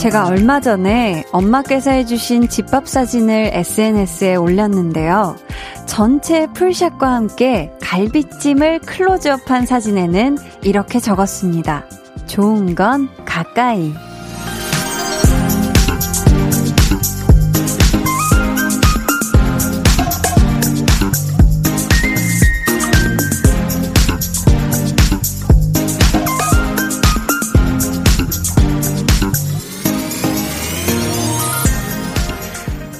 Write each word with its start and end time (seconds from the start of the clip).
제가 0.00 0.28
얼마 0.28 0.60
전에 0.60 1.24
엄마께서 1.30 1.90
해주신 1.90 2.48
집밥 2.48 2.88
사진을 2.88 3.50
SNS에 3.52 4.34
올렸는데요. 4.34 5.36
전체 5.84 6.46
풀샷과 6.46 7.06
함께 7.06 7.70
갈비찜을 7.82 8.78
클로즈업한 8.78 9.66
사진에는 9.66 10.38
이렇게 10.62 11.00
적었습니다. 11.00 11.84
좋은 12.30 12.76
건 12.76 13.08
가까이. 13.24 13.92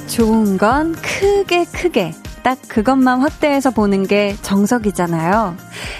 좋은 0.09 0.57
건 0.57 0.93
크게 1.01 1.63
크게 1.71 2.13
딱 2.43 2.57
그것만 2.67 3.21
확대해서 3.21 3.71
보는 3.71 4.07
게 4.07 4.35
정석이잖아요. 4.41 5.55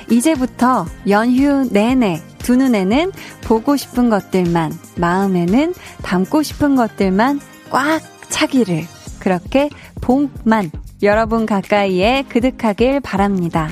이제부터 0.10 0.86
연휴 1.08 1.66
내내 1.72 2.22
두 2.42 2.56
눈에는 2.56 3.12
보고 3.44 3.78
싶은 3.78 4.10
것들만, 4.10 4.74
마음에는 4.98 5.74
담고 6.04 6.44
싶은 6.44 6.76
것들만 6.76 7.40
꽉 7.70 8.02
차기를. 8.30 8.86
그렇게 9.20 9.70
복만 10.02 10.72
여러분 11.04 11.46
가까이에 11.46 12.24
그득하길 12.28 13.00
바랍니다. 13.00 13.70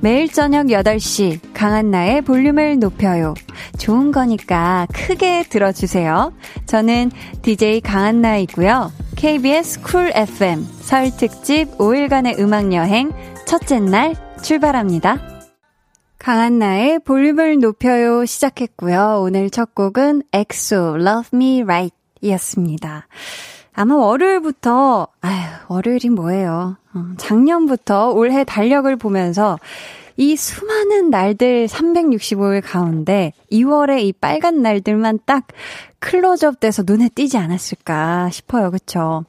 매일 0.00 0.30
저녁 0.32 0.66
8시 0.66 1.40
강한나의 1.54 2.22
볼륨을 2.22 2.78
높여요. 2.78 3.34
좋은 3.78 4.12
거니까 4.12 4.86
크게 4.92 5.44
들어주세요. 5.48 6.32
저는 6.66 7.10
DJ 7.42 7.80
강한나이고요. 7.80 8.92
KBS 9.16 9.82
쿨 9.82 10.12
FM 10.14 10.64
설 10.80 11.10
특집 11.16 11.76
5일간의 11.78 12.38
음악 12.38 12.72
여행 12.72 13.12
첫째 13.46 13.80
날 13.80 14.14
출발합니다. 14.42 15.37
강한나의 16.28 16.98
볼륨을 16.98 17.58
높여요 17.58 18.26
시작했고요. 18.26 19.22
오늘 19.22 19.48
첫 19.48 19.74
곡은 19.74 20.24
엑소 20.34 20.98
Love 21.00 21.30
Me 21.32 21.62
Right 21.62 21.96
이었습니다. 22.20 23.06
아마 23.72 23.96
월요일부터, 23.96 25.08
아휴, 25.22 25.48
월요일이 25.68 26.10
뭐예요. 26.10 26.76
어, 26.92 27.04
작년부터 27.16 28.10
올해 28.10 28.44
달력을 28.44 28.94
보면서 28.96 29.58
이 30.18 30.36
수많은 30.36 31.08
날들 31.08 31.66
365일 31.66 32.60
가운데 32.62 33.32
2월에 33.50 34.02
이 34.02 34.12
빨간 34.12 34.60
날들만 34.60 35.20
딱 35.24 35.46
클로즈업 35.98 36.60
돼서 36.60 36.82
눈에 36.86 37.08
띄지 37.08 37.38
않았을까 37.38 38.28
싶어요. 38.28 38.70
그쵸? 38.70 39.24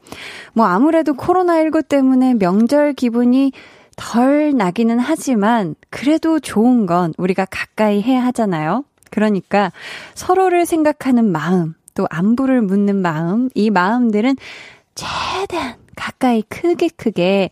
뭐 0.52 0.66
아무래도 0.66 1.14
코로나19 1.14 1.88
때문에 1.88 2.33
명절 2.33 2.92
기분이 2.92 3.53
덜 4.00 4.55
나기는 4.55 4.97
하지만 4.97 5.75
그래도 5.89 6.39
좋은 6.39 6.86
건 6.86 7.14
우리가 7.17 7.45
가까이 7.45 8.02
해야 8.02 8.23
하잖아요. 8.25 8.86
그러니까 9.11 9.73
서로를 10.16 10.66
생각하는 10.66 11.31
마음, 11.31 11.75
또 11.95 12.08
안부를 12.09 12.61
묻는 12.61 13.02
마음, 13.02 13.50
이 13.55 13.70
마음들은 13.70 14.38
최대한 14.95 15.75
가까이 15.97 16.44
크게 16.44 16.88
크게 16.95 17.49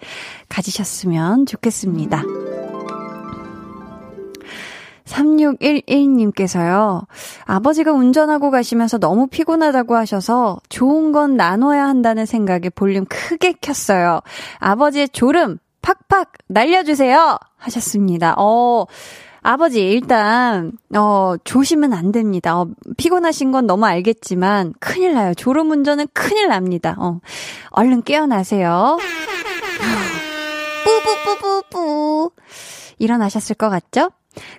가지셨으면 0.47 1.47
좋겠습니다. 1.47 2.23
3611님께서요. 5.03 7.07
아버지가 7.43 7.91
운전하고 7.91 8.51
가시면서 8.51 8.99
너무 8.99 9.27
피곤하다고 9.27 9.95
하셔서 9.95 10.59
좋은 10.69 11.11
건 11.11 11.35
나눠야 11.35 11.85
한다는 11.85 12.25
생각에 12.25 12.69
볼륨 12.69 13.05
크게 13.05 13.53
켰어요. 13.59 14.21
아버지의 14.59 15.09
졸음 15.09 15.57
팍팍 15.87 16.33
날려주세요! 16.47 17.37
하셨습니다. 17.55 18.35
어, 18.37 18.85
아버지, 19.41 19.89
일단, 19.89 20.73
어, 20.93 21.35
조심은 21.45 21.93
안 21.93 22.11
됩니다. 22.11 22.59
어, 22.59 22.67
피곤하신 22.97 23.53
건 23.53 23.67
너무 23.67 23.85
알겠지만, 23.85 24.73
큰일 24.81 25.13
나요. 25.13 25.33
졸음 25.33 25.71
운전은 25.71 26.07
큰일 26.11 26.49
납니다. 26.49 26.97
어, 26.99 27.21
얼른 27.69 28.03
깨어나세요. 28.03 28.97
뿌뿌뿌뿌뿌. 30.83 32.31
일어나셨을 32.99 33.55
것 33.55 33.69
같죠? 33.69 34.11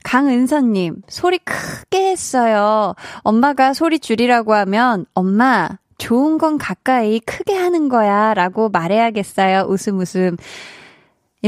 강은서님, 0.05 1.03
소리 1.09 1.39
크게 1.39 2.11
했어요. 2.11 2.95
엄마가 3.19 3.75
소리 3.75 3.99
줄이라고 3.99 4.55
하면, 4.55 5.05
엄마, 5.13 5.69
좋은 5.99 6.39
건 6.39 6.57
가까이 6.57 7.21
크게 7.21 7.55
하는 7.55 7.91
거야. 7.91 8.33
라고 8.33 8.71
말해야겠어요. 8.71 9.67
웃음 9.69 9.99
웃음. 9.99 10.37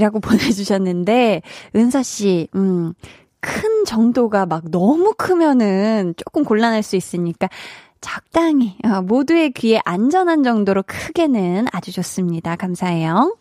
이라고 0.00 0.19
보내주셨는데, 0.21 1.43
은서씨, 1.77 2.49
음, 2.55 2.94
큰 3.41 3.84
정도가 3.84 4.47
막 4.47 4.71
너무 4.71 5.15
크면은 5.16 6.15
조금 6.16 6.44
곤란할 6.44 6.83
수 6.83 6.97
있으니까, 6.97 7.49
적당히, 8.00 8.77
어, 8.84 9.03
모두의 9.03 9.50
귀에 9.53 9.81
안전한 9.84 10.43
정도로 10.43 10.83
크게는 10.87 11.66
아주 11.71 11.93
좋습니다. 11.93 12.56
감사해요. 12.56 13.37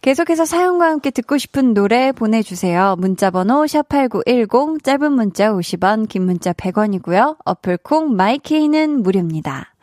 계속해서 0.00 0.44
사연과 0.44 0.86
함께 0.86 1.10
듣고 1.10 1.38
싶은 1.38 1.74
노래 1.74 2.12
보내주세요. 2.12 2.94
문자번호 2.98 3.64
샵8910, 3.64 4.82
짧은 4.84 5.12
문자 5.12 5.52
50원, 5.52 6.08
긴 6.08 6.24
문자 6.24 6.52
100원이고요. 6.52 7.36
어플콩 7.44 8.14
마이케이는 8.14 9.02
무료입니다. 9.02 9.74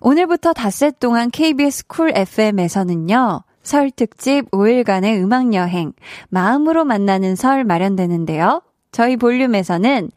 오늘부터 0.00 0.52
닷새 0.52 0.90
동안 0.90 1.30
KBS 1.30 1.86
쿨 1.86 2.10
FM에서는요. 2.14 3.44
설 3.62 3.90
특집 3.90 4.50
5일간의 4.50 5.22
음악 5.22 5.54
여행, 5.54 5.92
마음으로 6.28 6.84
만나는 6.84 7.36
설 7.36 7.64
마련되는데요. 7.64 8.62
저희 8.90 9.16
볼륨에서는 9.16 10.10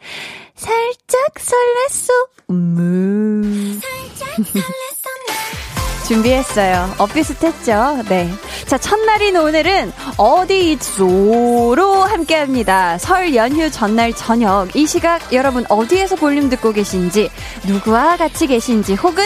살짝 0.56 1.34
설렜어, 1.36 2.12
음. 2.52 3.80
살짝 3.82 4.46
설렜어, 4.46 6.06
준비했어요. 6.08 6.94
엇비슷했죠? 7.00 8.04
네. 8.08 8.30
자, 8.68 8.78
첫날인 8.78 9.38
오늘은 9.38 9.92
어디 10.18 10.72
있소로 10.74 12.04
함께 12.04 12.36
합니다. 12.36 12.98
설 13.00 13.34
연휴 13.36 13.72
전날 13.72 14.14
저녁 14.14 14.76
이 14.76 14.86
시각 14.86 15.34
여러분 15.34 15.66
어디에서 15.68 16.16
볼륨 16.16 16.48
듣고 16.50 16.74
계신지, 16.74 17.30
누구와 17.66 18.18
같이 18.18 18.46
계신지, 18.48 18.94
혹은 18.94 19.26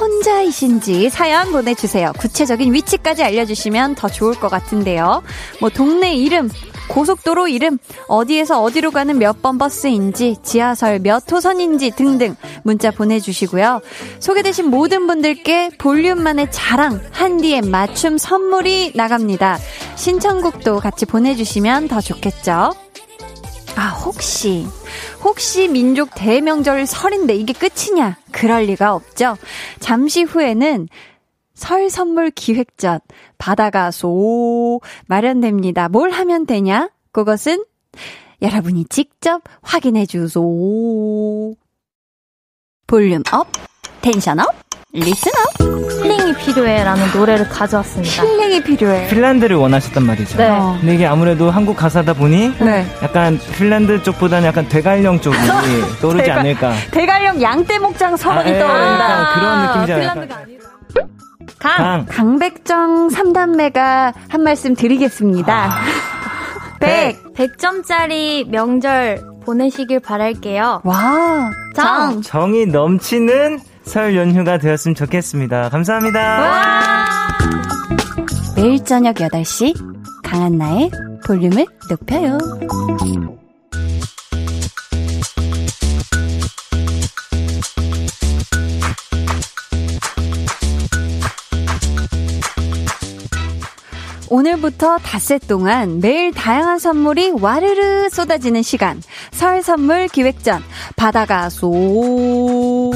혼자이신지 0.00 1.10
사연 1.10 1.50
보내주세요. 1.50 2.12
구체적인 2.18 2.72
위치까지 2.72 3.24
알려주시면 3.24 3.96
더 3.96 4.08
좋을 4.08 4.34
것 4.38 4.48
같은데요. 4.48 5.24
뭐, 5.60 5.70
동네 5.70 6.14
이름, 6.14 6.48
고속도로 6.88 7.48
이름, 7.48 7.78
어디에서 8.06 8.62
어디로 8.62 8.90
가는 8.92 9.18
몇 9.18 9.42
번 9.42 9.58
버스인지, 9.58 10.36
지하 10.44 10.61
설몇 10.74 11.30
호선인지 11.30 11.90
등등 11.92 12.36
문자 12.62 12.90
보내주시고요. 12.90 13.80
소개되신 14.20 14.66
모든 14.70 15.06
분들께 15.06 15.70
볼륨만의 15.78 16.48
자랑, 16.50 17.00
한디의 17.10 17.62
맞춤 17.62 18.18
선물이 18.18 18.92
나갑니다. 18.94 19.58
신청곡도 19.96 20.80
같이 20.80 21.06
보내주시면 21.06 21.88
더 21.88 22.00
좋겠죠? 22.00 22.72
아, 23.76 23.88
혹시, 24.04 24.66
혹시 25.22 25.68
민족 25.68 26.10
대명절 26.14 26.86
설인데 26.86 27.34
이게 27.34 27.52
끝이냐? 27.52 28.16
그럴 28.30 28.64
리가 28.64 28.94
없죠. 28.94 29.36
잠시 29.80 30.22
후에는 30.22 30.88
설 31.54 31.90
선물 31.90 32.30
기획전 32.30 33.00
받아가소 33.38 34.80
마련됩니다. 35.06 35.88
뭘 35.88 36.10
하면 36.10 36.46
되냐? 36.46 36.90
그것은 37.12 37.64
여러분이 38.42 38.86
직접 38.88 39.42
확인해 39.62 40.04
주소. 40.06 41.54
볼륨 42.86 43.22
업, 43.32 43.46
텐션 44.02 44.40
업, 44.40 44.46
리슨 44.92 45.30
업. 45.32 45.62
힐링이 46.02 46.34
필요해라는 46.34 47.12
노래를 47.14 47.48
가져왔습니다. 47.48 48.22
힐링이 48.24 48.64
필요해. 48.64 49.08
핀란드를 49.08 49.56
원하셨단 49.56 50.04
말이죠. 50.04 50.36
네. 50.36 50.48
근데 50.80 50.94
이게 50.96 51.06
아무래도 51.06 51.50
한국 51.50 51.76
가사다 51.76 52.12
보니 52.14 52.52
네. 52.58 52.84
약간 53.02 53.38
핀란드 53.56 54.02
쪽보다는 54.02 54.48
약간 54.48 54.68
대관령 54.68 55.20
쪽이 55.20 55.36
떠오르지 56.02 56.24
대관- 56.24 56.38
않을까. 56.40 56.72
대관령 56.90 57.40
양떼목장 57.40 58.16
설이 58.16 58.38
아, 58.38 58.46
예, 58.48 58.58
떠오른다. 58.58 59.10
약간 59.10 59.34
그런 59.34 59.66
느낌이잖아요. 59.66 60.10
핀란드가 60.10 60.40
아니라. 60.40 60.62
강! 61.58 61.76
강. 61.76 62.06
강 62.06 62.38
백정 62.40 63.08
3단매가 63.08 64.12
한 64.28 64.42
말씀 64.42 64.74
드리겠습니다. 64.74 65.54
아. 65.70 65.80
백. 66.80 67.21
100점짜리 67.34 68.48
명절 68.48 69.32
보내시길 69.44 70.00
바랄게요. 70.00 70.82
와, 70.84 71.50
정! 71.74 72.22
정이 72.22 72.66
넘치는 72.66 73.60
설 73.84 74.16
연휴가 74.16 74.58
되었으면 74.58 74.94
좋겠습니다. 74.94 75.68
감사합니다. 75.70 76.98
매일 78.56 78.84
저녁 78.84 79.16
8시 79.16 79.74
강한나의 80.22 80.90
볼륨을 81.26 81.66
높여요. 81.90 82.38
오늘부터 94.32 94.96
닷새 94.96 95.38
동안 95.38 96.00
매일 96.00 96.32
다양한 96.32 96.78
선물이 96.78 97.32
와르르 97.32 98.08
쏟아지는 98.08 98.62
시간. 98.62 99.02
설 99.30 99.62
선물 99.62 100.08
기획전. 100.08 100.62
바다가 100.96 101.50
쏘. 101.50 102.94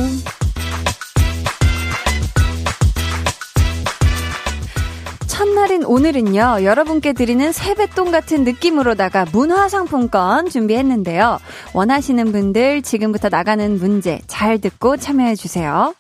첫날인 5.26 5.84
오늘은요, 5.84 6.60
여러분께 6.62 7.12
드리는 7.12 7.52
세뱃돈 7.52 8.12
같은 8.12 8.44
느낌으로다가 8.44 9.26
문화상품권 9.30 10.48
준비했는데요. 10.48 11.38
원하시는 11.74 12.32
분들 12.32 12.80
지금부터 12.80 13.28
나가는 13.28 13.78
문제 13.78 14.22
잘 14.26 14.58
듣고 14.58 14.96
참여해주세요. 14.96 15.92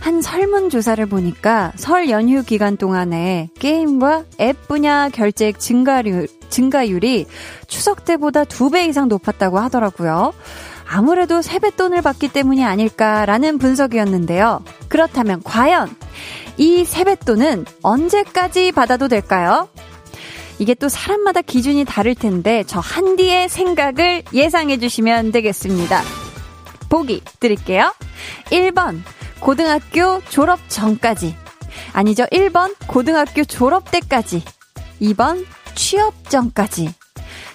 한 0.00 0.22
설문조사를 0.22 1.04
보니까 1.06 1.72
설 1.76 2.10
연휴 2.10 2.42
기간 2.42 2.76
동안에 2.76 3.50
게임과 3.58 4.24
앱 4.40 4.68
분야 4.68 5.08
결제액 5.08 5.58
증가율, 5.58 6.28
증가율이 6.48 7.26
추석 7.66 8.04
때보다 8.04 8.44
두 8.44 8.70
배 8.70 8.86
이상 8.86 9.08
높았다고 9.08 9.58
하더라고요. 9.58 10.32
아무래도 10.88 11.42
세뱃돈을 11.42 12.02
받기 12.02 12.28
때문이 12.28 12.64
아닐까라는 12.64 13.58
분석이었는데요. 13.58 14.62
그렇다면 14.88 15.42
과연 15.42 15.94
이 16.58 16.84
세뱃돈은 16.84 17.64
언제까지 17.82 18.72
받아도 18.72 19.08
될까요? 19.08 19.68
이게 20.58 20.74
또 20.74 20.88
사람마다 20.88 21.42
기준이 21.42 21.84
다를 21.84 22.14
텐데 22.14 22.64
저 22.66 22.80
한디의 22.80 23.48
생각을 23.48 24.22
예상해 24.32 24.78
주시면 24.78 25.32
되겠습니다. 25.32 26.02
보기 26.88 27.22
드릴게요. 27.40 27.92
1번 28.50 29.02
고등학교 29.46 30.20
졸업 30.28 30.58
전까지. 30.66 31.36
아니죠. 31.92 32.24
1번 32.32 32.74
고등학교 32.88 33.44
졸업 33.44 33.92
때까지. 33.92 34.42
2번 35.00 35.46
취업 35.76 36.28
전까지. 36.28 36.92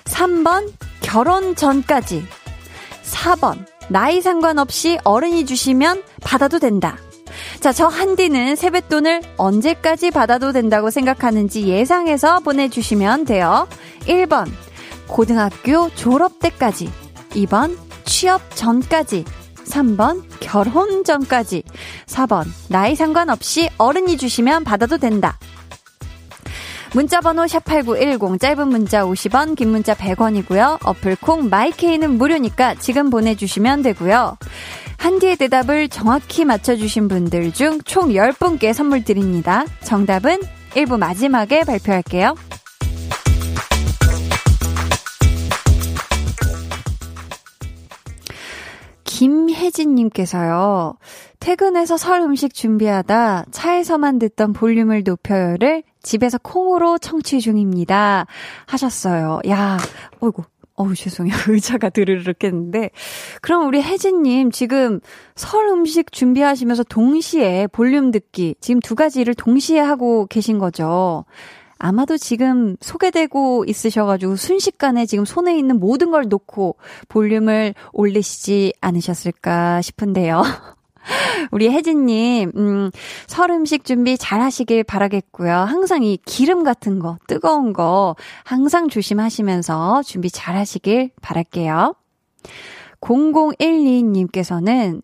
3번 0.05 0.71
결혼 1.01 1.53
전까지. 1.53 2.23
4번 3.03 3.65
나이 3.89 4.21
상관없이 4.21 4.99
어른이 5.03 5.45
주시면 5.45 6.03
받아도 6.21 6.59
된다. 6.59 6.95
자, 7.59 7.73
저 7.73 7.87
한디는 7.87 8.55
세뱃돈을 8.55 9.21
언제까지 9.35 10.11
받아도 10.11 10.53
된다고 10.53 10.91
생각하는지 10.91 11.67
예상해서 11.67 12.39
보내주시면 12.39 13.25
돼요. 13.25 13.67
1번 14.05 14.49
고등학교 15.07 15.93
졸업 15.93 16.39
때까지. 16.39 16.89
2번 17.31 17.77
취업 18.05 18.55
전까지. 18.55 19.25
3번 19.71 20.23
결혼 20.39 21.03
전까지. 21.03 21.63
4번 22.05 22.45
나이 22.69 22.95
상관없이 22.95 23.69
어른이 23.77 24.17
주시면 24.17 24.63
받아도 24.63 24.97
된다. 24.97 25.37
문자번호 26.93 27.43
샵8910 27.45 28.39
짧은 28.39 28.67
문자 28.67 29.05
50원 29.05 29.55
긴 29.55 29.69
문자 29.69 29.93
100원이고요. 29.93 30.79
어플콩 30.85 31.49
마이케이는 31.49 32.17
무료니까 32.17 32.75
지금 32.75 33.09
보내주시면 33.09 33.81
되고요. 33.81 34.37
한디의 34.97 35.37
대답을 35.37 35.87
정확히 35.89 36.43
맞춰주신 36.45 37.07
분들 37.07 37.53
중 37.53 37.79
총 37.85 38.09
10분께 38.09 38.73
선물 38.73 39.03
드립니다. 39.03 39.65
정답은 39.83 40.39
1부 40.75 40.99
마지막에 40.99 41.63
발표할게요. 41.63 42.35
김혜진님께서요, 49.21 50.95
퇴근해서 51.39 51.95
설 51.95 52.21
음식 52.21 52.55
준비하다 52.55 53.45
차에서만 53.51 54.17
듣던 54.17 54.51
볼륨을 54.51 55.03
높여요를 55.03 55.83
집에서 56.01 56.39
콩으로 56.39 56.97
청취 56.97 57.39
중입니다. 57.39 58.25
하셨어요. 58.65 59.39
야, 59.47 59.77
어이구. 60.21 60.41
어우, 60.73 60.95
죄송해요. 60.95 61.35
의자가 61.49 61.89
드르륵 61.89 62.43
했는데. 62.43 62.89
그럼 63.43 63.67
우리 63.67 63.83
혜진님, 63.83 64.49
지금 64.49 64.99
설 65.35 65.67
음식 65.67 66.11
준비하시면서 66.11 66.85
동시에 66.85 67.67
볼륨 67.67 68.09
듣기, 68.09 68.55
지금 68.59 68.79
두 68.79 68.95
가지를 68.95 69.35
동시에 69.35 69.79
하고 69.79 70.25
계신 70.25 70.57
거죠. 70.57 71.25
아마도 71.83 72.15
지금 72.15 72.77
소개되고 72.79 73.65
있으셔가지고 73.67 74.35
순식간에 74.35 75.07
지금 75.07 75.25
손에 75.25 75.57
있는 75.57 75.79
모든 75.79 76.11
걸 76.11 76.25
놓고 76.29 76.77
볼륨을 77.09 77.73
올리시지 77.91 78.73
않으셨을까 78.81 79.81
싶은데요. 79.81 80.43
우리 81.49 81.71
혜진님, 81.71 82.51
음, 82.55 82.91
설 83.25 83.49
음식 83.49 83.83
준비 83.83 84.15
잘 84.15 84.41
하시길 84.41 84.83
바라겠고요. 84.83 85.51
항상 85.51 86.03
이 86.03 86.19
기름 86.23 86.63
같은 86.63 86.99
거, 86.99 87.17
뜨거운 87.25 87.73
거, 87.73 88.15
항상 88.43 88.87
조심하시면서 88.87 90.03
준비 90.03 90.29
잘 90.29 90.55
하시길 90.55 91.09
바랄게요. 91.19 91.95
0012님께서는 93.01 95.01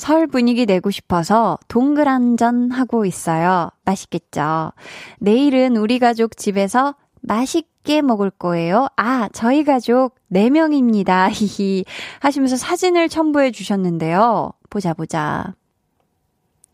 설 0.00 0.26
분위기 0.26 0.64
내고 0.64 0.90
싶어서 0.90 1.58
동그란전 1.68 2.70
하고 2.70 3.04
있어요. 3.04 3.70
맛있겠죠? 3.84 4.72
내일은 5.18 5.76
우리 5.76 5.98
가족 5.98 6.38
집에서 6.38 6.94
맛있게 7.20 8.00
먹을 8.00 8.30
거예요. 8.30 8.88
아, 8.96 9.28
저희 9.34 9.62
가족 9.62 10.14
4명입니다. 10.32 11.28
히히. 11.30 11.84
하시면서 12.20 12.56
사진을 12.56 13.10
첨부해 13.10 13.50
주셨는데요. 13.50 14.54
보자, 14.70 14.94
보자. 14.94 15.52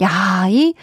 야, 0.02 0.46
이 0.48 0.74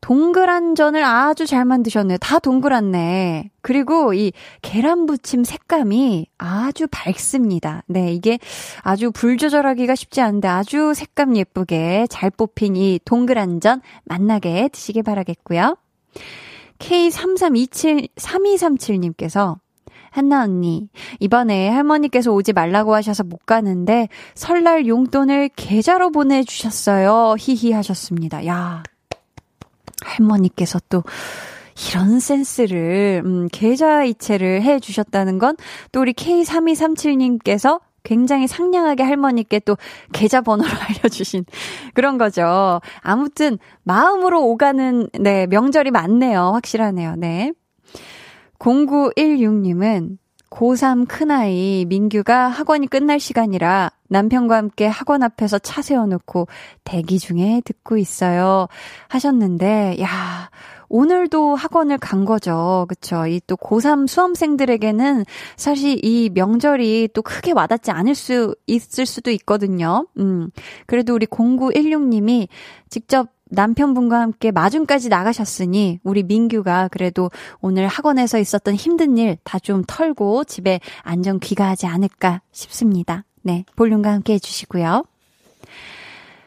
동그란 0.00 0.74
전을 0.74 1.04
아주 1.04 1.46
잘 1.46 1.64
만드셨네요. 1.64 2.18
다 2.18 2.38
동그랗네. 2.38 3.50
그리고 3.62 4.14
이 4.14 4.32
계란 4.62 5.06
부침 5.06 5.44
색감이 5.44 6.26
아주 6.38 6.86
밝습니다. 6.90 7.82
네, 7.86 8.12
이게 8.12 8.38
아주 8.82 9.10
불 9.10 9.36
조절하기가 9.36 9.94
쉽지 9.94 10.20
않은데 10.20 10.48
아주 10.48 10.94
색감 10.94 11.36
예쁘게 11.36 12.06
잘 12.10 12.30
뽑힌 12.30 12.76
이 12.76 13.00
동그란 13.04 13.60
전 13.60 13.80
만나게 14.04 14.68
드시길 14.72 15.02
바라겠고요. 15.02 15.76
K3327, 16.78 18.08
3237님께서 18.14 19.58
한나 20.10 20.42
언니, 20.44 20.88
이번에 21.20 21.68
할머니께서 21.68 22.32
오지 22.32 22.52
말라고 22.52 22.94
하셔서 22.94 23.24
못 23.24 23.44
가는데 23.44 24.08
설날 24.34 24.86
용돈을 24.86 25.50
계좌로 25.54 26.10
보내주셨어요. 26.10 27.34
히히 27.38 27.72
하셨습니다. 27.72 28.46
야, 28.46 28.82
할머니께서 30.08 30.80
또 30.88 31.02
이런 31.90 32.18
센스를, 32.18 33.22
음, 33.24 33.48
계좌 33.52 34.02
이체를 34.02 34.62
해 34.62 34.80
주셨다는 34.80 35.38
건 35.38 35.56
또 35.92 36.00
우리 36.00 36.12
K3237님께서 36.12 37.80
굉장히 38.02 38.46
상냥하게 38.46 39.02
할머니께 39.02 39.60
또 39.60 39.76
계좌번호를 40.12 40.70
알려주신 40.98 41.44
그런 41.94 42.16
거죠. 42.18 42.80
아무튼 43.00 43.58
마음으로 43.84 44.44
오가는 44.46 45.08
네 45.20 45.46
명절이 45.46 45.90
많네요. 45.90 46.52
확실하네요. 46.54 47.16
네. 47.16 47.52
0916님은 48.58 50.16
고3 50.50 51.06
큰아이 51.06 51.84
민규가 51.86 52.48
학원이 52.48 52.86
끝날 52.86 53.20
시간이라 53.20 53.90
남편과 54.08 54.56
함께 54.56 54.86
학원 54.86 55.22
앞에서 55.22 55.58
차 55.58 55.82
세워놓고 55.82 56.48
대기 56.84 57.18
중에 57.18 57.62
듣고 57.64 57.96
있어요. 57.98 58.66
하셨는데, 59.08 59.96
야, 60.00 60.50
오늘도 60.88 61.54
학원을 61.54 61.98
간 61.98 62.24
거죠. 62.24 62.86
그쵸. 62.88 63.26
이 63.26 63.40
또 63.46 63.56
고3 63.56 64.08
수험생들에게는 64.08 65.24
사실 65.56 66.00
이 66.04 66.30
명절이 66.32 67.10
또 67.14 67.22
크게 67.22 67.52
와닿지 67.52 67.90
않을 67.90 68.14
수 68.14 68.54
있을 68.66 69.04
수도 69.06 69.30
있거든요. 69.32 70.06
음. 70.18 70.50
그래도 70.86 71.14
우리 71.14 71.26
0916님이 71.26 72.48
직접 72.90 73.28
남편분과 73.50 74.20
함께 74.20 74.50
마중까지 74.50 75.08
나가셨으니 75.08 76.00
우리 76.04 76.22
민규가 76.22 76.88
그래도 76.88 77.30
오늘 77.60 77.86
학원에서 77.86 78.38
있었던 78.38 78.74
힘든 78.74 79.16
일 79.18 79.36
다 79.44 79.58
좀 79.58 79.82
털고 79.86 80.44
집에 80.44 80.80
안전 81.02 81.38
귀가하지 81.40 81.86
않을까 81.86 82.42
싶습니다. 82.52 83.24
네, 83.48 83.64
볼륨과 83.76 84.12
함께 84.12 84.34
해주시고요. 84.34 85.04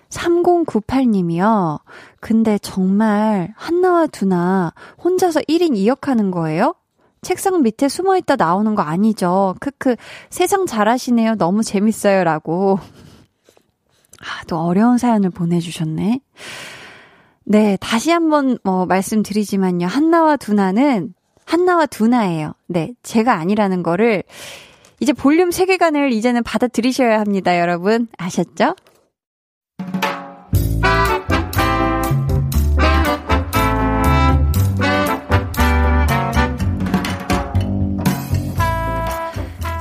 3098님이요. 0.09 1.79
근데 2.19 2.59
정말 2.59 3.51
한나와 3.57 4.05
두나 4.05 4.71
혼자서 5.03 5.39
1인 5.41 5.71
2역 5.71 6.03
하는 6.03 6.29
거예요? 6.29 6.75
책상 7.23 7.63
밑에 7.63 7.89
숨어 7.89 8.17
있다 8.17 8.35
나오는 8.35 8.75
거 8.75 8.83
아니죠? 8.83 9.55
크크, 9.59 9.95
세상 10.29 10.67
잘하시네요. 10.67 11.37
너무 11.37 11.63
재밌어요. 11.63 12.23
라고. 12.23 12.77
아, 14.19 14.43
또 14.45 14.59
어려운 14.59 14.99
사연을 14.99 15.31
보내주셨네. 15.31 16.21
네, 17.45 17.77
다시 17.81 18.11
한번 18.11 18.59
뭐 18.63 18.85
말씀드리지만요. 18.85 19.87
한나와 19.87 20.37
두나는 20.37 21.15
한나와 21.45 21.87
두나예요. 21.87 22.53
네, 22.67 22.93
제가 23.01 23.33
아니라는 23.33 23.81
거를 23.81 24.23
이제 25.01 25.13
볼륨 25.13 25.49
세계관을 25.49 26.13
이제는 26.13 26.43
받아들이셔야 26.43 27.19
합니다, 27.19 27.59
여러분. 27.59 28.07
아셨죠? 28.17 28.75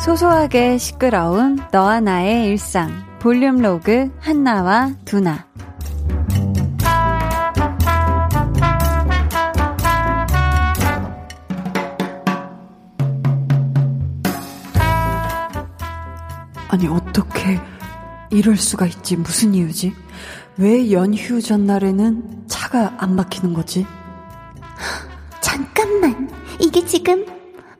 소소하게 0.02 0.78
시끄러운 0.78 1.58
너와 1.70 2.00
나의 2.00 2.46
일상. 2.46 2.90
볼륨 3.20 3.58
로그 3.58 4.10
한나와 4.20 4.92
두나. 5.04 5.49
아니, 16.70 16.86
어떻게 16.86 17.60
이럴 18.30 18.56
수가 18.56 18.86
있지? 18.86 19.16
무슨 19.16 19.54
이유지? 19.54 19.92
왜 20.56 20.92
연휴 20.92 21.42
전날에는 21.42 22.44
차가 22.46 22.94
안 22.98 23.16
막히는 23.16 23.54
거지? 23.54 23.84
잠깐만. 25.42 26.30
이게 26.60 26.84
지금 26.86 27.26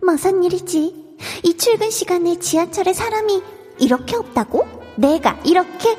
무슨 0.02 0.42
일이지? 0.42 1.16
이 1.44 1.56
출근 1.56 1.90
시간에 1.90 2.40
지하철에 2.40 2.92
사람이 2.92 3.40
이렇게 3.78 4.16
없다고? 4.16 4.66
내가 4.96 5.38
이렇게 5.44 5.96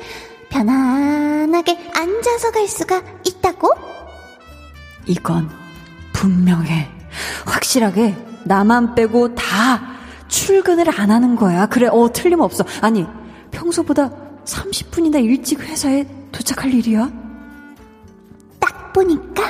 편안하게 0.50 1.92
앉아서 1.94 2.50
갈 2.50 2.68
수가 2.68 3.02
있다고? 3.26 3.70
이건 5.06 5.48
분명해. 6.12 6.90
확실하게 7.46 8.14
나만 8.44 8.94
빼고 8.94 9.34
다 9.34 9.92
출근을 10.32 10.86
안 10.98 11.10
하는 11.10 11.36
거야. 11.36 11.66
그래, 11.66 11.86
어, 11.88 12.10
틀림없어. 12.10 12.64
아니, 12.80 13.06
평소보다 13.50 14.10
30분이나 14.44 15.22
일찍 15.22 15.60
회사에 15.60 16.06
도착할 16.32 16.72
일이야? 16.72 17.12
딱 18.58 18.92
보니까, 18.94 19.42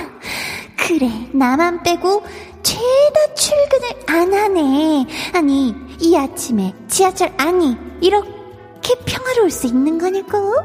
그래, 0.77 1.09
나만 1.33 1.85
빼고 1.85 2.25
죄다 2.65 3.35
출근을 3.35 3.89
안 4.09 4.35
하네. 4.35 5.07
아니, 5.35 5.73
이 6.01 6.17
아침에 6.17 6.75
지하철 6.89 7.33
안이 7.37 7.77
이렇게 8.01 8.95
평화로울 9.07 9.51
수 9.53 9.69
있는 9.69 9.99
거냐고? 9.99 10.57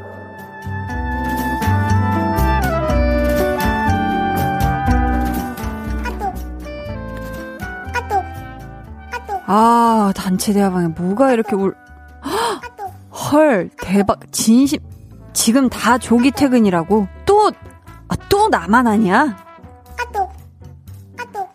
아, 9.50 10.12
단체 10.14 10.52
대화방에 10.52 10.88
뭐가 10.88 11.32
이렇게 11.32 11.56
올, 11.56 11.74
헐, 13.10 13.70
대박, 13.80 14.30
진심, 14.30 14.78
지금 15.32 15.70
다 15.70 15.96
조기 15.96 16.30
퇴근이라고? 16.30 17.08
또, 17.24 17.50
아, 18.08 18.16
또 18.28 18.48
나만 18.48 18.86
아니야? 18.86 19.38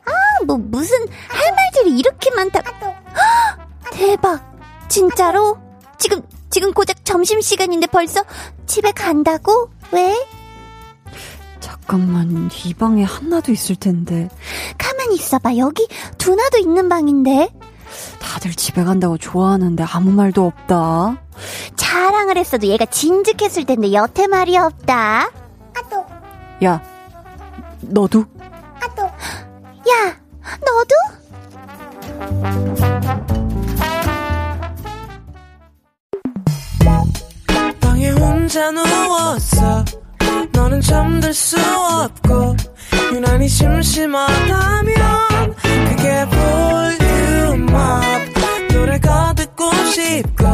아, 0.05 0.43
뭐, 0.47 0.57
무슨, 0.57 0.97
할 1.01 1.55
말들이 1.55 1.95
이렇게 1.99 2.31
많다. 2.35 2.61
대박. 3.91 4.41
진짜로? 4.89 5.59
지금, 5.99 6.23
지금 6.49 6.73
고작 6.73 7.05
점심시간인데 7.05 7.87
벌써 7.87 8.23
집에 8.65 8.91
간다고? 8.91 9.69
왜? 9.91 10.15
잠깐만, 11.59 12.49
이 12.65 12.73
방에 12.73 13.03
한나도 13.03 13.51
있을 13.51 13.75
텐데. 13.75 14.29
가만히 14.79 15.13
있어봐. 15.15 15.57
여기 15.57 15.87
두나도 16.17 16.57
있는 16.57 16.89
방인데. 16.89 17.49
다들 18.43 18.55
집에 18.55 18.83
간다고 18.83 19.17
좋아하는데 19.17 19.85
아무 19.89 20.11
말도 20.11 20.45
없다. 20.45 21.15
자랑을 21.77 22.37
했어도 22.37 22.67
얘가 22.67 22.85
진즉했을 22.85 23.63
텐데 23.63 23.93
여태 23.93 24.27
말이 24.27 24.57
없다. 24.57 25.31
아또. 25.73 26.05
야, 26.65 26.83
너도? 27.79 28.25
아또. 28.81 29.03
야, 29.03 30.17
너도? 30.59 30.93
방에 37.79 38.09
혼자 38.09 38.71
누웠어. 38.71 39.85
너는 40.51 40.81
잠들 40.81 41.33
수 41.33 41.55
없고 41.57 42.57
유난히 43.13 43.47
심심하다면 43.47 44.95
그게 45.87 46.25
볼륨업 46.29 48.32
노래가 48.73 49.33
듣고 49.35 49.71
싶고 49.93 50.45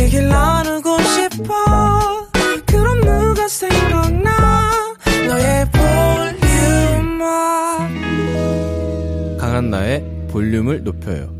얘기를 0.00 0.28
나누고 0.28 0.98
싶어. 1.02 1.54
그럼 2.66 3.00
누가 3.00 3.48
생각나? 3.48 4.30
너의 5.26 5.66
볼륨업 7.10 7.28
강한나의 9.38 10.28
볼륨을 10.30 10.82
높여요. 10.84 11.36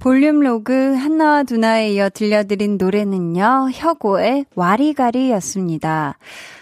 볼륨 0.00 0.40
로그 0.40 0.94
한나와 0.94 1.42
두나에 1.42 1.92
이어 1.92 2.08
들려드린 2.08 2.78
노래는요, 2.78 3.70
혁오의 3.72 4.46
와리가리였습니다. 4.54 6.18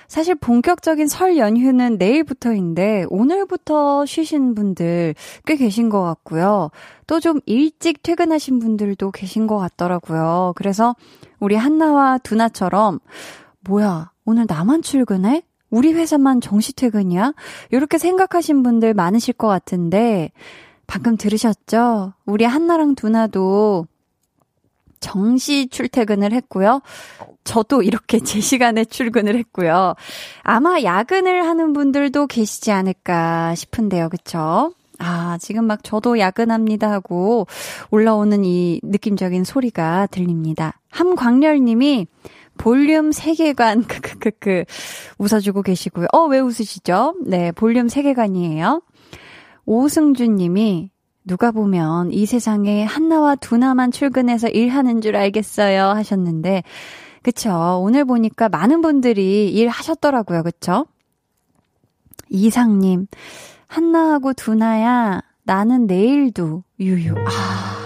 사실 0.08 0.34
본격적인 0.34 1.08
설 1.08 1.36
연휴는 1.36 1.96
내일부터인데, 1.98 3.06
오늘부터 3.10 4.06
쉬신 4.06 4.54
분들 4.54 5.14
꽤 5.44 5.56
계신 5.56 5.88
것 5.88 6.02
같고요. 6.02 6.70
또 7.06 7.20
좀 7.20 7.40
일찍 7.46 8.02
퇴근하신 8.02 8.58
분들도 8.58 9.10
계신 9.10 9.46
것 9.46 9.58
같더라고요. 9.58 10.52
그래서 10.56 10.94
우리 11.40 11.56
한나와 11.56 12.18
두나처럼, 12.18 13.00
뭐야, 13.60 14.12
오늘 14.24 14.46
나만 14.48 14.82
출근해? 14.82 15.42
우리 15.70 15.92
회사만 15.92 16.40
정시 16.40 16.74
퇴근이야? 16.74 17.32
이렇게 17.70 17.98
생각하신 17.98 18.62
분들 18.62 18.94
많으실 18.94 19.34
것 19.34 19.48
같은데, 19.48 20.30
방금 20.86 21.16
들으셨죠? 21.16 22.12
우리 22.26 22.44
한나랑 22.44 22.94
두나도 22.94 23.86
정시 25.00 25.68
출퇴근을 25.68 26.32
했고요. 26.32 26.80
저도 27.46 27.82
이렇게 27.82 28.20
제 28.20 28.40
시간에 28.40 28.84
출근을 28.84 29.36
했고요. 29.36 29.94
아마 30.42 30.82
야근을 30.82 31.46
하는 31.46 31.72
분들도 31.72 32.26
계시지 32.26 32.72
않을까 32.72 33.54
싶은데요. 33.54 34.10
그쵸? 34.10 34.72
아, 34.98 35.38
지금 35.40 35.64
막 35.64 35.82
저도 35.82 36.18
야근합니다 36.18 36.90
하고 36.90 37.46
올라오는 37.90 38.44
이 38.44 38.80
느낌적인 38.82 39.44
소리가 39.44 40.06
들립니다. 40.10 40.80
함광렬 40.90 41.60
님이 41.60 42.06
볼륨 42.58 43.12
세계관, 43.12 43.84
크크크크, 43.88 44.64
웃어주고 45.18 45.62
계시고요. 45.62 46.06
어, 46.12 46.24
왜 46.24 46.40
웃으시죠? 46.40 47.14
네, 47.24 47.52
볼륨 47.52 47.88
세계관이에요. 47.88 48.82
오승준 49.66 50.36
님이 50.36 50.90
누가 51.24 51.50
보면 51.50 52.12
이 52.12 52.24
세상에 52.24 52.84
한나와 52.84 53.34
두나만 53.34 53.90
출근해서 53.90 54.48
일하는 54.48 55.00
줄 55.00 55.16
알겠어요 55.16 55.88
하셨는데 55.88 56.62
그쵸 57.26 57.80
오늘 57.82 58.04
보니까 58.04 58.48
많은 58.48 58.82
분들이 58.82 59.48
일하셨더라고요 59.48 60.44
그쵸 60.44 60.86
이상님 62.28 63.08
한나하고 63.66 64.32
두나야 64.32 65.22
나는 65.42 65.88
내일도 65.88 66.62
유유 66.78 67.16
아 67.16 67.76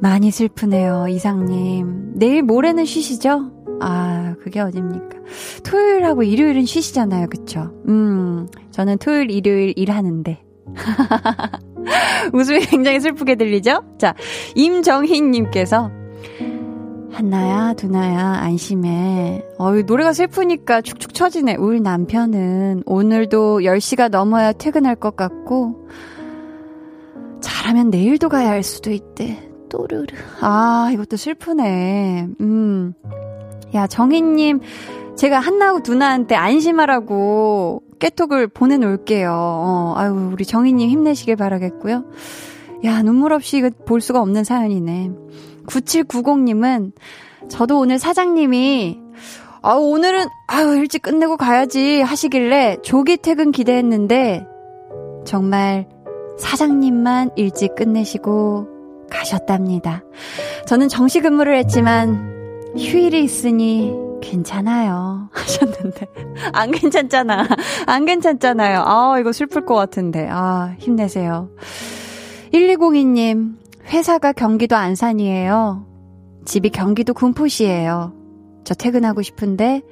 많이 0.00 0.30
슬프네요 0.30 1.08
이상님 1.08 2.12
내일 2.16 2.42
모레는 2.42 2.84
쉬시죠 2.84 3.52
아, 3.80 4.34
그게 4.42 4.60
어딥니까? 4.60 5.18
토요일하고 5.64 6.24
일요일은 6.24 6.64
쉬시잖아요, 6.64 7.28
그쵸? 7.28 7.70
음, 7.86 8.48
저는 8.72 8.98
토요일, 8.98 9.30
일요일 9.30 9.72
일하는데. 9.76 10.42
웃음이 12.34 12.66
굉장히 12.66 12.98
슬프게 12.98 13.36
들리죠? 13.36 13.84
자, 13.98 14.16
임정희님께서, 14.56 15.92
한나야, 17.18 17.74
두나야, 17.74 18.34
안심해. 18.42 19.44
어이, 19.58 19.82
노래가 19.82 20.12
슬프니까 20.12 20.82
축축 20.82 21.14
처지네. 21.14 21.56
우리 21.56 21.80
남편은 21.80 22.84
오늘도 22.86 23.62
10시가 23.62 24.08
넘어야 24.08 24.52
퇴근할 24.52 24.94
것 24.94 25.16
같고, 25.16 25.88
잘하면 27.40 27.90
내일도 27.90 28.28
가야 28.28 28.48
할 28.48 28.62
수도 28.62 28.92
있대. 28.92 29.50
또르르. 29.68 30.06
아, 30.42 30.90
이것도 30.92 31.16
슬프네. 31.16 32.28
음. 32.40 32.92
야, 33.74 33.88
정희님, 33.88 34.60
제가 35.16 35.40
한나하고 35.40 35.82
두나한테 35.82 36.36
안심하라고 36.36 37.82
깨톡을 37.98 38.46
보내놓을게요. 38.46 39.32
어, 39.32 39.94
아유, 39.96 40.30
우리 40.32 40.44
정희님 40.44 40.88
힘내시길 40.88 41.34
바라겠고요. 41.34 42.04
야, 42.84 43.02
눈물 43.02 43.32
없이 43.32 43.68
볼 43.86 44.00
수가 44.00 44.22
없는 44.22 44.44
사연이네. 44.44 45.10
9790님은 45.68 46.92
저도 47.48 47.78
오늘 47.78 47.98
사장님이 47.98 48.98
아 49.62 49.74
오늘은 49.74 50.26
아유 50.46 50.76
일찍 50.76 51.02
끝내고 51.02 51.36
가야지 51.36 52.00
하시길래 52.00 52.78
조기 52.82 53.16
퇴근 53.16 53.52
기대했는데 53.52 54.46
정말 55.24 55.88
사장님만 56.38 57.30
일찍 57.36 57.74
끝내시고 57.74 58.68
가셨답니다. 59.10 60.04
저는 60.66 60.88
정시 60.88 61.20
근무를 61.20 61.56
했지만 61.56 62.72
휴일이 62.76 63.22
있으니 63.24 63.92
괜찮아요. 64.20 65.28
하셨는데. 65.32 66.06
안 66.52 66.70
괜찮잖아. 66.70 67.48
안 67.86 68.04
괜찮잖아요. 68.04 68.82
아, 68.84 69.18
이거 69.18 69.32
슬플 69.32 69.64
것 69.64 69.74
같은데. 69.74 70.28
아, 70.30 70.74
힘내세요. 70.78 71.48
1202님, 72.52 73.54
회사가 73.88 74.32
경기도 74.32 74.76
안산이에요. 74.76 75.86
집이 76.44 76.70
경기도 76.70 77.14
군포시예요. 77.14 78.12
저 78.64 78.74
퇴근하고 78.74 79.22
싶은데 79.22 79.82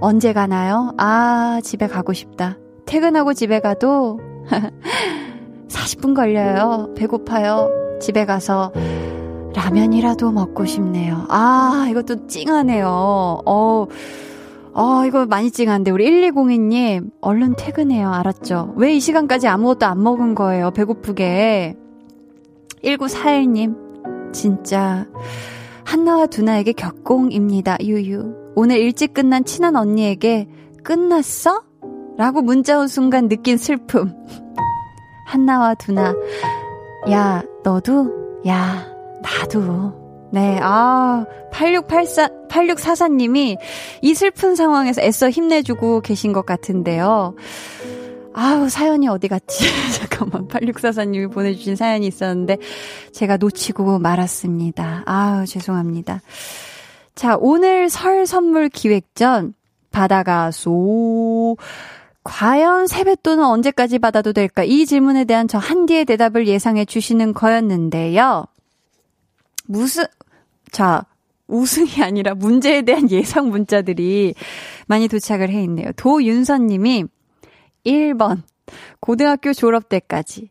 언제 0.00 0.32
가나요? 0.32 0.92
아, 0.98 1.60
집에 1.62 1.86
가고 1.86 2.12
싶다. 2.12 2.56
퇴근하고 2.86 3.32
집에 3.32 3.60
가도 3.60 4.20
40분 5.68 6.14
걸려요. 6.14 6.92
배고파요. 6.96 7.98
집에 8.00 8.24
가서 8.26 8.72
라면이라도 9.54 10.32
먹고 10.32 10.64
싶네요. 10.66 11.26
아, 11.28 11.86
이것도 11.90 12.26
찡하네요. 12.26 12.88
어, 13.46 13.86
어, 14.72 15.06
이거 15.06 15.26
많이 15.26 15.52
찡한데. 15.52 15.92
우리 15.92 16.10
1202님, 16.10 17.10
얼른 17.20 17.54
퇴근해요. 17.56 18.10
알았죠? 18.12 18.74
왜 18.76 18.96
이 18.96 19.00
시간까지 19.00 19.46
아무것도 19.46 19.86
안 19.86 20.02
먹은 20.02 20.34
거예요? 20.34 20.72
배고프게. 20.72 21.76
1941님, 22.84 24.32
진짜, 24.32 25.06
한나와 25.84 26.26
두나에게 26.26 26.72
격공입니다. 26.72 27.78
유유. 27.80 28.52
오늘 28.54 28.78
일찍 28.78 29.14
끝난 29.14 29.44
친한 29.44 29.74
언니에게, 29.74 30.48
끝났어? 30.82 31.62
라고 32.16 32.42
문자 32.42 32.78
온 32.78 32.86
순간 32.86 33.28
느낀 33.28 33.56
슬픔. 33.56 34.14
한나와 35.26 35.74
두나, 35.74 36.14
야, 37.10 37.42
너도? 37.64 38.42
야, 38.46 38.86
나도. 39.22 40.04
네, 40.30 40.58
아, 40.60 41.24
8684, 41.52 42.28
8644님이 42.48 43.56
이 44.02 44.14
슬픈 44.14 44.56
상황에서 44.56 45.00
애써 45.00 45.30
힘내주고 45.30 46.00
계신 46.00 46.32
것 46.32 46.44
같은데요. 46.44 47.34
아우, 48.34 48.68
사연이 48.68 49.08
어디 49.08 49.28
갔지? 49.28 49.64
잠깐만, 49.98 50.48
8644님이 50.48 51.32
보내주신 51.32 51.76
사연이 51.76 52.06
있었는데, 52.06 52.58
제가 53.12 53.36
놓치고 53.36 54.00
말았습니다. 54.00 55.04
아우, 55.06 55.46
죄송합니다. 55.46 56.20
자, 57.14 57.36
오늘 57.40 57.88
설 57.88 58.26
선물 58.26 58.68
기획전, 58.68 59.54
바다가 59.92 60.50
쏘, 60.50 61.56
과연 62.24 62.88
세뱃돈은 62.88 63.44
언제까지 63.44 64.00
받아도 64.00 64.32
될까? 64.32 64.64
이 64.64 64.84
질문에 64.84 65.24
대한 65.24 65.46
저 65.46 65.58
한디의 65.58 66.04
대답을 66.06 66.48
예상해 66.48 66.84
주시는 66.84 67.34
거였는데요. 67.34 68.46
무슨, 69.66 70.04
자, 70.72 71.04
우승이 71.46 72.02
아니라 72.02 72.34
문제에 72.34 72.82
대한 72.82 73.10
예상 73.10 73.50
문자들이 73.50 74.34
많이 74.86 75.06
도착을 75.06 75.50
해 75.50 75.62
있네요. 75.64 75.92
도윤선 75.96 76.66
님이 76.66 77.04
1번, 77.84 78.42
고등학교 79.00 79.52
졸업 79.52 79.88
때까지. 79.88 80.50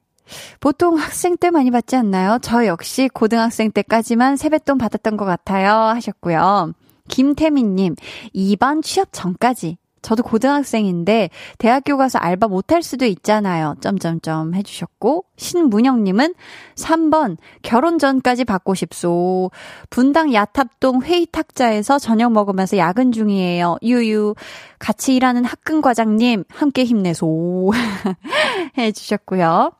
보통 0.59 0.97
학생 0.97 1.35
때 1.37 1.49
많이 1.51 1.69
받지 1.71 1.95
않나요? 1.95 2.39
저 2.41 2.65
역시 2.65 3.09
고등학생 3.13 3.71
때까지만 3.71 4.37
세뱃돈 4.37 4.77
받았던 4.77 5.17
것 5.17 5.25
같아요. 5.25 5.73
하셨고요. 5.73 6.73
김태민님, 7.09 7.95
2번 8.33 8.81
취업 8.81 9.09
전까지. 9.11 9.77
저도 10.03 10.21
고등학생인데 10.21 11.31
대학교 11.57 11.97
가서 11.97 12.19
알바 12.19 12.47
못할 12.47 12.83
수도 12.83 13.05
있잖아요. 13.05 13.75
점점점 13.81 14.53
해주셨고 14.53 15.25
신문영님은 15.37 16.35
3번 16.75 17.37
결혼 17.63 17.97
전까지 17.97 18.45
받고 18.45 18.75
싶소. 18.75 19.49
분당 19.89 20.33
야탑동 20.33 21.01
회의 21.03 21.25
탁자에서 21.25 21.97
저녁 21.97 22.33
먹으면서 22.33 22.77
야근 22.77 23.11
중이에요. 23.11 23.77
유유 23.81 24.35
같이 24.77 25.15
일하는 25.15 25.45
학근 25.45 25.81
과장님 25.81 26.43
함께 26.49 26.83
힘내소 26.83 27.71
해주셨고요. 28.77 29.71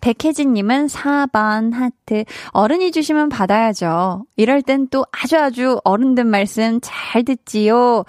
백혜진님은 0.00 0.86
4번 0.86 1.72
하트. 1.72 2.24
어른이 2.50 2.92
주시면 2.92 3.28
받아야죠. 3.28 4.24
이럴 4.36 4.62
땐 4.62 4.88
또 4.88 5.04
아주 5.10 5.38
아주 5.38 5.80
어른들 5.84 6.24
말씀 6.24 6.78
잘 6.82 7.24
듣지요. 7.24 8.04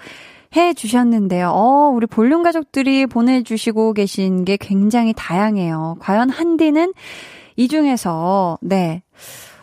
해 0.56 0.74
주셨는데요. 0.74 1.50
어, 1.50 1.90
우리 1.94 2.06
볼륨 2.06 2.42
가족들이 2.42 3.06
보내주시고 3.06 3.92
계신 3.92 4.44
게 4.44 4.56
굉장히 4.56 5.12
다양해요. 5.16 5.96
과연 6.00 6.30
한디는 6.30 6.92
이 7.56 7.68
중에서, 7.68 8.58
네, 8.62 9.02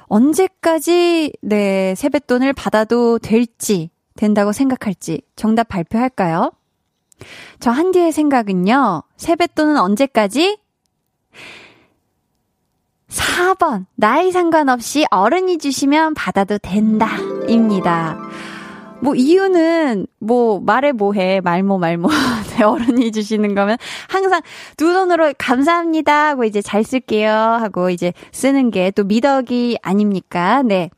언제까지, 0.08 1.34
네, 1.42 1.96
세뱃돈을 1.96 2.54
받아도 2.54 3.18
될지, 3.20 3.90
된다고 4.16 4.52
생각할지 4.52 5.22
정답 5.36 5.70
발표할까요? 5.70 6.52
저 7.60 7.72
한디의 7.72 8.12
생각은요, 8.12 9.04
세뱃돈은 9.18 9.78
언제까지? 9.78 10.58
4번, 13.10 13.86
나이 13.96 14.32
상관없이 14.32 15.06
어른이 15.10 15.58
주시면 15.58 16.14
받아도 16.16 16.58
된다. 16.58 17.08
입니다. 17.48 18.18
뭐 19.06 19.14
이유는 19.16 20.08
뭐 20.20 20.60
말해 20.60 20.92
뭐해 20.92 21.42
말모 21.42 21.78
말모 21.78 22.10
네, 22.58 22.64
어른이 22.64 23.12
주시는 23.12 23.54
거면 23.54 23.78
항상 24.10 24.42
두 24.78 24.92
손으로 24.94 25.34
감사합니다 25.38 26.30
하고 26.30 26.44
이제 26.44 26.62
잘 26.62 26.84
쓸게요 26.84 27.32
하고 27.32 27.92
이제 27.92 28.12
쓰는 28.32 28.72
게 28.72 28.86
또 28.96 29.04
미덕이 29.04 29.78
아닙니까? 29.82 30.64
네. 30.64 30.90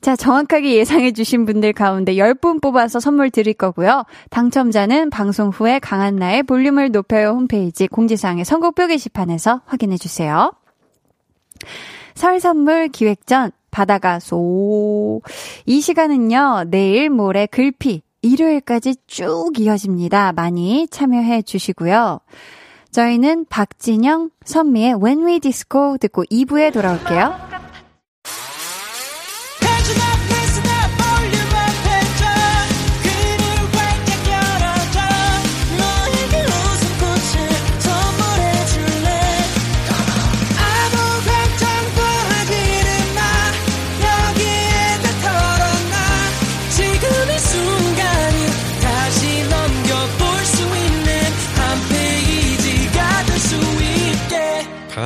자, 0.00 0.14
정확하게 0.14 0.74
예상해 0.74 1.12
주신 1.12 1.46
분들 1.46 1.72
가운데 1.72 2.14
10분 2.14 2.62
뽑아서 2.62 3.00
선물 3.00 3.30
드릴 3.30 3.54
거고요. 3.54 4.04
당첨자는 4.30 5.10
방송 5.10 5.48
후에 5.48 5.78
강한나의 5.78 6.44
볼륨을 6.44 6.92
높여요 6.92 7.30
홈페이지 7.30 7.88
공지사항의 7.88 8.44
선곡표 8.44 8.86
게시판에서 8.86 9.62
확인해 9.64 9.96
주세요. 9.96 10.52
설 12.14 12.38
선물 12.38 12.88
기획전 12.88 13.50
바다가 13.76 14.20
소. 14.20 15.20
이 15.66 15.82
시간은요, 15.82 16.64
내일 16.68 17.10
모레 17.10 17.44
글피, 17.44 18.00
일요일까지 18.22 18.94
쭉 19.06 19.52
이어집니다. 19.58 20.32
많이 20.32 20.88
참여해 20.88 21.42
주시고요. 21.42 22.20
저희는 22.90 23.44
박진영, 23.50 24.30
선미의 24.46 24.94
When 24.94 25.26
We 25.26 25.40
Disco 25.40 25.98
듣고 25.98 26.24
2부에 26.24 26.72
돌아올게요. 26.72 27.45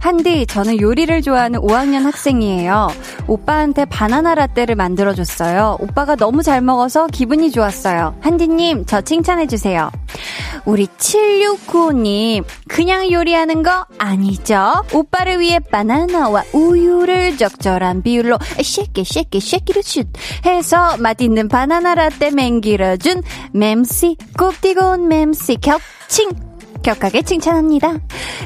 한디, 0.00 0.46
저는 0.46 0.80
요리를 0.80 1.22
좋아하는 1.22 1.60
5학년 1.60 2.04
학생이에요. 2.04 2.88
오빠한테 3.26 3.84
바나나 3.84 4.34
라떼를 4.34 4.74
만들어줬어요. 4.74 5.78
오빠가 5.80 6.16
너무 6.16 6.42
잘 6.42 6.60
먹어서 6.60 7.06
기분이 7.08 7.50
좋았어요. 7.50 8.16
한디님, 8.20 8.84
저 8.86 9.00
칭찬해주세요. 9.00 9.90
우리 10.64 10.86
7695님, 10.86 12.44
그냥 12.68 13.10
요리하는 13.10 13.62
거 13.62 13.86
아니죠? 13.98 14.84
오빠를 14.92 15.40
위해 15.40 15.58
바나나와 15.58 16.42
우유를 16.52 17.36
적절한 17.36 18.02
비율로 18.02 18.38
쉐끼, 18.62 19.04
쉐끼, 19.04 19.40
쉐끼를 19.40 19.82
슛 19.82 20.06
해서 20.44 20.96
맛있는 20.98 21.48
바나나 21.48 21.94
라떼 21.94 22.30
맹기려준 22.30 23.22
맴씨, 23.52 24.16
꼽디고온 24.36 25.08
맴씨 25.08 25.56
겹칭! 25.56 26.47
격하게 26.82 27.22
칭찬합니다. 27.22 27.98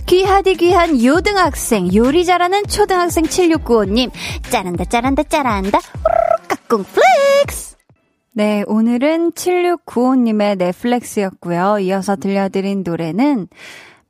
귀하디 0.07 0.57
귀한 0.57 1.03
요등학생, 1.03 1.93
요리 1.95 2.25
잘하는 2.25 2.67
초등학생 2.67 3.25
7695님, 3.25 4.11
짜란다, 4.51 4.85
짜란다, 4.85 5.23
짜란다, 5.25 5.79
우르르 5.79 6.49
까꿍 6.49 6.85
flex! 6.85 7.77
네, 8.35 8.65
오늘은 8.67 9.33
7695님의 9.33 10.57
네, 10.57 10.79
flex였고요. 10.79 11.81
이어서 11.81 12.17
들려드린 12.17 12.83
노래는 12.83 13.49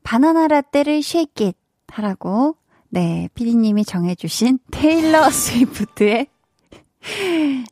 바나나 0.05 0.49
라떼를 0.49 1.03
shake 1.03 1.41
it 1.41 1.57
하라고 1.89 2.57
네, 2.89 3.29
피디님이 3.35 3.85
정해주신 3.85 4.59
테일러 4.71 5.29
스위프트의 5.31 6.27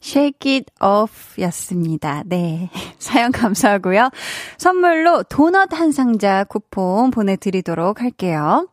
Shake 0.03 0.53
It 0.53 0.73
Off 0.81 1.41
였습니다. 1.43 2.23
네. 2.27 2.71
사연 2.99 3.33
감사하고요. 3.33 4.11
선물로 4.59 5.25
도넛 5.25 5.73
한 5.73 5.93
상자 5.93 6.45
쿠폰 6.45 7.11
보내드리도록 7.11 8.01
할게요. 8.01 8.69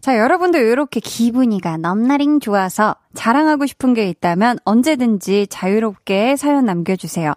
자, 0.00 0.18
여러분도 0.18 0.58
이렇게 0.58 1.00
기분이가 1.00 1.78
넘나링 1.78 2.40
좋아서 2.40 2.96
자랑하고 3.14 3.66
싶은 3.66 3.94
게 3.94 4.08
있다면 4.08 4.58
언제든지 4.64 5.46
자유롭게 5.48 6.36
사연 6.36 6.66
남겨주세요. 6.66 7.32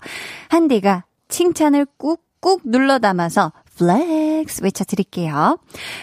한디가 0.49 1.05
칭찬을 1.29 1.87
꾹꾹 1.97 2.61
눌러 2.65 2.99
담아서 2.99 3.51
flex 3.77 4.63
외쳐드릴게요. 4.63 5.59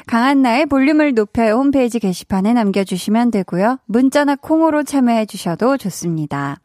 강한나의 0.07 0.67
볼륨을 0.67 1.15
높여요 1.15 1.55
홈페이지 1.55 1.99
게시판에 1.99 2.53
남겨주시면 2.53 3.31
되고요. 3.31 3.79
문자나 3.87 4.37
콩으로 4.37 4.85
참여해주셔도 4.85 5.77
좋습니다. 5.77 6.59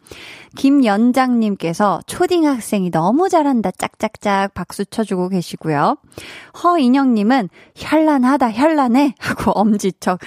김연장님께서 0.55 2.01
초딩 2.07 2.45
학생이 2.45 2.91
너무 2.91 3.29
잘한다 3.29 3.71
짝짝짝 3.71 4.53
박수 4.53 4.85
쳐주고 4.85 5.29
계시고요. 5.29 5.97
허인영님은 6.63 7.49
현란하다 7.75 8.51
현란해 8.51 9.15
하고 9.19 9.51
엄지척 9.59 10.19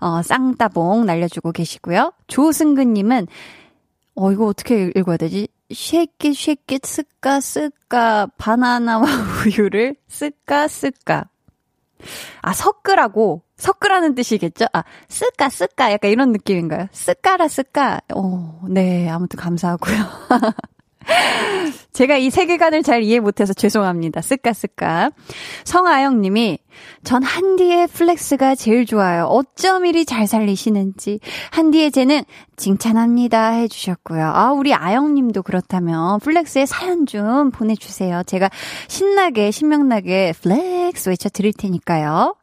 어, 0.00 0.22
쌍따봉 0.22 1.06
날려주고 1.06 1.52
계시고요. 1.52 2.12
조승근님은 2.26 3.26
어 4.14 4.32
이거 4.32 4.46
어떻게 4.46 4.90
읽어야 4.96 5.16
되지? 5.16 5.48
쉐끼 5.72 6.32
쉐끼 6.34 6.80
쓰까 6.82 7.40
쓰까 7.40 8.26
바나나와 8.38 9.06
우유를 9.46 9.96
쓰까 10.08 10.68
쓰까. 10.68 11.26
아 12.42 12.52
섞으라고. 12.52 13.42
섞으라는 13.56 14.14
뜻이겠죠? 14.14 14.66
아 14.72 14.84
쓰까 15.08 15.48
쓰까. 15.48 15.92
약간 15.92 16.10
이런 16.10 16.32
느낌인가요? 16.32 16.86
쓰까라 16.92 17.48
쓰까. 17.48 18.00
오네 18.14 19.08
아무튼 19.10 19.38
감사하고요 19.38 19.96
제가 21.92 22.16
이 22.16 22.30
세계관을 22.30 22.82
잘 22.82 23.02
이해 23.02 23.20
못해서 23.20 23.52
죄송합니다. 23.52 24.20
쓰까 24.20 24.52
쓰까. 24.52 25.10
성아영 25.64 26.20
님이 26.20 26.58
전 27.02 27.22
한디의 27.22 27.88
flex가 27.88 28.54
제일 28.54 28.86
좋아요. 28.86 29.24
어쩜 29.24 29.86
이리 29.86 30.04
잘 30.04 30.26
살리시는지. 30.26 31.20
한디의 31.50 31.90
재능 31.90 32.22
칭찬합니다 32.56 33.50
해주셨고요. 33.50 34.22
아 34.22 34.52
우리 34.52 34.74
아영 34.74 35.14
님도 35.14 35.42
그렇다면 35.42 36.20
flex의 36.20 36.66
사연 36.66 37.06
좀 37.06 37.50
보내주세요. 37.50 38.22
제가 38.26 38.50
신나게 38.88 39.50
신명나게 39.50 40.34
flex 40.40 41.08
외쳐 41.08 41.28
드릴 41.28 41.52
테니까요. 41.52 42.34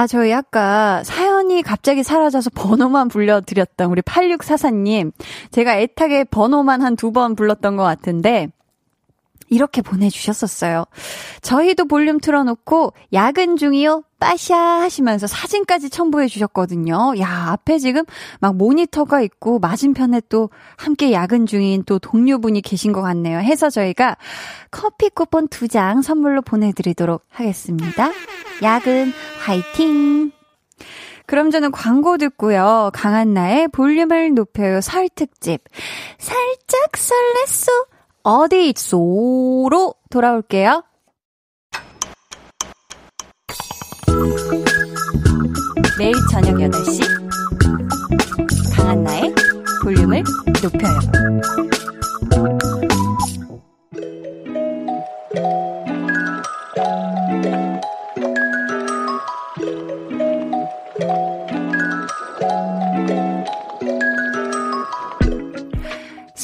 아, 0.00 0.06
저희 0.06 0.32
아까 0.32 1.04
사연이 1.04 1.60
갑자기 1.60 2.02
사라져서 2.02 2.48
번호만 2.54 3.08
불려드렸던 3.08 3.90
우리 3.90 4.00
8644님. 4.00 5.12
제가 5.50 5.76
애타게 5.78 6.24
번호만 6.24 6.80
한 6.80 6.96
두 6.96 7.12
번 7.12 7.34
불렀던 7.36 7.76
것 7.76 7.82
같은데, 7.82 8.48
이렇게 9.50 9.82
보내주셨었어요. 9.82 10.84
저희도 11.42 11.86
볼륨 11.86 12.18
틀어놓고 12.20 12.94
야근 13.12 13.56
중이요. 13.56 14.04
빠샤 14.18 14.56
하시면서 14.56 15.26
사진까지 15.26 15.90
첨부해 15.90 16.28
주셨거든요. 16.28 17.14
야, 17.18 17.48
앞에 17.50 17.78
지금 17.78 18.04
막 18.38 18.54
모니터가 18.56 19.22
있고 19.22 19.58
맞은편에 19.58 20.22
또 20.28 20.50
함께 20.76 21.12
야근 21.12 21.46
중인 21.46 21.84
또 21.86 21.98
동료분이 21.98 22.60
계신 22.62 22.92
것 22.92 23.02
같네요. 23.02 23.38
해서 23.38 23.68
저희가 23.70 24.16
커피 24.70 25.08
쿠폰 25.10 25.48
두 25.48 25.68
장 25.68 26.02
선물로 26.02 26.42
보내드리도록 26.42 27.22
하겠습니다. 27.30 28.10
야근 28.62 29.12
화이팅! 29.44 30.32
그럼 31.26 31.50
저는 31.50 31.70
광고 31.70 32.18
듣고요. 32.18 32.90
강한나의 32.92 33.68
볼륨을 33.68 34.34
높여요 34.34 34.80
설 34.80 35.08
특집. 35.08 35.62
살짝 36.18 36.92
설렜어. 36.92 37.89
어디 38.22 38.68
있소로 38.70 39.94
돌아올게요. 40.10 40.82
매일 45.98 46.14
저녁 46.30 46.54
8시 46.56 47.02
강한나의 48.76 49.34
볼륨을 49.82 50.22
높여요. 50.62 51.00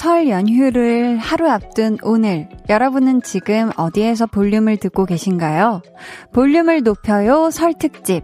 설 0.06 0.28
연휴를 0.28 1.18
하루 1.18 1.50
앞둔 1.50 1.98
오늘, 2.00 2.48
여러분은 2.68 3.22
지금 3.22 3.72
어디에서 3.76 4.26
볼륨을 4.26 4.76
듣고 4.76 5.04
계신가요? 5.04 5.82
볼륨을 6.32 6.84
높여요 6.84 7.50
설 7.50 7.74
특집. 7.74 8.22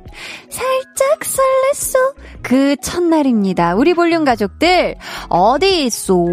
살짝 0.48 1.18
설렜어. 1.18 2.14
그 2.40 2.76
첫날입니다. 2.76 3.74
우리 3.74 3.94
볼륨 3.94 4.24
가족들, 4.24 4.94
어디 5.28 5.84
있소? 5.86 6.24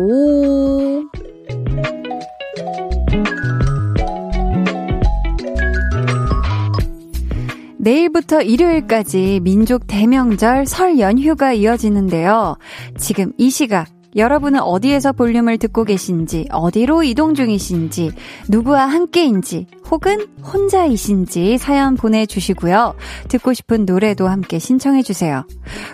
내일부터 7.79 8.43
일요일까지 8.43 9.39
민족 9.41 9.87
대명절 9.87 10.67
설 10.67 10.99
연휴가 10.99 11.53
이어지는데요. 11.53 12.55
지금 12.99 13.31
이 13.39 13.49
시각 13.49 13.87
여러분은 14.15 14.61
어디에서 14.61 15.13
볼륨을 15.13 15.57
듣고 15.57 15.83
계신지, 15.83 16.47
어디로 16.51 17.03
이동 17.03 17.35
중이신지, 17.35 18.11
누구와 18.47 18.87
함께인지, 18.87 19.67
혹은 19.89 20.27
혼자이신지 20.43 21.57
사연 21.57 21.95
보내주시고요. 21.95 22.95
듣고 23.27 23.53
싶은 23.53 23.85
노래도 23.85 24.27
함께 24.27 24.59
신청해주세요. 24.59 25.45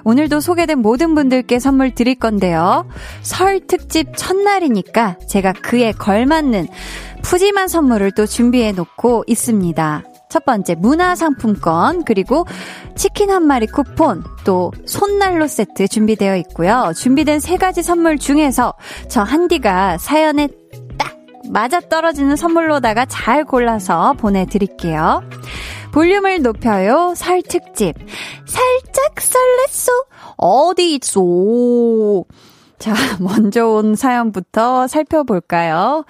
오늘도 0.03 0.39
소개된 0.39 0.79
모든 0.79 1.15
분들께 1.15 1.59
선물 1.59 1.93
드릴 1.93 2.15
건데요. 2.15 2.87
설 3.21 3.59
특집 3.67 4.15
첫날이니까 4.15 5.17
제가 5.29 5.53
그에 5.53 5.91
걸맞는 5.91 6.67
푸짐한 7.21 7.67
선물을 7.67 8.11
또 8.11 8.25
준비해 8.25 8.71
놓고 8.71 9.23
있습니다. 9.27 10.03
첫 10.35 10.43
번째 10.43 10.75
문화상품권 10.75 12.03
그리고 12.03 12.45
치킨 12.97 13.31
한 13.31 13.47
마리 13.47 13.67
쿠폰 13.67 14.21
또 14.43 14.73
손난로 14.85 15.47
세트 15.47 15.87
준비되어 15.87 16.35
있고요. 16.35 16.91
준비된 16.93 17.39
세 17.39 17.55
가지 17.55 17.81
선물 17.81 18.17
중에서 18.17 18.73
저 19.07 19.21
한디가 19.21 19.97
사연에 19.97 20.49
딱 20.97 21.15
맞아 21.49 21.79
떨어지는 21.79 22.35
선물로다가 22.35 23.05
잘 23.05 23.45
골라서 23.45 24.11
보내드릴게요. 24.17 25.23
볼륨을 25.93 26.41
높여요 26.41 27.13
설 27.15 27.41
특집 27.41 27.95
살짝 28.45 29.15
설렜소 29.15 29.89
어디 30.35 30.95
있소 30.95 32.25
자, 32.79 32.93
먼저 33.19 33.67
온 33.67 33.95
사연부터 33.95 34.87
살펴볼까요? 34.87 36.05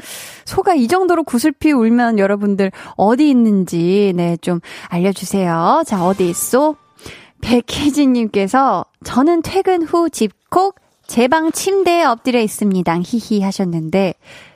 소가 0.45 0.73
이 0.73 0.88
정도로 0.88 1.23
구슬피 1.23 1.71
울면 1.71 2.19
여러분들 2.19 2.71
어디 2.95 3.30
있는지, 3.30 4.13
네, 4.15 4.38
좀 4.38 4.60
알려주세요. 4.89 5.84
자, 5.86 6.06
어디 6.06 6.28
있어? 6.30 6.75
백혜진님께서 7.41 8.86
저는 9.04 9.41
퇴근 9.43 9.84
후 9.84 10.10
집콕 10.10 10.75
제 11.08 11.28
방 11.28 11.51
침대에 11.51 12.04
엎드려 12.04 12.39
있습니다. 12.39 12.99
히히 13.04 13.41
하셨는데, 13.41 14.15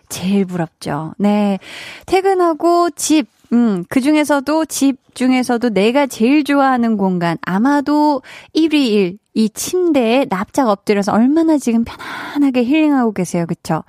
제일 0.10 0.46
부럽죠. 0.46 1.14
네. 1.20 1.60
퇴근하고 2.08 2.90
집, 2.90 3.28
음, 3.54 3.84
그 3.90 4.02
중에서도 4.02 4.66
집 4.66 4.98
중에서도 5.16 5.70
내가 5.70 6.06
제일 6.06 6.44
좋아하는 6.44 6.98
공간, 6.98 7.38
아마도 7.42 8.22
1위 8.56 8.74
1, 8.74 9.18
이 9.34 9.50
침대에 9.50 10.26
납작 10.26 10.70
엎드려서 10.70 11.14
얼마나 11.14 11.58
지금 11.58 11.84
편안하게 11.84 12.66
힐링하고 12.66 13.14
계세요. 13.14 13.46
그쵸? 13.48 13.84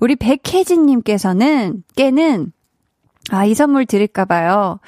우리 0.00 0.16
백혜진님께서는, 0.16 1.84
깨는 1.94 2.52
아, 3.30 3.44
이 3.44 3.54
선물 3.54 3.86
드릴까봐요. 3.86 4.78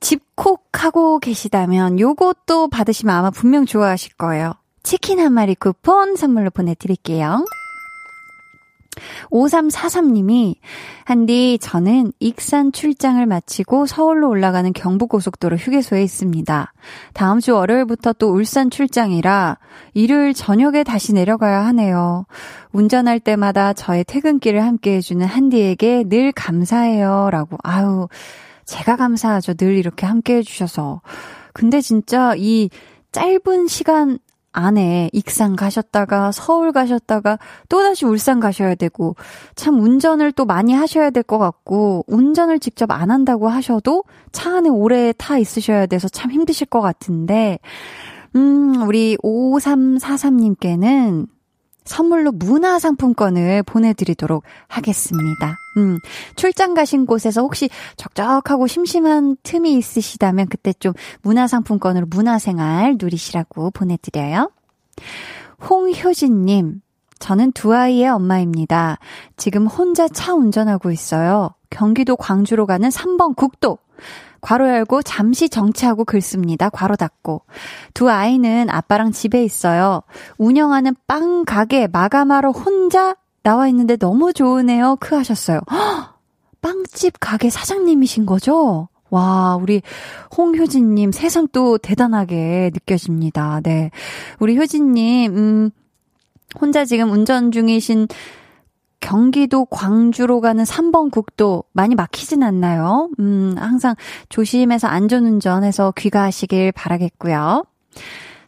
집콕하고 0.00 1.20
계시다면 1.20 2.00
요것도 2.00 2.68
받으시면 2.68 3.14
아마 3.14 3.30
분명 3.30 3.66
좋아하실 3.66 4.14
거예요. 4.14 4.54
치킨 4.82 5.20
한 5.20 5.32
마리 5.32 5.54
쿠폰 5.54 6.16
선물로 6.16 6.50
보내드릴게요. 6.50 7.44
5343님이, 9.30 10.56
한디, 11.04 11.58
저는 11.60 12.12
익산 12.20 12.72
출장을 12.72 13.24
마치고 13.24 13.86
서울로 13.86 14.28
올라가는 14.28 14.70
경부고속도로 14.72 15.56
휴게소에 15.56 16.02
있습니다. 16.02 16.72
다음 17.14 17.40
주 17.40 17.54
월요일부터 17.54 18.12
또 18.14 18.28
울산 18.32 18.70
출장이라 18.70 19.58
일요일 19.94 20.34
저녁에 20.34 20.84
다시 20.84 21.14
내려가야 21.14 21.64
하네요. 21.66 22.26
운전할 22.72 23.20
때마다 23.20 23.72
저의 23.72 24.04
퇴근길을 24.04 24.62
함께 24.62 24.96
해주는 24.96 25.24
한디에게 25.24 26.04
늘 26.04 26.32
감사해요. 26.32 27.30
라고, 27.30 27.56
아유, 27.62 28.08
제가 28.64 28.96
감사하죠. 28.96 29.54
늘 29.54 29.76
이렇게 29.76 30.06
함께 30.06 30.36
해주셔서. 30.36 31.00
근데 31.52 31.80
진짜 31.80 32.34
이 32.36 32.70
짧은 33.12 33.66
시간 33.68 34.18
안에 34.52 35.08
익산 35.12 35.56
가셨다가 35.56 36.30
서울 36.32 36.72
가셨다가 36.72 37.38
또다시 37.68 38.04
울산 38.04 38.38
가셔야 38.38 38.74
되고 38.74 39.16
참 39.54 39.80
운전을 39.80 40.32
또 40.32 40.44
많이 40.44 40.74
하셔야 40.74 41.10
될 41.10 41.22
것 41.22 41.38
같고 41.38 42.04
운전을 42.08 42.58
직접 42.58 42.90
안 42.90 43.10
한다고 43.10 43.48
하셔도 43.48 44.04
차 44.32 44.56
안에 44.56 44.68
오래 44.68 45.12
타 45.16 45.38
있으셔야 45.38 45.86
돼서 45.86 46.08
참 46.08 46.30
힘드실 46.30 46.66
것 46.66 46.80
같은데 46.80 47.58
음 48.36 48.82
우리 48.86 49.16
5343님께는 49.22 51.26
선물로 51.84 52.32
문화상품권을 52.32 53.62
보내드리도록 53.64 54.44
하겠습니다. 54.68 55.56
음, 55.76 55.98
출장 56.36 56.74
가신 56.74 57.06
곳에서 57.06 57.42
혹시 57.42 57.70
적적하고 57.96 58.66
심심한 58.66 59.36
틈이 59.42 59.74
있으시다면 59.76 60.48
그때 60.48 60.72
좀 60.72 60.92
문화상품권으로 61.22 62.06
문화생활 62.10 62.96
누리시라고 62.98 63.70
보내드려요. 63.70 64.50
홍효진님, 65.68 66.82
저는 67.18 67.52
두 67.52 67.74
아이의 67.74 68.08
엄마입니다. 68.08 68.98
지금 69.36 69.66
혼자 69.66 70.08
차 70.08 70.34
운전하고 70.34 70.90
있어요. 70.90 71.50
경기도 71.70 72.16
광주로 72.16 72.66
가는 72.66 72.88
3번 72.88 73.36
국도. 73.36 73.78
괄호 74.40 74.68
열고 74.68 75.02
잠시 75.02 75.48
정치하고 75.48 76.04
긁습니다. 76.04 76.68
괄호 76.68 76.96
닫고. 76.96 77.42
두 77.94 78.10
아이는 78.10 78.68
아빠랑 78.68 79.12
집에 79.12 79.44
있어요. 79.44 80.02
운영하는 80.36 80.96
빵 81.06 81.44
가게 81.44 81.86
마감하러 81.86 82.50
혼자 82.50 83.14
나와 83.42 83.68
있는데 83.68 83.96
너무 83.96 84.32
좋으네요. 84.32 84.96
크 85.00 85.14
하셨어요. 85.14 85.60
헉! 85.70 86.18
빵집 86.60 87.14
가게 87.18 87.50
사장님이신 87.50 88.24
거죠? 88.24 88.88
와, 89.10 89.56
우리 89.60 89.82
홍효진님 90.36 91.12
새삼 91.12 91.48
또 91.52 91.76
대단하게 91.76 92.70
느껴집니다. 92.72 93.60
네. 93.62 93.90
우리 94.38 94.56
효진님, 94.56 95.36
음, 95.36 95.70
혼자 96.60 96.84
지금 96.84 97.10
운전 97.10 97.52
중이신 97.52 98.08
경기도 99.00 99.64
광주로 99.66 100.40
가는 100.40 100.64
3번 100.64 101.10
국도 101.10 101.64
많이 101.72 101.94
막히진 101.94 102.42
않나요? 102.42 103.10
음, 103.18 103.54
항상 103.58 103.96
조심해서 104.28 104.86
안전운전해서 104.86 105.92
귀가하시길 105.96 106.72
바라겠고요. 106.72 107.64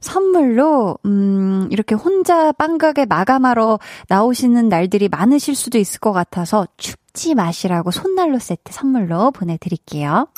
선물로, 0.04 0.98
음, 1.06 1.66
이렇게 1.70 1.94
혼자 1.94 2.52
빵가게 2.52 3.06
마감하러 3.06 3.78
나오시는 4.08 4.68
날들이 4.68 5.08
많으실 5.08 5.54
수도 5.54 5.78
있을 5.78 5.98
것 5.98 6.12
같아서 6.12 6.66
춥지 6.76 7.34
마시라고 7.34 7.90
손난로 7.90 8.38
세트 8.38 8.72
선물로 8.72 9.30
보내드릴게요. 9.30 10.28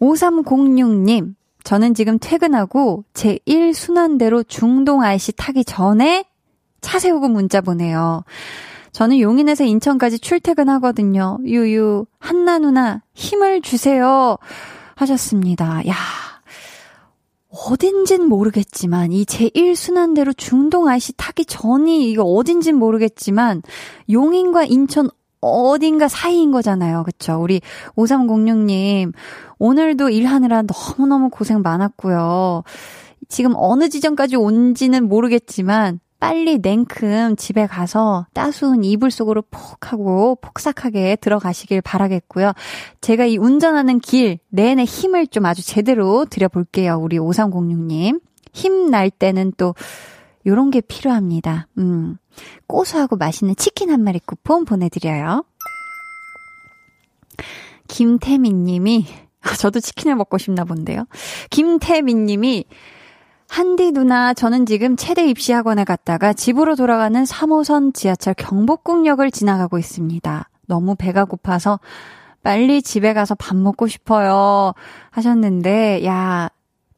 5306님, 0.00 1.34
저는 1.64 1.94
지금 1.94 2.18
퇴근하고 2.20 3.04
제 3.14 3.38
1 3.46 3.74
순환대로 3.74 4.42
중동 4.42 5.02
IC 5.02 5.32
타기 5.32 5.64
전에 5.64 6.24
차 6.82 6.98
세우고 6.98 7.28
문자 7.28 7.60
보내요. 7.62 8.22
저는 8.92 9.18
용인에서 9.18 9.64
인천까지 9.64 10.18
출퇴근하거든요. 10.18 11.38
유유, 11.44 12.06
한나 12.18 12.58
누나, 12.58 13.02
힘을 13.14 13.62
주세요. 13.62 14.36
하셨습니다. 14.96 15.86
야 15.88 15.94
어딘진 17.50 18.26
모르겠지만, 18.28 19.12
이 19.12 19.24
제1순환대로 19.24 20.36
중동 20.36 20.88
IC 20.88 21.14
타기 21.16 21.44
전이 21.44 22.10
이거 22.10 22.22
어딘진 22.22 22.76
모르겠지만, 22.76 23.62
용인과 24.10 24.64
인천 24.64 25.08
어딘가 25.40 26.06
사이인 26.06 26.52
거잖아요. 26.52 27.02
그쵸? 27.04 27.40
우리 27.40 27.60
5306님, 27.96 29.12
오늘도 29.58 30.10
일하느라 30.10 30.62
너무너무 30.62 31.30
고생 31.30 31.62
많았고요. 31.62 32.62
지금 33.28 33.54
어느 33.56 33.88
지점까지 33.88 34.36
온지는 34.36 35.08
모르겠지만, 35.08 36.00
빨리 36.20 36.58
냉큼 36.58 37.36
집에 37.36 37.66
가서 37.66 38.26
따스운 38.34 38.84
이불 38.84 39.10
속으로 39.10 39.42
폭 39.50 39.90
하고 39.92 40.36
폭삭하게 40.40 41.16
들어가시길 41.16 41.80
바라겠고요. 41.80 42.52
제가 43.00 43.24
이 43.24 43.38
운전하는 43.38 43.98
길 43.98 44.38
내내 44.50 44.84
힘을 44.84 45.26
좀 45.26 45.46
아주 45.46 45.66
제대로 45.66 46.26
드려볼게요. 46.26 46.98
우리 46.98 47.18
5306님. 47.18 48.20
힘 48.52 48.90
날 48.90 49.10
때는 49.10 49.52
또 49.56 49.74
요런 50.46 50.70
게 50.70 50.80
필요합니다. 50.80 51.68
음. 51.78 52.16
고소하고 52.66 53.16
맛있는 53.16 53.56
치킨 53.56 53.90
한 53.90 54.02
마리 54.02 54.18
쿠폰 54.18 54.64
보내드려요. 54.64 55.44
김태민 57.88 58.64
님이, 58.64 59.06
아, 59.42 59.54
저도 59.56 59.80
치킨을 59.80 60.16
먹고 60.16 60.38
싶나 60.38 60.64
본데요. 60.64 61.06
김태민 61.50 62.26
님이, 62.26 62.64
한디 63.50 63.90
누나, 63.90 64.32
저는 64.32 64.64
지금 64.64 64.94
체대 64.94 65.26
입시학원에 65.26 65.82
갔다가 65.82 66.32
집으로 66.32 66.76
돌아가는 66.76 67.20
3호선 67.24 67.92
지하철 67.92 68.32
경복궁역을 68.34 69.32
지나가고 69.32 69.76
있습니다. 69.76 70.48
너무 70.68 70.94
배가 70.94 71.24
고파서 71.24 71.80
빨리 72.44 72.80
집에 72.80 73.12
가서 73.12 73.34
밥 73.34 73.56
먹고 73.56 73.88
싶어요. 73.88 74.72
하셨는데, 75.10 76.06
야, 76.06 76.48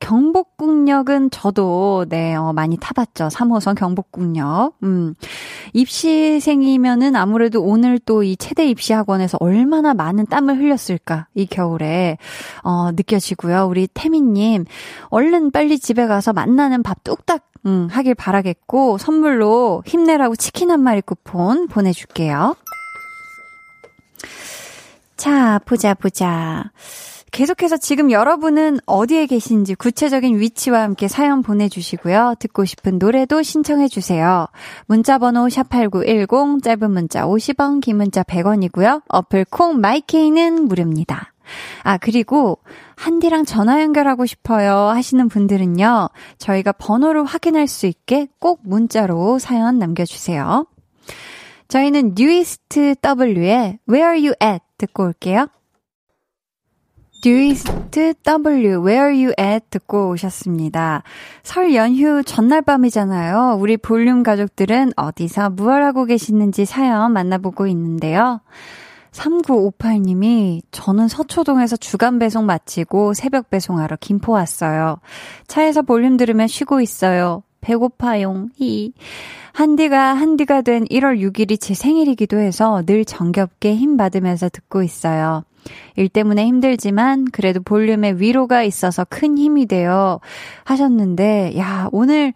경복궁역은 0.02 1.30
저도, 1.30 2.06
네, 2.08 2.34
어, 2.34 2.52
많이 2.52 2.76
타봤죠. 2.76 3.28
3호선 3.28 3.76
경복궁역. 3.76 4.74
음. 4.82 5.14
입시생이면은 5.72 7.14
아무래도 7.14 7.62
오늘 7.62 8.00
또 8.00 8.22
이 8.24 8.36
체대 8.36 8.66
입시 8.66 8.92
학원에서 8.92 9.38
얼마나 9.40 9.94
많은 9.94 10.26
땀을 10.26 10.58
흘렸을까, 10.58 11.28
이 11.34 11.46
겨울에, 11.46 12.18
어, 12.64 12.90
느껴지고요. 12.92 13.66
우리 13.66 13.86
태민 13.94 14.32
님, 14.32 14.64
얼른 15.08 15.52
빨리 15.52 15.78
집에 15.78 16.06
가서 16.08 16.32
만나는 16.32 16.82
밥 16.82 17.04
뚝딱, 17.04 17.44
음, 17.66 17.86
하길 17.90 18.16
바라겠고, 18.16 18.98
선물로 18.98 19.84
힘내라고 19.86 20.34
치킨 20.34 20.72
한 20.72 20.80
마리 20.80 21.00
쿠폰 21.00 21.68
보내 21.68 21.92
줄게요. 21.92 22.56
자, 25.16 25.60
보자, 25.64 25.94
보자. 25.94 26.72
계속해서 27.32 27.78
지금 27.78 28.10
여러분은 28.10 28.78
어디에 28.84 29.24
계신지 29.24 29.74
구체적인 29.74 30.38
위치와 30.38 30.82
함께 30.82 31.08
사연 31.08 31.40
보내주시고요. 31.40 32.34
듣고 32.38 32.66
싶은 32.66 32.98
노래도 32.98 33.42
신청해주세요. 33.42 34.48
문자번호 34.84 35.46
샵8910, 35.46 36.62
짧은 36.62 36.90
문자 36.90 37.24
50원, 37.24 37.80
긴 37.80 37.96
문자 37.96 38.22
100원이고요. 38.22 39.04
어플 39.08 39.46
콩 39.46 39.80
마이케이는 39.80 40.68
무료입니다. 40.68 41.32
아, 41.84 41.96
그리고 41.96 42.58
한디랑 42.96 43.46
전화 43.46 43.80
연결하고 43.80 44.26
싶어요 44.26 44.74
하시는 44.90 45.26
분들은요. 45.28 46.10
저희가 46.36 46.72
번호를 46.72 47.24
확인할 47.24 47.66
수 47.66 47.86
있게 47.86 48.28
꼭 48.40 48.60
문자로 48.62 49.38
사연 49.38 49.78
남겨주세요. 49.78 50.66
저희는 51.68 52.12
뉴이스트 52.14 52.94
W의 53.02 53.78
Where 53.88 54.18
Are 54.18 54.20
You 54.20 54.34
At 54.42 54.62
듣고 54.76 55.04
올게요. 55.04 55.46
뉴이스트 57.24 58.14
W, 58.24 58.84
Where 58.84 59.12
are 59.12 59.14
you 59.14 59.32
at? 59.38 59.66
듣고 59.70 60.10
오셨습니다. 60.10 61.04
설 61.44 61.72
연휴 61.72 62.24
전날 62.24 62.62
밤이잖아요. 62.62 63.58
우리 63.60 63.76
볼륨 63.76 64.24
가족들은 64.24 64.94
어디서 64.96 65.50
무얼 65.50 65.84
하고 65.84 66.04
계시는지 66.04 66.64
사연 66.64 67.12
만나보고 67.12 67.68
있는데요. 67.68 68.40
3958님이 69.12 70.62
저는 70.72 71.06
서초동에서 71.06 71.76
주간 71.76 72.18
배송 72.18 72.44
마치고 72.44 73.14
새벽 73.14 73.50
배송하러 73.50 73.98
김포 74.00 74.32
왔어요. 74.32 74.98
차에서 75.46 75.82
볼륨 75.82 76.16
들으면 76.16 76.48
쉬고 76.48 76.80
있어요. 76.80 77.44
배고파용. 77.60 78.48
히. 78.56 78.94
한디가 79.52 80.14
한디가 80.14 80.62
된 80.62 80.84
1월 80.86 81.20
6일이 81.20 81.60
제 81.60 81.74
생일이기도 81.74 82.38
해서 82.38 82.82
늘 82.84 83.04
정겹게 83.04 83.76
힘 83.76 83.96
받으면서 83.96 84.48
듣고 84.48 84.82
있어요. 84.82 85.44
일 85.96 86.08
때문에 86.08 86.46
힘들지만 86.46 87.26
그래도 87.32 87.60
볼륨에 87.62 88.12
위로가 88.12 88.62
있어서 88.62 89.04
큰 89.08 89.38
힘이 89.38 89.66
돼요. 89.66 90.20
하셨는데, 90.64 91.56
야, 91.58 91.88
오늘 91.92 92.32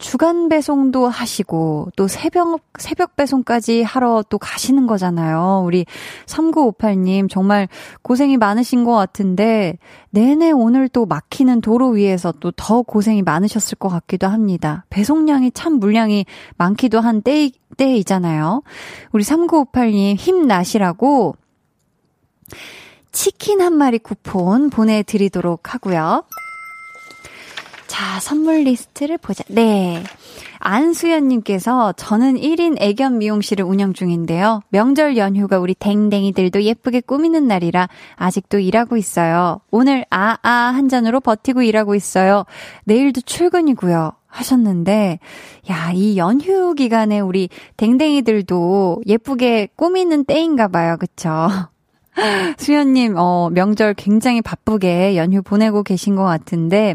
주간 0.00 0.48
배송도 0.48 1.08
하시고 1.08 1.90
또 1.94 2.08
새벽 2.08 2.62
새벽 2.78 3.16
배송까지 3.16 3.82
하러 3.82 4.24
또 4.28 4.38
가시는 4.38 4.86
거잖아요. 4.86 5.62
우리 5.64 5.84
3958님 6.24 7.28
정말 7.28 7.68
고생이 8.02 8.38
많으신 8.38 8.84
것 8.84 8.94
같은데 8.94 9.76
내내 10.08 10.50
오늘 10.52 10.88
또 10.88 11.04
막히는 11.04 11.60
도로 11.60 11.90
위에서 11.90 12.32
또 12.32 12.50
더 12.56 12.82
고생이 12.82 13.22
많으셨을 13.22 13.76
것 13.78 13.88
같기도 13.88 14.26
합니다. 14.26 14.84
배송량이 14.90 15.52
참 15.52 15.74
물량이 15.74 16.24
많기도 16.56 17.00
한 17.00 17.22
때, 17.22 17.50
때이잖아요. 17.76 18.62
우리 19.12 19.22
3958님 19.22 20.16
힘 20.16 20.46
나시라고 20.46 21.36
치킨 23.12 23.60
한 23.60 23.74
마리 23.74 23.98
쿠폰 23.98 24.70
보내드리도록 24.70 25.74
하고요. 25.74 26.24
자, 27.86 28.20
선물 28.20 28.62
리스트를 28.62 29.18
보자. 29.18 29.42
네. 29.48 30.02
안수연님께서 30.60 31.92
저는 31.96 32.36
1인 32.36 32.80
애견 32.80 33.18
미용실을 33.18 33.64
운영 33.64 33.92
중인데요. 33.92 34.60
명절 34.68 35.16
연휴가 35.16 35.58
우리 35.58 35.74
댕댕이들도 35.74 36.62
예쁘게 36.62 37.00
꾸미는 37.00 37.48
날이라 37.48 37.88
아직도 38.16 38.58
일하고 38.58 38.96
있어요. 38.96 39.60
오늘 39.70 40.04
아아 40.10 40.38
한 40.42 40.88
잔으로 40.88 41.20
버티고 41.20 41.62
일하고 41.62 41.94
있어요. 41.94 42.44
내일도 42.84 43.22
출근이고요. 43.22 44.12
하셨는데, 44.26 45.18
야, 45.70 45.90
이 45.92 46.16
연휴 46.16 46.74
기간에 46.74 47.18
우리 47.18 47.48
댕댕이들도 47.76 49.02
예쁘게 49.06 49.70
꾸미는 49.74 50.24
때인가 50.24 50.68
봐요. 50.68 50.96
그쵸? 50.98 51.48
수연님, 52.58 53.14
어, 53.16 53.50
명절 53.52 53.94
굉장히 53.94 54.42
바쁘게 54.42 55.16
연휴 55.16 55.42
보내고 55.42 55.82
계신 55.82 56.16
것 56.16 56.24
같은데, 56.24 56.94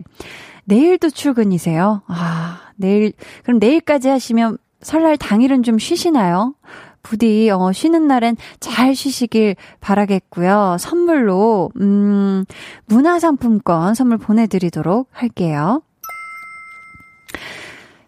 내일도 0.65 1.09
출근이세요? 1.09 2.01
아, 2.07 2.59
내일, 2.75 3.13
그럼 3.43 3.59
내일까지 3.59 4.09
하시면 4.09 4.57
설날 4.81 5.17
당일은 5.17 5.63
좀 5.63 5.79
쉬시나요? 5.79 6.55
부디, 7.01 7.49
어, 7.51 7.71
쉬는 7.71 8.07
날엔 8.07 8.35
잘 8.59 8.95
쉬시길 8.95 9.55
바라겠고요. 9.79 10.77
선물로, 10.79 11.71
음, 11.79 12.45
문화상품권 12.87 13.93
선물 13.93 14.17
보내드리도록 14.17 15.07
할게요. 15.11 15.81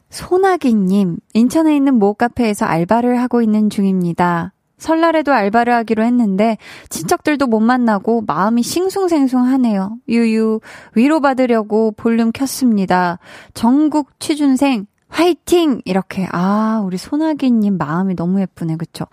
소나기님, 0.09 1.17
인천에 1.33 1.75
있는 1.75 1.93
모 1.95 2.15
카페에서 2.15 2.65
알바를 2.65 3.19
하고 3.21 3.43
있는 3.43 3.69
중입니다. 3.69 4.51
설날에도 4.77 5.33
알바를 5.33 5.73
하기로 5.73 6.03
했는데 6.03 6.57
친척들도 6.89 7.47
못 7.47 7.59
만나고 7.59 8.23
마음이 8.27 8.61
싱숭생숭하네요. 8.63 9.97
유유 10.07 10.59
위로받으려고 10.95 11.91
볼륨 11.91 12.31
켰습니다. 12.31 13.19
전국 13.53 14.19
취준생 14.19 14.85
화이팅! 15.09 15.81
이렇게 15.85 16.27
아 16.31 16.81
우리 16.85 16.97
소나기님 16.97 17.77
마음이 17.77 18.15
너무 18.15 18.41
예쁘네 18.41 18.75
그쵸? 18.75 19.05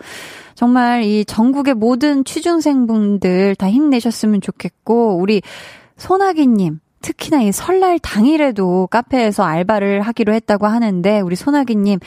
정말 0.55 1.05
이 1.05 1.25
전국의 1.25 1.75
모든 1.75 2.25
취준생분들 2.25 3.55
다 3.55 3.71
힘내셨으면 3.71 4.41
좋겠고 4.41 5.17
우리 5.17 5.41
소나기님 5.97 6.81
특히나 7.05 7.43
이 7.43 7.53
설날 7.53 7.99
당일에도 7.99 8.87
카페에서 8.87 9.43
알바를 9.43 10.01
하기로 10.01 10.33
했다고 10.33 10.67
하는데 10.67 11.21
우리 11.21 11.37
소나기님 11.37 11.99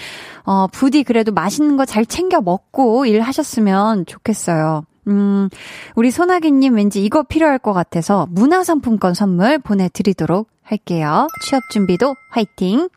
어 0.43 0.65
부디 0.67 1.03
그래도 1.03 1.31
맛있는 1.31 1.77
거 1.77 1.85
잘 1.85 2.05
챙겨 2.05 2.41
먹고 2.41 3.05
일하셨으면 3.05 4.07
좋겠어요. 4.07 4.83
음, 5.07 5.49
우리 5.95 6.09
소나기님 6.11 6.75
왠지 6.75 7.03
이거 7.05 7.21
필요할 7.23 7.59
것 7.59 7.71
같아서 7.73 8.27
문화상품권 8.31 9.13
선물 9.13 9.59
보내드리도록 9.59 10.49
할게요. 10.63 11.27
취업 11.45 11.61
준비도 11.69 12.15
화이팅! 12.31 12.89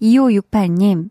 2568님, 0.00 1.10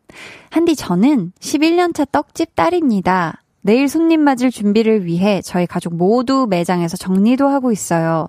한디 0.50 0.76
저는 0.76 1.32
11년차 1.40 2.10
떡집 2.12 2.56
딸입니다. 2.56 3.43
내일 3.64 3.88
손님 3.88 4.22
맞을 4.22 4.52
준비를 4.52 5.06
위해 5.06 5.42
저희 5.42 5.66
가족 5.66 5.96
모두 5.96 6.48
매장에서 6.50 6.98
정리도 6.98 7.48
하고 7.48 7.72
있어요. 7.72 8.28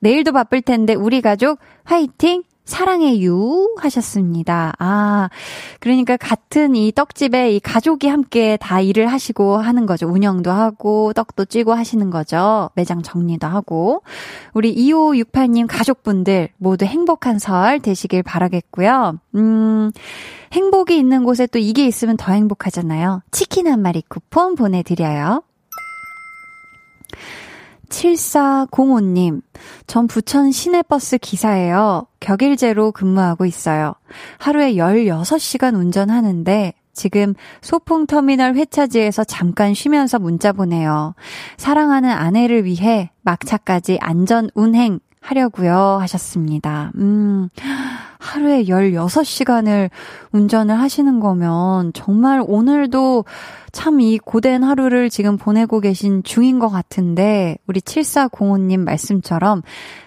내일도 0.00 0.32
바쁠 0.32 0.62
텐데 0.62 0.94
우리 0.94 1.20
가족 1.20 1.58
화이팅! 1.84 2.44
사랑해요 2.66 3.74
하셨습니다. 3.78 4.74
아, 4.78 5.30
그러니까 5.80 6.16
같은 6.16 6.76
이 6.76 6.92
떡집에 6.92 7.52
이 7.52 7.60
가족이 7.60 8.08
함께 8.08 8.58
다 8.60 8.80
일을 8.80 9.06
하시고 9.06 9.56
하는 9.58 9.86
거죠. 9.86 10.08
운영도 10.08 10.50
하고 10.50 11.12
떡도 11.12 11.46
찌고 11.46 11.72
하시는 11.72 12.10
거죠. 12.10 12.70
매장 12.74 13.02
정리도 13.02 13.46
하고. 13.46 14.02
우리 14.52 14.74
2568님 14.74 15.66
가족분들 15.68 16.50
모두 16.58 16.84
행복한 16.84 17.38
설 17.38 17.80
되시길 17.80 18.24
바라겠고요. 18.24 19.20
음, 19.36 19.92
행복이 20.52 20.98
있는 20.98 21.24
곳에 21.24 21.46
또 21.46 21.58
이게 21.58 21.86
있으면 21.86 22.16
더 22.16 22.32
행복하잖아요. 22.32 23.22
치킨 23.30 23.68
한 23.68 23.80
마리 23.80 24.02
쿠폰 24.08 24.56
보내드려요. 24.56 25.42
7405님, 27.88 29.42
전 29.86 30.06
부천 30.06 30.52
시내버스 30.52 31.18
기사예요. 31.18 32.06
격일제로 32.20 32.92
근무하고 32.92 33.46
있어요. 33.46 33.94
하루에 34.38 34.74
16시간 34.74 35.74
운전하는데, 35.76 36.74
지금 36.92 37.34
소풍터미널 37.60 38.54
회차지에서 38.54 39.24
잠깐 39.24 39.74
쉬면서 39.74 40.18
문자 40.18 40.52
보내요. 40.52 41.14
사랑하는 41.58 42.10
아내를 42.10 42.64
위해 42.64 43.10
막차까지 43.22 43.98
안전 44.00 44.48
운행 44.54 44.98
하려고요 45.20 45.98
하셨습니다. 46.00 46.92
음. 46.96 47.50
하루에 48.26 48.64
16시간을 48.64 49.90
운전을 50.32 50.78
하시는 50.78 51.20
거면 51.20 51.92
정말 51.92 52.42
오늘도 52.44 53.24
참 53.72 54.00
이 54.00 54.18
고된 54.18 54.62
하루를 54.62 55.10
지금 55.10 55.36
보내고 55.36 55.80
계신 55.80 56.22
중인 56.22 56.58
것 56.58 56.68
같은데 56.68 57.56
우리 57.66 57.80
7405님 57.80 58.80
말씀처럼 58.80 59.62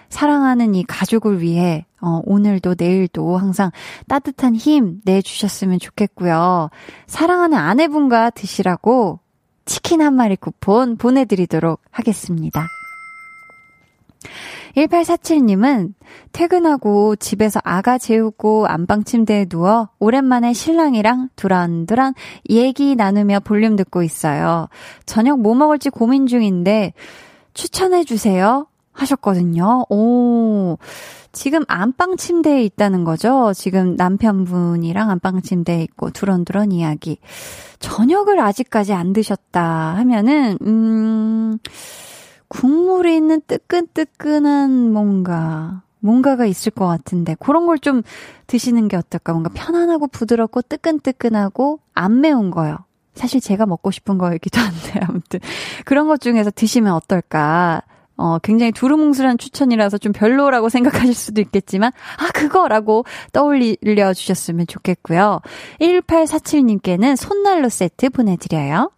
사랑하는 0.08 0.74
이 0.74 0.84
가족을 0.84 1.40
위해 1.40 1.86
어, 2.00 2.20
오늘도 2.24 2.74
내일도 2.78 3.36
항상 3.38 3.70
따뜻한 4.08 4.54
힘 4.56 5.00
내주셨으면 5.04 5.78
좋겠고요. 5.78 6.70
사랑하는 7.06 7.56
아내분과 7.58 8.30
드시라고 8.30 9.20
치킨 9.66 10.02
한 10.02 10.14
마리 10.14 10.36
쿠폰 10.36 10.96
보내드리도록 10.96 11.80
하겠습니다. 11.90 12.66
1847님은 14.76 15.94
퇴근하고 16.32 17.16
집에서 17.16 17.60
아가 17.64 17.98
재우고 17.98 18.66
안방 18.66 19.04
침대에 19.04 19.46
누워 19.46 19.88
오랜만에 19.98 20.52
신랑이랑 20.52 21.30
두란두란 21.36 22.14
얘기 22.48 22.96
나누며 22.96 23.40
볼륨 23.40 23.76
듣고 23.76 24.02
있어요. 24.02 24.68
저녁 25.06 25.40
뭐 25.40 25.54
먹을지 25.54 25.90
고민 25.90 26.26
중인데 26.26 26.92
추천해주세요. 27.54 28.66
하셨거든요. 28.92 29.86
오. 29.88 30.78
지금 31.32 31.62
안방 31.68 32.16
침대에 32.16 32.64
있다는 32.64 33.04
거죠? 33.04 33.52
지금 33.54 33.94
남편분이랑 33.94 35.10
안방 35.10 35.42
침대에 35.42 35.82
있고 35.84 36.10
두런두런 36.10 36.72
이야기. 36.72 37.18
저녁을 37.78 38.40
아직까지 38.40 38.92
안 38.92 39.12
드셨다 39.12 39.94
하면은, 39.96 40.58
음, 40.62 41.58
국물이 42.50 43.16
있는 43.16 43.40
뜨끈뜨끈한 43.46 44.92
뭔가, 44.92 45.82
뭔가가 46.00 46.44
있을 46.46 46.72
것 46.72 46.86
같은데, 46.86 47.36
그런 47.40 47.64
걸 47.66 47.78
좀 47.78 48.02
드시는 48.48 48.88
게 48.88 48.96
어떨까? 48.96 49.32
뭔가 49.32 49.50
편안하고 49.54 50.08
부드럽고 50.08 50.62
뜨끈뜨끈하고 50.62 51.80
안 51.94 52.20
매운 52.20 52.50
거요. 52.50 52.76
사실 53.14 53.40
제가 53.40 53.64
먹고 53.66 53.90
싶은 53.90 54.18
거이기도 54.18 54.60
한데, 54.60 55.00
아무튼. 55.08 55.40
그런 55.84 56.06
것 56.08 56.20
중에서 56.20 56.50
드시면 56.50 56.92
어떨까? 56.92 57.82
어, 58.16 58.38
굉장히 58.42 58.72
두루뭉술한 58.72 59.38
추천이라서 59.38 59.96
좀 59.98 60.12
별로라고 60.12 60.68
생각하실 60.68 61.14
수도 61.14 61.40
있겠지만, 61.40 61.92
아, 62.18 62.30
그거라고 62.32 63.04
떠올려 63.32 64.12
주셨으면 64.12 64.66
좋겠고요. 64.66 65.40
1847님께는 65.80 67.16
손난로 67.16 67.68
세트 67.70 68.10
보내드려요. 68.10 68.90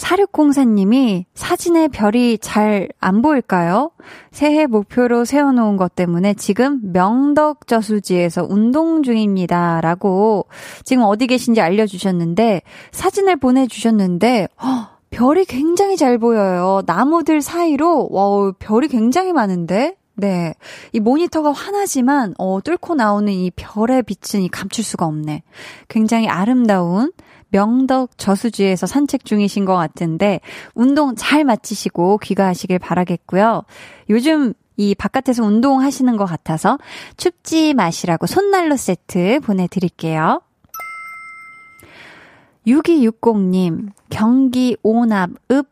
4604님이 0.00 1.24
사진에 1.34 1.88
별이 1.88 2.38
잘 2.38 2.88
안 3.00 3.22
보일까요? 3.22 3.90
새해 4.30 4.66
목표로 4.66 5.24
세워놓은 5.24 5.76
것 5.76 5.94
때문에 5.94 6.34
지금 6.34 6.80
명덕 6.92 7.66
저수지에서 7.66 8.46
운동 8.48 9.02
중입니다. 9.02 9.80
라고 9.80 10.46
지금 10.84 11.02
어디 11.04 11.26
계신지 11.26 11.60
알려주셨는데 11.60 12.62
사진을 12.92 13.36
보내주셨는데, 13.36 14.48
허, 14.62 14.68
별이 15.10 15.44
굉장히 15.44 15.96
잘 15.96 16.18
보여요. 16.18 16.82
나무들 16.86 17.40
사이로, 17.40 18.08
와, 18.10 18.52
별이 18.58 18.88
굉장히 18.88 19.32
많은데? 19.32 19.96
네. 20.20 20.54
이 20.92 21.00
모니터가 21.00 21.52
환하지만, 21.52 22.34
어, 22.38 22.60
뚫고 22.62 22.94
나오는 22.94 23.32
이 23.32 23.50
별의 23.56 24.02
빛은 24.02 24.42
이 24.42 24.48
감출 24.48 24.84
수가 24.84 25.06
없네. 25.06 25.42
굉장히 25.88 26.28
아름다운 26.28 27.12
명덕 27.50 28.16
저수지에서 28.16 28.86
산책 28.86 29.24
중이신 29.24 29.64
것 29.64 29.74
같은데 29.74 30.40
운동 30.74 31.14
잘 31.16 31.44
마치시고 31.44 32.18
귀가하시길 32.18 32.78
바라겠고요. 32.78 33.64
요즘 34.08 34.54
이 34.76 34.94
바깥에서 34.94 35.44
운동하시는 35.44 36.16
것 36.16 36.24
같아서 36.24 36.78
춥지 37.16 37.74
마시라고 37.74 38.26
손난로 38.26 38.76
세트 38.76 39.40
보내드릴게요. 39.40 40.40
6260님, 42.66 43.88
경기 44.10 44.76
오납 44.82 45.30
읍 45.50 45.66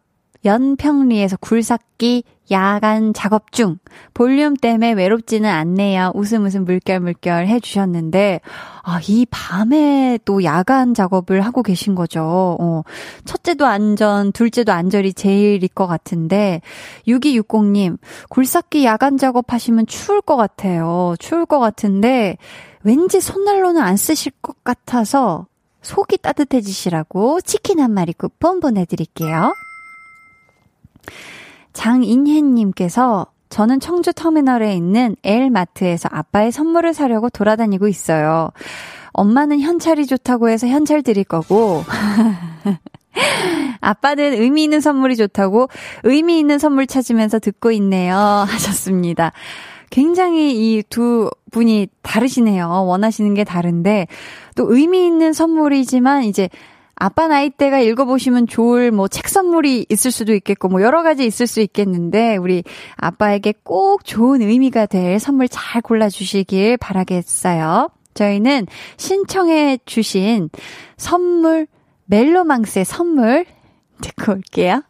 연평리에서 0.45 1.37
굴삭기 1.39 2.25
야간 2.51 3.13
작업 3.13 3.53
중. 3.53 3.79
볼륨 4.15 4.57
때문에 4.57 4.93
외롭지는 4.93 5.49
않네요. 5.51 6.13
웃음 6.15 6.45
웃음 6.45 6.65
물결 6.65 7.01
물결 7.01 7.47
해주셨는데, 7.47 8.41
아, 8.83 9.01
이 9.07 9.27
밤에 9.31 10.19
또 10.25 10.45
야간 10.45 10.95
작업을 10.95 11.43
하고 11.43 11.63
계신 11.63 11.95
거죠. 11.95 12.57
어, 12.59 12.83
첫째도 13.25 13.67
안전, 13.67 14.33
둘째도 14.33 14.73
안전이 14.73 15.13
제일일 15.13 15.69
것 15.69 15.87
같은데, 15.87 16.63
6260님, 17.07 17.99
굴삭기 18.31 18.85
야간 18.85 19.19
작업하시면 19.19 19.87
추울 19.87 20.23
것 20.23 20.37
같아요. 20.37 21.15
추울 21.19 21.45
것 21.45 21.59
같은데, 21.59 22.39
왠지 22.83 23.21
손난로는 23.21 23.83
안 23.83 23.97
쓰실 23.97 24.33
것 24.41 24.65
같아서, 24.65 25.47
속이 25.83 26.19
따뜻해지시라고 26.19 27.41
치킨 27.43 27.81
한 27.81 27.93
마리 27.93 28.13
쿠폰 28.13 28.61
보내드릴게요. 28.61 29.53
장인혜님께서 31.73 33.27
저는 33.51 33.81
청주 33.81 34.13
터미널에 34.13 34.75
있는 34.75 35.17
엘마트에서 35.23 36.09
아빠의 36.13 36.53
선물을 36.53 36.93
사려고 36.93 37.31
돌아다니고 37.31 37.89
있어요. 37.89 38.51
엄마는 39.13 39.61
현찰이 39.61 40.07
좋다고 40.07 40.49
해서 40.49 40.67
현찰 40.67 41.03
드릴 41.03 41.25
거고, 41.25 41.83
아빠는 43.81 44.35
의미 44.35 44.65
있는 44.65 44.81
선물이 44.81 45.17
좋다고 45.17 45.69
의미 46.05 46.39
있는 46.39 46.59
선물 46.59 46.87
찾으면서 46.87 47.39
듣고 47.39 47.71
있네요. 47.73 48.17
하셨습니다. 48.47 49.33
굉장히 49.91 50.53
이 50.77 50.83
두 50.91 51.31
분이 51.51 51.89
다르시네요. 52.03 52.85
원하시는 52.87 53.33
게 53.35 53.45
다른데, 53.45 54.07
또 54.57 54.67
의미 54.73 55.07
있는 55.07 55.33
선물이지만 55.33 56.25
이제 56.25 56.51
아빠 57.01 57.29
나이대가 57.29 57.79
읽어보시면 57.79 58.47
좋을 58.47 58.91
뭐 58.91 59.09
책 59.09 59.29
선물이 59.29 59.87
있을 59.89 60.11
수도 60.11 60.35
있겠고 60.35 60.69
뭐 60.69 60.83
여러 60.83 61.03
가지 61.03 61.25
있을 61.25 61.47
수 61.47 61.61
있겠는데 61.61 62.37
우리 62.37 62.63
아빠에게 62.97 63.55
꼭 63.63 64.05
좋은 64.05 64.43
의미가 64.43 64.87
될 64.87 65.19
선물 65.19 65.49
잘 65.49 65.83
골라주시길 65.83 66.77
바라겠어요. 66.77 67.91
저희는 68.15 68.67
신청해 68.97 69.79
주신 69.87 70.51
선물 70.97 71.67
멜로망스의 72.07 72.85
선물 72.85 73.47
듣고 74.03 74.33
올게요. 74.33 74.83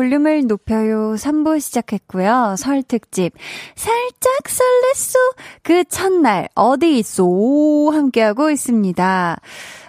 볼륨을 0.00 0.46
높여요 0.46 1.14
3부 1.14 1.60
시작했고요. 1.60 2.54
설 2.56 2.82
특집 2.82 3.34
살짝 3.76 4.44
설렜소 4.44 5.16
그 5.62 5.84
첫날 5.84 6.48
어디 6.54 6.98
있소 7.00 7.90
함께하고 7.92 8.50
있습니다. 8.50 9.40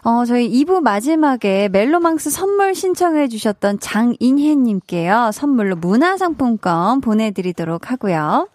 어, 0.04 0.26
저희 0.26 0.50
2부 0.50 0.82
마지막에 0.82 1.70
멜로망스 1.70 2.30
선물 2.30 2.76
신청해 2.76 3.30
주셨던 3.30 3.80
장인혜님께요. 3.80 5.32
선물로 5.32 5.78
문화상품권 5.78 7.00
보내드리도록 7.00 7.90
하고요. 7.90 8.50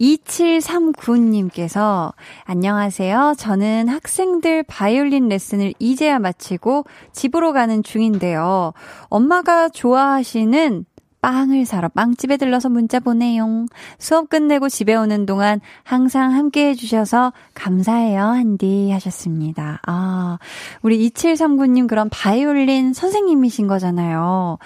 2739님께서 0.00 2.12
안녕하세요. 2.44 3.34
저는 3.38 3.88
학생들 3.88 4.64
바이올린 4.64 5.28
레슨을 5.28 5.74
이제야 5.78 6.18
마치고 6.18 6.84
집으로 7.12 7.52
가는 7.52 7.82
중인데요. 7.82 8.72
엄마가 9.08 9.68
좋아하시는 9.68 10.86
빵을 11.24 11.64
사러 11.64 11.88
빵집에 11.88 12.36
들러서 12.36 12.68
문자 12.68 13.00
보내용. 13.00 13.66
수업 13.98 14.28
끝내고 14.28 14.68
집에 14.68 14.94
오는 14.94 15.24
동안 15.24 15.58
항상 15.82 16.34
함께 16.34 16.68
해주셔서 16.68 17.32
감사해요, 17.54 18.20
한디 18.20 18.90
하셨습니다. 18.90 19.80
아, 19.86 20.36
우리 20.82 21.08
2739님 21.08 21.88
그럼 21.88 22.10
바이올린 22.12 22.92
선생님이신 22.92 23.68
거잖아요. 23.68 24.58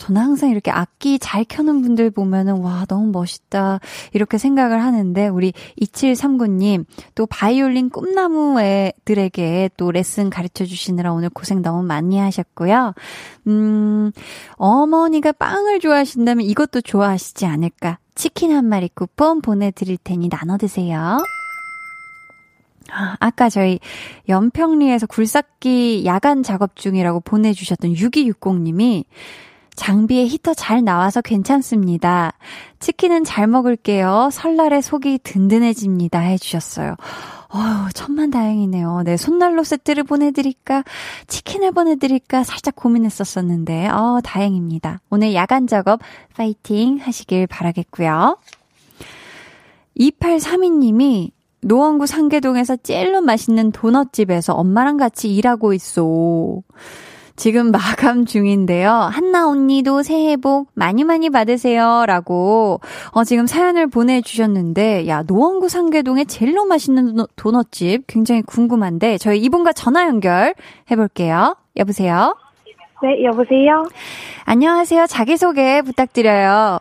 저는 0.00 0.18
항상 0.18 0.48
이렇게 0.48 0.70
악기 0.70 1.18
잘 1.18 1.44
켜는 1.44 1.82
분들 1.82 2.10
보면은 2.10 2.62
와 2.62 2.86
너무 2.88 3.10
멋있다 3.12 3.80
이렇게 4.14 4.38
생각을 4.38 4.82
하는데 4.82 5.28
우리 5.28 5.52
2739님 5.78 6.86
또 7.14 7.26
바이올린 7.26 7.90
꿈나무 7.90 8.58
애들에게 8.62 9.68
또 9.76 9.92
레슨 9.92 10.30
가르쳐 10.30 10.64
주시느라 10.64 11.12
오늘 11.12 11.28
고생 11.28 11.60
너무 11.60 11.82
많이 11.82 12.18
하셨고요. 12.18 12.94
음 13.48 14.10
어머니가 14.54 15.32
빵을 15.32 15.80
좋아하신다면 15.80 16.46
이것도 16.46 16.80
좋아하시지 16.80 17.44
않을까? 17.44 17.98
치킨 18.14 18.52
한 18.52 18.64
마리 18.64 18.88
쿠폰 18.88 19.42
보내드릴 19.42 19.98
테니 20.02 20.30
나눠 20.30 20.56
드세요. 20.56 21.18
아, 22.90 23.16
아까 23.20 23.50
저희 23.50 23.78
연평리에서 24.30 25.06
굴삭기 25.08 26.04
야간 26.06 26.42
작업 26.42 26.74
중이라고 26.74 27.20
보내주셨던 27.20 27.92
6260님이 27.92 29.04
장비에 29.80 30.26
히터 30.26 30.52
잘 30.52 30.84
나와서 30.84 31.22
괜찮습니다. 31.22 32.34
치킨은 32.80 33.24
잘 33.24 33.46
먹을게요. 33.46 34.28
설날에 34.30 34.82
속이 34.82 35.20
든든해집니다. 35.22 36.18
해주셨어요. 36.18 36.96
어휴, 37.48 37.90
천만 37.94 38.30
다행이네요. 38.30 39.04
네, 39.06 39.16
손난로 39.16 39.64
세트를 39.64 40.04
보내드릴까? 40.04 40.84
치킨을 41.28 41.72
보내드릴까? 41.72 42.44
살짝 42.44 42.76
고민했었었는데, 42.76 43.88
어, 43.88 44.20
다행입니다. 44.22 45.00
오늘 45.08 45.32
야간 45.32 45.66
작업 45.66 46.00
파이팅 46.36 46.98
하시길 46.98 47.46
바라겠고요. 47.46 48.36
2832님이 49.98 51.30
노원구 51.62 52.06
상계동에서 52.06 52.76
제일로 52.76 53.22
맛있는 53.22 53.72
도넛집에서 53.72 54.52
엄마랑 54.52 54.98
같이 54.98 55.34
일하고 55.34 55.72
있어. 55.72 56.62
지금 57.36 57.70
마감 57.70 58.26
중인데요. 58.26 58.90
한나 58.90 59.48
언니도 59.48 60.02
새해 60.02 60.36
복 60.36 60.68
많이 60.74 61.04
많이 61.04 61.30
받으세요. 61.30 62.04
라고, 62.06 62.80
어, 63.12 63.24
지금 63.24 63.46
사연을 63.46 63.86
보내주셨는데, 63.86 65.08
야, 65.08 65.22
노원구 65.22 65.68
상계동의 65.68 66.26
제일로 66.26 66.64
맛있는 66.66 67.24
도넛집 67.36 68.04
굉장히 68.06 68.42
궁금한데, 68.42 69.18
저희 69.18 69.38
이분과 69.40 69.72
전화 69.72 70.06
연결 70.06 70.54
해볼게요. 70.90 71.56
여보세요? 71.76 72.36
네, 73.02 73.24
여보세요? 73.24 73.88
안녕하세요. 74.44 75.06
자기소개 75.06 75.80
부탁드려요. 75.82 76.80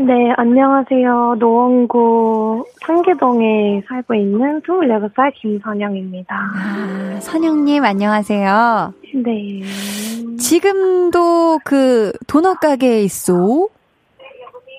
네, 0.00 0.32
안녕하세요. 0.36 1.36
노원구 1.40 2.64
상계동에 2.86 3.82
살고 3.88 4.14
있는 4.14 4.60
26살 4.60 5.32
김선영입니다. 5.34 6.34
아, 6.36 7.20
선영님, 7.20 7.84
안녕하세요. 7.84 8.94
네. 9.24 9.60
지금도 10.38 11.58
그 11.64 12.12
도넛 12.28 12.60
가게에 12.60 13.02
있어? 13.02 13.66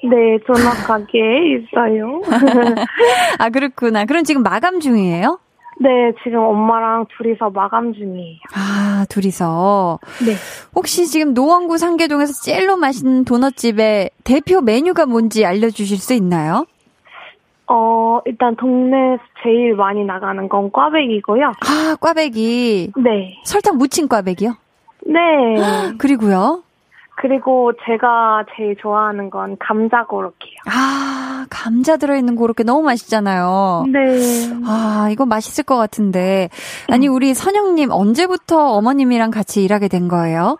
네, 0.04 0.38
도넛 0.48 0.88
가게에 0.88 1.58
있어요. 1.58 2.22
아, 3.40 3.50
그렇구나. 3.50 4.06
그럼 4.06 4.24
지금 4.24 4.42
마감 4.42 4.80
중이에요? 4.80 5.38
네, 5.82 6.12
지금 6.24 6.40
엄마랑 6.40 7.06
둘이서 7.18 7.52
마감 7.52 7.94
중이에요. 7.94 8.38
아, 8.54 9.06
둘이서. 9.08 10.00
네. 10.26 10.34
혹시 10.76 11.08
지금 11.08 11.34
노원구 11.34 11.78
상계동에서 11.78 12.34
제일로 12.44 12.76
맛있는 12.76 13.24
도넛집의 13.24 14.10
대표 14.26 14.60
메뉴가 14.62 15.06
뭔지 15.06 15.46
알려주실 15.46 15.98
수 15.98 16.14
있나요? 16.14 16.66
어, 17.68 18.20
일단 18.26 18.56
동네에서 18.58 19.22
제일 19.44 19.76
많이 19.76 20.04
나가는 20.04 20.50
건 20.50 20.72
꽈배기고요. 20.72 21.46
아, 21.46 21.96
꽈배기. 22.02 22.92
네. 22.98 23.40
설탕 23.46 23.78
묻힌 23.78 24.08
꽈배기요? 24.10 24.56
네. 25.06 25.18
그리고요? 25.98 26.64
그리고 27.22 27.74
제가 27.86 28.46
제일 28.56 28.78
좋아하는 28.78 29.30
건 29.30 29.58
감자 29.60 30.06
고로케요. 30.06 30.56
아, 30.68 31.46
감자 31.50 31.98
들어있는 31.98 32.38
고로케 32.38 32.64
너무 32.64 32.82
맛있잖아요. 32.84 33.86
네. 33.92 34.00
아, 34.66 35.10
이거 35.12 35.26
맛있을 35.26 35.66
것 35.66 35.76
같은데. 35.76 36.50
아니, 36.90 37.10
우리 37.10 37.34
선영님, 37.34 37.92
언제부터 37.92 38.72
어머님이랑 38.76 39.32
같이 39.32 39.62
일하게 39.66 39.90
된 39.90 40.08
거예요? 40.08 40.60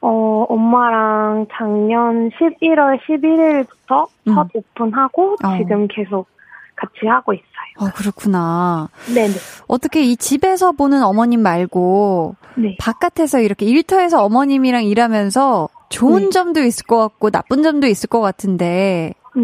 어, 0.00 0.46
엄마랑 0.48 1.46
작년 1.52 2.30
11월 2.30 2.98
11일부터 3.06 4.08
음. 4.26 4.34
첫 4.34 4.48
오픈하고 4.54 5.36
어. 5.44 5.56
지금 5.56 5.86
계속 5.86 6.26
같이 6.74 7.06
하고 7.06 7.32
있어요. 7.32 7.46
어, 7.78 7.92
그렇구나. 7.94 8.88
네네. 9.14 9.34
어떻게 9.68 10.02
이 10.02 10.16
집에서 10.16 10.72
보는 10.72 11.04
어머님 11.04 11.42
말고, 11.42 12.34
네. 12.56 12.76
바깥에서 12.80 13.40
이렇게 13.40 13.66
일터에서 13.66 14.24
어머님이랑 14.24 14.84
일하면서 14.84 15.68
좋은 15.88 16.24
네. 16.24 16.30
점도 16.30 16.62
있을 16.62 16.86
것 16.86 16.98
같고, 16.98 17.30
나쁜 17.30 17.62
점도 17.62 17.86
있을 17.86 18.08
것 18.08 18.20
같은데, 18.20 19.14
네. 19.34 19.42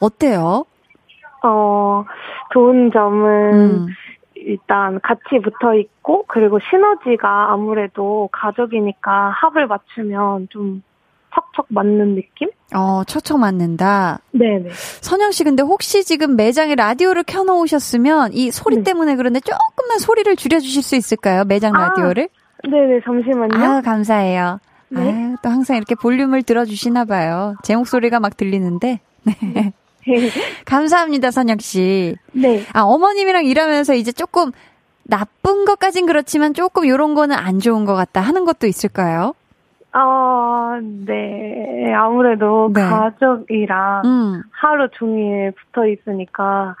어때요? 0.00 0.64
어, 1.44 2.04
좋은 2.52 2.90
점은 2.92 3.52
음. 3.54 3.86
일단 4.34 5.00
같이 5.02 5.40
붙어 5.42 5.74
있고, 5.74 6.24
그리고 6.28 6.58
시너지가 6.60 7.52
아무래도 7.52 8.28
가족이니까 8.32 9.30
합을 9.30 9.66
맞추면 9.66 10.48
좀 10.50 10.82
척척 11.34 11.66
맞는 11.68 12.14
느낌? 12.14 12.50
어, 12.74 13.02
처처 13.04 13.38
맞는다. 13.38 14.20
네네. 14.32 14.68
선영 15.00 15.30
씨, 15.32 15.44
근데 15.44 15.62
혹시 15.62 16.04
지금 16.04 16.36
매장에 16.36 16.74
라디오를 16.74 17.22
켜놓으셨으면 17.24 18.32
이 18.34 18.50
소리 18.50 18.76
네. 18.76 18.82
때문에 18.82 19.16
그런데 19.16 19.40
조금만 19.40 19.98
소리를 19.98 20.34
줄여주실 20.36 20.82
수 20.82 20.96
있을까요? 20.96 21.44
매장 21.44 21.74
아, 21.74 21.88
라디오를? 21.88 22.28
네네, 22.68 23.00
잠시만요. 23.04 23.50
아, 23.54 23.80
감사해요. 23.80 24.58
네. 24.88 25.00
아유, 25.00 25.36
또 25.42 25.48
항상 25.48 25.76
이렇게 25.76 25.94
볼륨을 25.94 26.42
들어주시나 26.42 27.06
봐요. 27.06 27.54
제 27.62 27.74
목소리가 27.74 28.20
막 28.20 28.36
들리는데. 28.36 29.00
네. 29.24 29.72
감사합니다, 30.66 31.30
선영 31.30 31.58
씨. 31.58 32.16
네. 32.32 32.64
아, 32.72 32.82
어머님이랑 32.82 33.44
일하면서 33.44 33.94
이제 33.94 34.12
조금 34.12 34.52
나쁜 35.04 35.64
것까진 35.64 36.06
그렇지만 36.06 36.54
조금 36.54 36.86
요런 36.86 37.14
거는 37.14 37.36
안 37.36 37.58
좋은 37.58 37.84
것 37.84 37.94
같다 37.94 38.20
하는 38.20 38.44
것도 38.44 38.66
있을까요? 38.66 39.34
어, 39.94 40.78
네. 40.80 41.92
아무래도 41.94 42.70
네. 42.72 42.80
가족이랑 42.82 44.02
음. 44.04 44.42
하루 44.50 44.88
종일 44.92 45.52
붙어 45.52 45.86
있으니까 45.86 46.76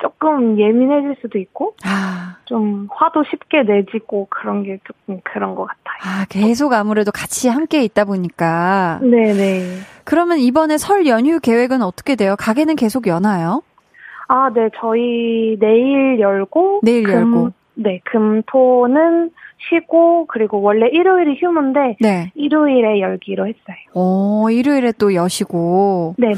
조금 0.00 0.58
예민해질 0.58 1.16
수도 1.20 1.38
있고, 1.38 1.74
아, 1.84 2.36
좀 2.46 2.88
화도 2.90 3.24
쉽게 3.30 3.62
내지고 3.62 4.26
그런 4.30 4.62
게 4.62 4.78
조금 4.84 5.20
그런 5.24 5.54
것 5.54 5.66
같아요. 5.66 6.22
아, 6.22 6.26
계속 6.28 6.72
아무래도 6.72 7.12
같이 7.12 7.48
함께 7.48 7.82
있다 7.84 8.04
보니까. 8.04 9.00
네네. 9.02 9.78
그러면 10.04 10.38
이번에 10.38 10.78
설 10.78 11.06
연휴 11.06 11.38
계획은 11.40 11.82
어떻게 11.82 12.16
돼요? 12.16 12.34
가게는 12.38 12.76
계속 12.76 13.06
여나요? 13.06 13.62
아, 14.28 14.50
네. 14.54 14.70
저희 14.80 15.56
내일 15.58 16.18
열고, 16.20 16.80
내일 16.82 17.08
열고. 17.08 17.50
네. 17.74 18.00
금, 18.04 18.42
토는 18.46 19.30
쉬고, 19.68 20.26
그리고 20.26 20.60
원래 20.62 20.86
일요일이 20.88 21.36
휴무인데, 21.40 21.96
네. 22.00 22.32
일요일에 22.34 23.00
열기로 23.00 23.46
했어요. 23.46 23.76
어, 23.94 24.46
일요일에 24.50 24.92
또 24.98 25.14
여시고. 25.14 26.14
네네. 26.18 26.34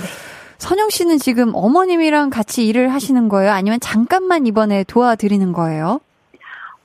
선영 0.63 0.91
씨는 0.91 1.19
지금 1.19 1.51
어머님이랑 1.57 2.31
같이 2.31 2.69
일을 2.69 2.93
하시는 2.93 3.29
거예요? 3.29 3.51
아니면 3.51 3.81
잠깐만 3.81 4.47
이번에 4.47 4.85
도와드리는 4.85 5.53
거예요? 5.53 6.01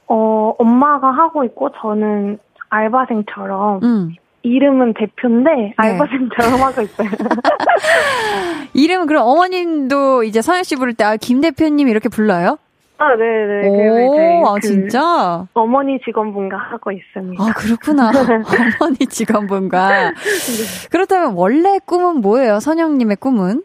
어, 0.07 0.55
엄마가 0.57 1.11
하고 1.11 1.43
있고, 1.43 1.69
저는 1.79 2.39
알바생처럼, 2.69 3.83
음. 3.83 4.15
이름은 4.41 4.95
대표인데, 4.95 5.75
알바생처럼 5.77 6.59
하고 6.59 6.81
있어요. 6.81 7.07
이름은 8.73 9.05
그럼 9.05 9.27
어머님도 9.27 10.23
이제 10.23 10.41
선영 10.41 10.63
씨 10.63 10.75
부를 10.75 10.95
때, 10.95 11.03
아, 11.03 11.15
김 11.15 11.39
대표님 11.39 11.87
이렇게 11.87 12.09
불러요? 12.09 12.57
아, 12.99 13.15
네네. 13.15 14.39
오, 14.41 14.47
아, 14.47 14.53
그 14.55 14.61
진짜? 14.61 15.45
어머니 15.53 15.99
직원분과 16.03 16.57
하고 16.57 16.91
있습니다. 16.91 17.43
아, 17.43 17.53
그렇구나. 17.53 18.11
어머니 18.81 18.97
직원분과. 19.07 20.13
그렇다면 20.89 21.33
원래 21.35 21.79
꿈은 21.85 22.21
뭐예요? 22.21 22.59
선영님의 22.59 23.17
꿈은? 23.17 23.63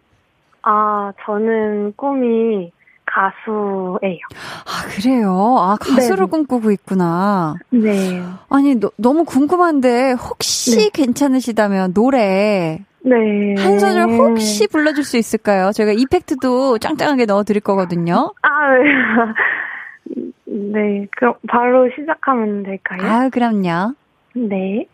아, 0.62 1.12
저는 1.24 1.94
꿈이 1.96 2.70
가수예요. 3.06 4.20
아, 4.66 4.86
그래요? 4.94 5.56
아, 5.58 5.76
가수를 5.80 6.26
네네. 6.26 6.30
꿈꾸고 6.30 6.70
있구나. 6.70 7.56
네. 7.70 8.22
아니, 8.48 8.74
너, 8.76 8.90
너무 8.96 9.24
궁금한데, 9.24 10.12
혹시 10.12 10.76
네. 10.76 10.90
괜찮으시다면 10.90 11.94
노래 11.94 12.80
네. 13.04 13.54
한 13.58 13.78
소절 13.78 14.02
혹시 14.02 14.68
불러줄 14.68 15.04
수 15.04 15.16
있을까요? 15.16 15.72
저희가 15.72 15.92
이펙트도 15.92 16.78
짱짱하게 16.78 17.26
넣어드릴 17.26 17.60
거거든요. 17.60 18.32
아, 18.42 18.78
네. 18.78 20.32
네. 20.44 21.06
그럼 21.16 21.34
바로 21.48 21.88
시작하면 21.98 22.62
될까요? 22.62 23.00
아, 23.02 23.28
그럼요. 23.28 23.94
네. 24.34 24.86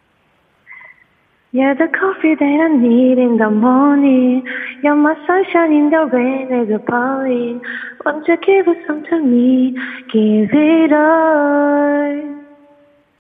You're 1.50 1.74
the 1.74 1.88
coffee 1.88 2.34
that 2.34 2.61
I 2.61 2.68
need 2.76 3.18
in 3.18 3.38
the 3.38 3.48
morning. 3.48 4.44
You're 4.82 4.94
my 4.94 5.14
sunshine 5.26 5.72
in 5.72 5.88
the 5.88 6.04
rain 6.04 6.52
as 6.52 6.68
a 6.68 6.78
falling. 6.84 7.62
Won't 8.04 8.28
you 8.28 8.36
give 8.36 8.68
it 8.68 8.76
some 8.86 9.02
to 9.09 9.18
me? 9.18 9.74
Give 10.12 10.50
it 10.52 10.92
all. 10.92 12.47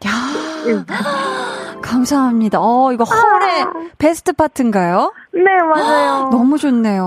야 0.06 0.10
감사합니다. 1.82 2.58
어, 2.60 2.92
이거 2.92 3.04
헐의 3.04 3.66
베스트 3.98 4.32
파트인가요? 4.32 5.12
네, 5.32 5.42
맞아요. 5.68 6.28
너무 6.32 6.58
좋네요. 6.58 7.02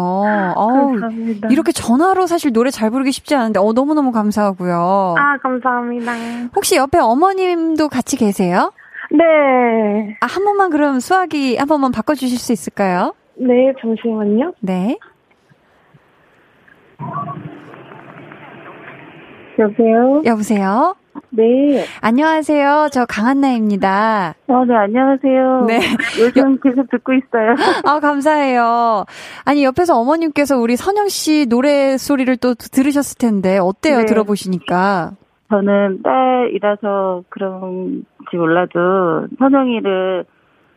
어우, 0.55 0.87
감사합니다. 0.99 1.49
이렇게 1.51 1.71
전화로 1.71 2.25
사실 2.27 2.51
노래 2.51 2.71
잘 2.71 2.89
부르기 2.89 3.11
쉽지 3.11 3.35
않은데, 3.35 3.59
어, 3.59 3.73
너무너무 3.73 4.11
감사하고요. 4.11 5.15
아, 5.17 5.37
감사합니다. 5.37 6.13
혹시 6.55 6.75
옆에 6.77 6.97
어머님도 6.97 7.89
같이 7.89 8.17
계세요? 8.17 8.71
네. 9.11 10.17
아, 10.21 10.25
한 10.25 10.43
번만 10.45 10.69
그럼 10.71 10.99
수화기 10.99 11.57
한 11.57 11.67
번만 11.67 11.91
바꿔주실 11.91 12.37
수 12.39 12.51
있을까요? 12.53 13.13
네, 13.35 13.73
잠시만요. 13.81 14.53
네. 14.61 14.97
여보세요? 19.59 20.21
여보세요? 20.25 20.95
네. 21.34 21.86
안녕하세요. 22.01 22.89
저 22.91 23.05
강한나입니다. 23.05 24.36
어, 24.47 24.65
네, 24.65 24.75
안녕하세요. 24.75 25.65
네. 25.65 25.79
요즘 26.19 26.59
계속 26.59 26.89
듣고 26.89 27.13
있어요. 27.13 27.55
아, 27.86 27.99
감사해요. 28.01 29.05
아니, 29.45 29.63
옆에서 29.63 29.97
어머님께서 29.97 30.57
우리 30.57 30.75
선영 30.75 31.07
씨 31.07 31.45
노래 31.47 31.97
소리를 31.97 32.36
또 32.38 32.53
들으셨을 32.53 33.17
텐데, 33.17 33.57
어때요? 33.57 33.99
네. 33.99 34.05
들어보시니까. 34.05 35.11
저는 35.49 36.01
딸이라서 36.03 37.23
그런지 37.29 38.36
몰라도 38.38 39.27
선영이를 39.39 40.25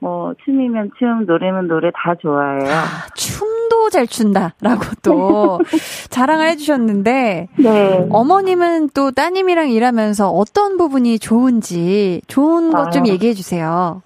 뭐 0.05 0.35
춤이면 0.45 0.91
춤, 0.99 1.25
노래면 1.25 1.67
노래 1.67 1.91
다 1.95 2.15
좋아해요. 2.21 2.71
아, 2.71 3.09
춤도 3.15 3.89
잘 3.89 4.07
춘다라고 4.07 4.85
또 5.03 5.59
자랑을 6.11 6.49
해주셨는데, 6.49 7.49
네. 7.57 8.09
어머님은 8.11 8.91
또 8.95 9.13
따님이랑 9.13 9.71
일하면서 9.71 10.29
어떤 10.29 10.77
부분이 10.77 11.19
좋은지 11.19 12.21
좋은 12.27 12.71
것좀 12.71 13.05
아. 13.05 13.07
얘기해 13.07 13.33
주세요. 13.33 14.03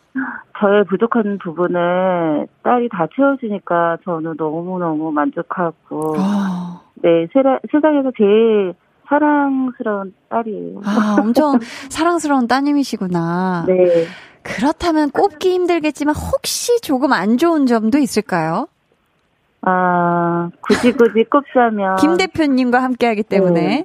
저의 0.61 0.85
부족한 0.85 1.39
부분을 1.43 2.47
딸이 2.63 2.91
다 2.91 3.09
채워주니까 3.17 3.99
저는 4.05 4.35
너무너무 4.39 5.11
만족하고, 5.11 6.15
어, 6.17 6.81
네, 6.95 7.27
세라, 7.33 7.59
세상에서 7.73 8.13
제일 8.17 8.73
사랑스러운 9.09 10.15
딸이에요. 10.29 10.81
아, 10.85 11.17
엄청 11.19 11.59
사랑스러운 11.89 12.47
따님이시구나. 12.47 13.65
네. 13.69 14.07
그렇다면 14.57 15.11
꼽기 15.11 15.53
힘들겠지만 15.53 16.15
혹시 16.15 16.81
조금 16.81 17.13
안 17.13 17.39
좋은 17.39 17.67
점도 17.67 17.99
있을까요? 17.99 18.69
아, 19.63 20.51
굳이 20.61 20.93
굳이 20.93 21.25
꼽자면. 21.25 21.97
김 21.97 22.17
대표님과 22.17 22.83
함께 22.83 23.07
하기 23.07 23.23
때문에. 23.25 23.61
네. 23.61 23.85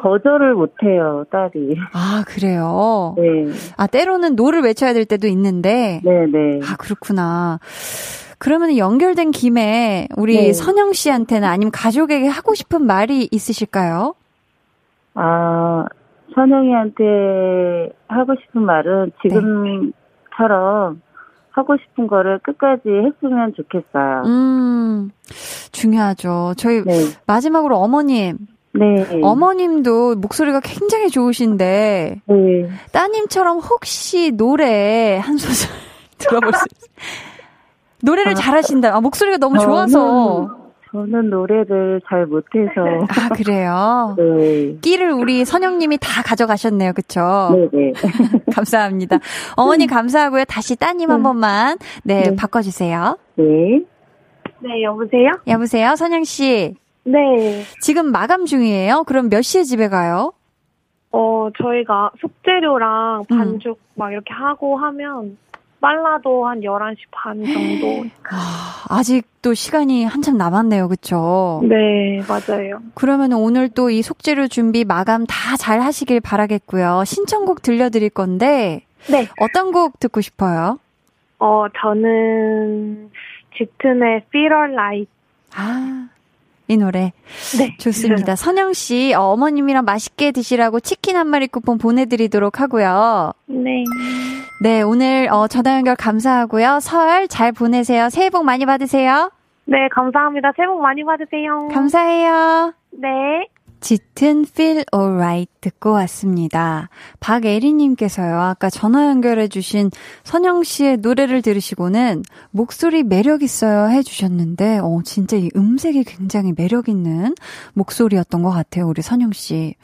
거절을 0.00 0.54
못해요, 0.54 1.24
딸이. 1.30 1.76
아, 1.92 2.24
그래요? 2.26 3.14
네. 3.18 3.52
아, 3.76 3.86
때로는 3.86 4.36
no를 4.36 4.62
외쳐야 4.62 4.92
될 4.92 5.04
때도 5.04 5.26
있는데. 5.28 6.00
네네. 6.04 6.60
아, 6.64 6.76
그렇구나. 6.76 7.58
그러면 8.38 8.76
연결된 8.76 9.30
김에 9.30 10.08
우리 10.16 10.36
네. 10.36 10.52
선영 10.52 10.92
씨한테는 10.92 11.46
아니면 11.46 11.70
가족에게 11.70 12.26
하고 12.26 12.54
싶은 12.54 12.84
말이 12.84 13.28
있으실까요? 13.30 14.14
아, 15.14 15.84
선영이한테 16.34 17.92
하고 18.08 18.34
싶은 18.40 18.62
말은 18.62 19.12
지금처럼 19.22 21.02
하고 21.50 21.76
싶은 21.76 22.06
거를 22.06 22.38
끝까지 22.42 22.82
했으면 22.88 23.52
좋겠어요. 23.54 24.22
음, 24.26 25.10
중요하죠. 25.72 26.54
저희 26.56 26.82
네. 26.82 26.92
마지막으로 27.26 27.76
어머님. 27.76 28.38
네. 28.74 29.20
어머님도 29.22 30.14
목소리가 30.16 30.60
굉장히 30.60 31.10
좋으신데, 31.10 32.22
네. 32.24 32.68
따님처럼 32.92 33.58
혹시 33.58 34.32
노래 34.32 35.18
한 35.18 35.36
소절 35.36 35.70
들어볼 36.16 36.52
수 36.54 36.64
있어요? 36.72 36.92
노래를 38.02 38.32
아. 38.32 38.34
잘하신다. 38.34 38.96
아, 38.96 39.00
목소리가 39.00 39.36
너무 39.36 39.58
좋아서. 39.58 40.61
저는 40.92 41.30
노래를 41.30 42.02
잘 42.06 42.26
못해서. 42.26 42.70
아, 43.08 43.28
그래요? 43.30 44.14
네. 44.18 44.76
끼를 44.82 45.10
우리 45.12 45.44
선영님이 45.44 45.96
다 45.98 46.22
가져가셨네요. 46.22 46.92
그쵸? 46.92 47.68
네네. 47.72 47.92
감사합니다. 48.54 49.18
어머니 49.56 49.86
감사하고요. 49.86 50.44
다시 50.44 50.76
따님 50.76 51.10
한 51.10 51.22
번만, 51.22 51.78
네, 52.04 52.22
네. 52.24 52.36
바꿔주세요. 52.36 53.16
네. 53.36 53.44
네, 54.60 54.82
여보세요? 54.82 55.30
여보세요? 55.46 55.96
선영씨. 55.96 56.76
네. 57.04 57.62
지금 57.80 58.12
마감 58.12 58.44
중이에요? 58.44 59.04
그럼 59.06 59.30
몇 59.30 59.42
시에 59.42 59.64
집에 59.64 59.88
가요? 59.88 60.32
어, 61.10 61.48
저희가 61.60 62.10
속재료랑 62.20 63.24
음. 63.30 63.38
반죽 63.38 63.78
막 63.94 64.12
이렇게 64.12 64.32
하고 64.32 64.76
하면 64.76 65.36
빨라도 65.82 66.46
한 66.46 66.60
11시 66.60 66.96
반 67.10 67.44
정도. 67.44 68.04
아, 68.30 68.84
아직도 68.88 69.52
시간이 69.52 70.04
한참 70.04 70.38
남았네요. 70.38 70.88
그쵸? 70.88 71.60
네, 71.64 72.22
맞아요. 72.28 72.78
그러면 72.94 73.32
오늘 73.34 73.68
또 73.68 73.90
이 73.90 74.00
속재료 74.00 74.46
준비 74.48 74.84
마감 74.84 75.26
다 75.26 75.56
잘 75.58 75.80
하시길 75.80 76.20
바라겠고요. 76.20 77.02
신청곡 77.04 77.60
들려드릴 77.62 78.08
건데, 78.10 78.82
네. 79.10 79.26
어떤 79.40 79.72
곡 79.72 79.98
듣고 80.00 80.20
싶어요? 80.22 80.78
어, 81.40 81.66
저는 81.82 83.10
짙은의 83.58 84.22
Feel 84.28 84.52
Alright. 84.52 85.10
아, 85.56 86.08
이 86.72 86.76
노래. 86.78 87.12
네. 87.58 87.76
좋습니다. 87.78 88.34
선영 88.34 88.72
씨, 88.72 89.12
어, 89.14 89.20
어머님이랑 89.32 89.84
맛있게 89.84 90.32
드시라고 90.32 90.80
치킨 90.80 91.16
한 91.16 91.26
마리 91.26 91.46
쿠폰 91.46 91.76
보내드리도록 91.78 92.60
하고요. 92.60 93.32
네. 93.46 93.84
네, 94.62 94.80
오늘 94.82 95.28
어, 95.30 95.48
전화 95.48 95.76
연결 95.76 95.96
감사하고요. 95.96 96.80
설 96.80 97.28
잘 97.28 97.52
보내세요. 97.52 98.08
새해 98.10 98.30
복 98.30 98.44
많이 98.44 98.64
받으세요. 98.66 99.30
네, 99.66 99.88
감사합니다. 99.92 100.52
새해 100.56 100.66
복 100.66 100.80
많이 100.80 101.04
받으세요. 101.04 101.68
감사해요. 101.72 102.72
네. 102.92 103.08
짙은 103.82 104.46
Feel 104.48 104.84
Alright 104.94 105.52
듣고 105.60 105.92
왔습니다. 105.92 106.88
박애리님께서요, 107.20 108.40
아까 108.40 108.70
전화 108.70 109.08
연결해주신 109.08 109.90
선영 110.22 110.62
씨의 110.62 110.98
노래를 110.98 111.42
들으시고는 111.42 112.22
목소리 112.52 113.02
매력있어요 113.02 113.90
해주셨는데, 113.90 114.78
어, 114.78 115.00
진짜 115.04 115.36
이 115.36 115.50
음색이 115.54 116.04
굉장히 116.04 116.52
매력있는 116.56 117.34
목소리였던 117.74 118.42
것 118.42 118.50
같아요, 118.50 118.86
우리 118.86 119.02
선영 119.02 119.32
씨. 119.32 119.74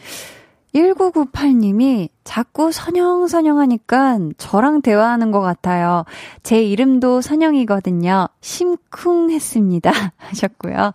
1998님이 0.79 2.09
자꾸 2.24 2.70
선영선영 2.70 3.59
하니까 3.59 4.18
저랑 4.39 4.83
대화하는 4.83 5.31
것 5.31 5.41
같아요. 5.41 6.05
제 6.43 6.62
이름도 6.62 7.20
선영이거든요. 7.20 8.29
심쿵했습니다. 8.41 9.91
하셨고요. 10.16 10.93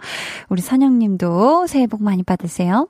우리 0.49 0.61
선영님도 0.61 1.67
새해 1.67 1.87
복 1.87 2.03
많이 2.03 2.23
받으세요. 2.23 2.87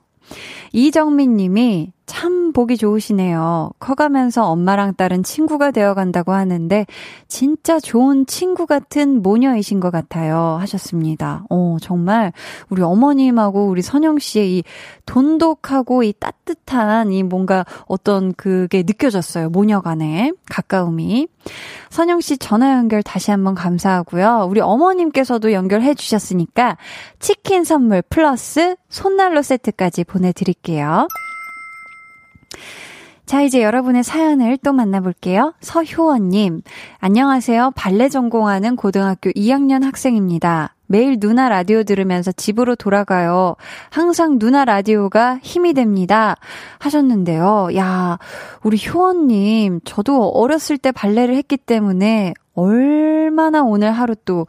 이정민 0.72 1.36
님이 1.36 1.92
참 2.06 2.52
보기 2.52 2.76
좋으시네요. 2.76 3.70
커가면서 3.78 4.44
엄마랑 4.44 4.94
딸은 4.94 5.22
친구가 5.22 5.70
되어 5.70 5.94
간다고 5.94 6.32
하는데 6.32 6.86
진짜 7.28 7.80
좋은 7.80 8.26
친구 8.26 8.66
같은 8.66 9.22
모녀이신 9.22 9.80
것 9.80 9.90
같아요. 9.90 10.56
하셨습니다. 10.60 11.44
어, 11.50 11.78
정말 11.80 12.32
우리 12.68 12.82
어머님하고 12.82 13.66
우리 13.66 13.80
선영 13.82 14.18
씨의 14.18 14.58
이 14.58 14.64
돈독하고 15.06 16.02
이 16.02 16.12
따뜻한 16.12 17.12
이 17.12 17.22
뭔가 17.22 17.64
어떤 17.86 18.34
그게 18.34 18.82
느껴졌어요. 18.82 19.48
모녀 19.48 19.80
간의 19.80 20.32
가까움이. 20.50 21.28
선영 21.90 22.20
씨 22.20 22.38
전화 22.38 22.72
연결 22.72 23.02
다시 23.02 23.30
한번 23.30 23.54
감사하고요. 23.54 24.46
우리 24.48 24.60
어머님께서도 24.60 25.52
연결해 25.52 25.94
주셨으니까 25.94 26.76
치킨 27.18 27.64
선물 27.64 28.02
플러스 28.02 28.76
손난로 28.88 29.42
세트까지 29.42 30.04
보내드릴게요. 30.04 31.08
자, 33.26 33.40
이제 33.40 33.62
여러분의 33.62 34.04
사연을 34.04 34.58
또 34.58 34.72
만나볼게요. 34.72 35.54
서효원님, 35.60 36.60
안녕하세요. 37.00 37.72
발레 37.74 38.10
전공하는 38.10 38.76
고등학교 38.76 39.30
2학년 39.30 39.82
학생입니다. 39.82 40.74
매일 40.86 41.18
누나 41.18 41.48
라디오 41.48 41.82
들으면서 41.82 42.32
집으로 42.32 42.76
돌아가요. 42.76 43.56
항상 43.88 44.38
누나 44.38 44.66
라디오가 44.66 45.38
힘이 45.42 45.72
됩니다. 45.72 46.36
하셨는데요. 46.78 47.70
야, 47.76 48.18
우리 48.62 48.78
효원님, 48.86 49.80
저도 49.84 50.28
어렸을 50.28 50.76
때 50.76 50.92
발레를 50.92 51.34
했기 51.34 51.56
때문에 51.56 52.34
얼마나 52.54 53.62
오늘 53.62 53.90
하루 53.90 54.14
또 54.26 54.46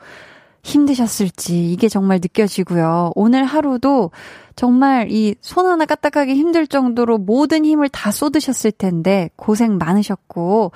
힘드셨을지 0.65 1.71
이게 1.71 1.87
정말 1.87 2.17
느껴지고요. 2.21 3.11
오늘 3.15 3.45
하루도 3.45 4.11
정말 4.55 5.11
이 5.11 5.35
손 5.41 5.67
하나 5.67 5.85
까딱하기 5.85 6.33
힘들 6.33 6.65
정도로 6.65 7.17
모든 7.19 7.65
힘을 7.65 7.87
다 7.89 8.11
쏟으셨을 8.11 8.71
텐데 8.71 9.29
고생 9.35 9.77
많으셨고 9.77 10.71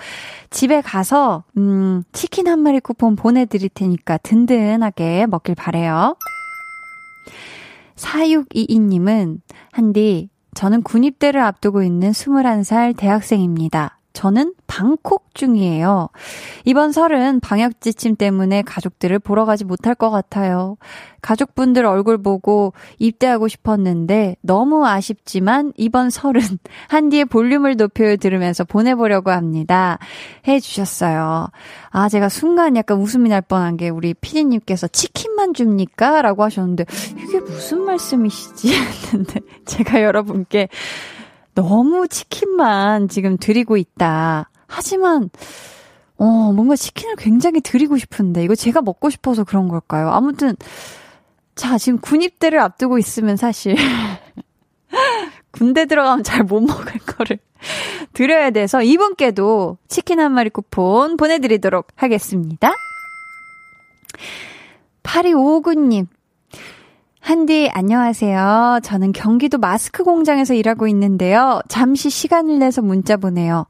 집에 0.52 0.82
가서 0.82 1.44
음 1.58 2.04
치킨 2.12 2.48
한 2.48 2.60
마리 2.60 2.80
쿠폰 2.80 3.16
보내 3.16 3.46
드릴 3.46 3.70
테니까 3.70 4.18
든든하게 4.18 5.26
먹길 5.28 5.56
바래요. 5.56 6.16
4622님은 7.96 9.40
한디 9.72 10.30
저는 10.54 10.84
군입대를 10.84 11.42
앞두고 11.42 11.84
있는 11.84 12.12
21살 12.12 12.96
대학생입니다. 12.96 13.99
저는 14.20 14.54
방콕 14.68 15.34
중이에요. 15.34 16.10
이번 16.66 16.92
설은 16.92 17.40
방역 17.40 17.80
지침 17.80 18.18
때문에 18.18 18.64
가족들을 18.64 19.18
보러 19.20 19.46
가지 19.46 19.64
못할 19.64 19.96
것 19.96 20.10
같아요. 20.10 20.76
가족분들 21.22 21.86
얼굴 21.86 22.22
보고 22.22 22.74
입대하고 22.98 23.48
싶었는데 23.48 24.36
너무 24.42 24.86
아쉽지만 24.86 25.72
이번 25.78 26.10
설은 26.10 26.42
한디의 26.90 27.26
볼륨을 27.26 27.78
높여 27.78 28.18
들으면서 28.18 28.66
보내보려고 28.66 29.32
합니다. 29.32 30.00
해주셨어요. 30.46 31.48
아, 31.90 32.10
제가 32.10 32.28
순간 32.28 32.76
약간 32.76 32.98
웃음이 32.98 33.30
날 33.30 33.42
뻔한 33.42 33.78
게 33.78 33.88
우리 33.88 34.14
피디님께서 34.14 34.90
치킨만 34.90 35.54
줍니까? 35.54 36.22
라고 36.24 36.44
하셨는데 36.44 36.84
이게 37.26 37.40
무슨 37.40 37.86
말씀이시지? 37.86 38.74
했는데 39.14 39.40
제가 39.64 40.04
여러분께 40.04 40.68
너무 41.60 42.08
치킨만 42.08 43.10
지금 43.10 43.38
드리고 43.38 43.76
있다. 43.76 44.50
하지만, 44.68 45.30
어, 46.18 46.54
뭔가 46.54 46.78
치킨을 46.78 47.18
굉장히 47.18 47.60
드리고 47.60 47.98
싶은데, 47.98 48.44
이거 48.44 48.56
제가 48.56 48.82
먹고 48.82 49.10
싶어서 49.10 49.44
그런 49.44 49.68
걸까요? 49.68 50.10
아무튼, 50.10 50.56
자, 51.56 51.78
지금 51.78 52.00
군입대를 52.00 52.60
앞두고 52.60 52.98
있으면 52.98 53.36
사실, 53.36 53.76
군대 55.52 55.86
들어가면 55.86 56.24
잘 56.24 56.44
못 56.44 56.62
먹을 56.62 56.94
거를 57.00 57.40
드려야 58.14 58.52
돼서 58.52 58.82
이분께도 58.82 59.78
치킨 59.90 60.22
한 60.22 60.32
마리 60.32 60.50
쿠폰 60.50 61.18
보내드리도록 61.18 61.88
하겠습니다. 61.96 62.72
8259님, 65.04 66.08
한디, 67.30 67.70
안녕하세요. 67.72 68.80
저는 68.82 69.12
경기도 69.12 69.60
마스크 69.60 70.04
공장에서 70.04 70.56
일하고 70.56 70.88
있는데요. 70.88 71.62
잠시 71.68 72.10
시간을 72.10 72.58
내서 72.58 72.82
문자 72.82 73.18
보내요. 73.18 73.68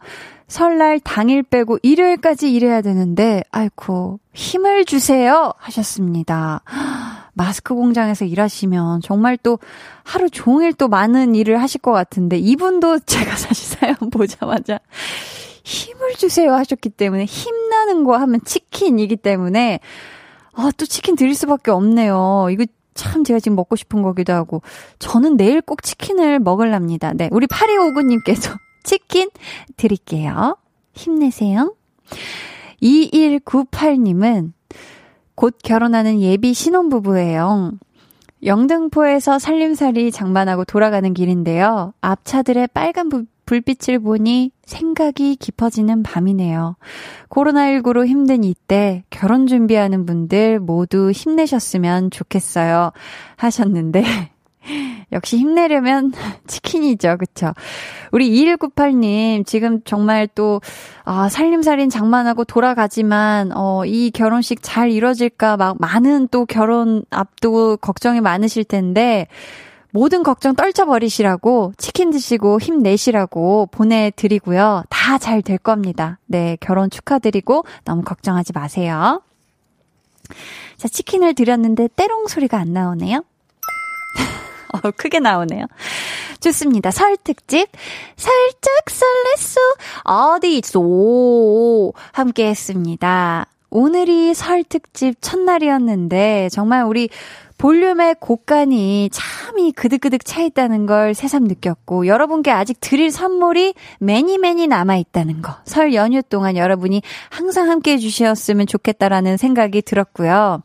설날 0.47 1.01
당일 1.01 1.43
빼고 1.43 1.78
일요일까지 1.84 2.53
일해야 2.53 2.82
되는데, 2.82 3.43
아이고, 3.51 4.22
힘을 4.34 4.86
주세요. 4.86 5.51
하셨습니다. 5.57 6.62
마스크 7.36 7.76
공장에서 7.76 8.24
일하시면 8.24 9.01
정말 9.01 9.36
또 9.36 9.60
하루 10.05 10.30
종일 10.30 10.72
또 10.72 10.88
많은 10.88 11.36
일을 11.36 11.62
하실 11.62 11.82
것 11.82 11.91
같은데, 11.91 12.38
이분도 12.38 12.99
제가 13.05 13.36
사실 13.36 13.78
사연 13.78 13.95
보자마자 14.10 14.80
힘을 15.66 16.14
주세요 16.14 16.53
하셨기 16.53 16.91
때문에, 16.91 17.26
힘나는 17.26 18.05
거 18.05 18.16
하면 18.16 18.39
치킨이기 18.45 19.18
때문에, 19.18 19.82
아, 20.53 20.72
또 20.78 20.86
치킨 20.86 21.18
드릴 21.18 21.36
수밖에 21.36 21.72
없네요. 21.72 22.47
이거 22.51 22.66
참 23.00 23.24
제가 23.24 23.39
지금 23.39 23.56
먹고 23.56 23.78
싶은 23.78 24.02
거기도 24.02 24.34
하고. 24.34 24.62
저는 25.00 25.38
내일 25.38 25.62
꼭 25.62 25.82
치킨을 25.84 26.39
먹을랍니다. 26.39 27.14
네. 27.14 27.30
우리 27.32 27.47
8259님께서 27.47 28.58
치킨 28.84 29.30
드릴게요. 29.78 30.58
힘내세요. 30.93 31.76
2198님은 32.82 34.52
곧 35.36 35.58
결혼하는 35.64 36.20
예비 36.20 36.54
신혼부부예요. 36.54 37.72
영등포에서 38.43 39.39
살림살이 39.39 40.12
장만하고 40.12 40.66
돌아가는 40.66 41.14
길인데요. 41.14 41.93
앞차들의 42.02 42.68
빨간 42.74 43.08
불, 43.08 43.26
불빛을 43.50 43.97
보니 43.97 44.52
생각이 44.64 45.36
깊어지는 45.38 46.04
밤이네요. 46.04 46.76
코로나19로 47.30 48.06
힘든 48.06 48.43
이때 48.43 49.04
결혼 49.10 49.47
준비하는 49.47 50.06
분들 50.06 50.60
모두 50.60 51.10
힘내셨으면 51.10 52.12
좋겠어요. 52.12 52.91
하셨는데, 53.38 54.04
역시 55.12 55.38
힘내려면 55.38 56.12
치킨이죠. 56.45 57.18
그쵸? 57.18 57.54
우리 58.12 58.30
2198님, 58.30 59.47
지금 59.47 59.82
정말 59.84 60.28
또, 60.36 60.62
아, 61.04 61.28
살림살인 61.28 61.89
장만하고 61.89 62.43
돌아가지만, 62.43 63.52
어, 63.56 63.84
이 63.84 64.12
결혼식 64.12 64.60
잘 64.62 64.91
이뤄질까, 64.91 65.58
막, 65.58 65.78
많은 65.80 66.28
또 66.28 66.45
결혼 66.45 67.04
앞두고 67.10 67.78
걱정이 67.78 68.22
많으실 68.22 68.64
텐데, 68.64 69.26
모든 69.91 70.21
걱정 70.23 70.55
떨쳐버리시라고 70.55 71.73
치킨 71.77 72.11
드시고 72.11 72.59
힘내시라고 72.59 73.67
보내드리고요. 73.71 74.83
다 74.89 75.17
잘 75.17 75.41
될 75.41 75.57
겁니다. 75.57 76.19
네, 76.27 76.57
결혼 76.59 76.89
축하드리고 76.89 77.63
너무 77.85 78.03
걱정하지 78.03 78.53
마세요. 78.53 79.21
자, 80.77 80.87
치킨을 80.87 81.33
드렸는데 81.33 81.87
때롱 81.95 82.27
소리가 82.27 82.57
안 82.59 82.71
나오네요. 82.73 83.17
어, 84.73 84.91
크게 84.95 85.19
나오네요. 85.19 85.65
좋습니다. 86.39 86.91
설 86.91 87.17
특집 87.17 87.67
살짝 88.15 88.85
설렜어 88.85 89.57
어디 90.35 90.57
있어 90.57 91.91
함께 92.13 92.47
했습니다. 92.47 93.47
오늘이 93.71 94.33
설 94.33 94.63
특집 94.63 95.15
첫날이었는데 95.21 96.49
정말 96.51 96.83
우리 96.85 97.09
볼륨의 97.60 98.16
곡간이 98.22 99.10
참이 99.12 99.74
그득그득 99.74 100.24
차 100.24 100.41
있다는 100.41 100.86
걸 100.86 101.14
새삼 101.14 101.43
느꼈고 101.43 102.07
여러분께 102.07 102.51
아직 102.51 102.78
드릴 102.80 103.12
선물이 103.12 103.76
매니 103.99 104.38
매니 104.38 104.68
남아 104.68 104.95
있다는 104.95 105.41
거. 105.41 105.57
설 105.66 105.93
연휴 105.93 106.24
동안 106.24 106.55
여러분이 106.55 107.01
항상 107.30 107.70
함께 107.70 107.93
해 107.93 107.97
주셨으면 107.97 108.66
좋겠다라는 108.66 109.36
생각이 109.36 109.82
들었고요. 109.82 110.64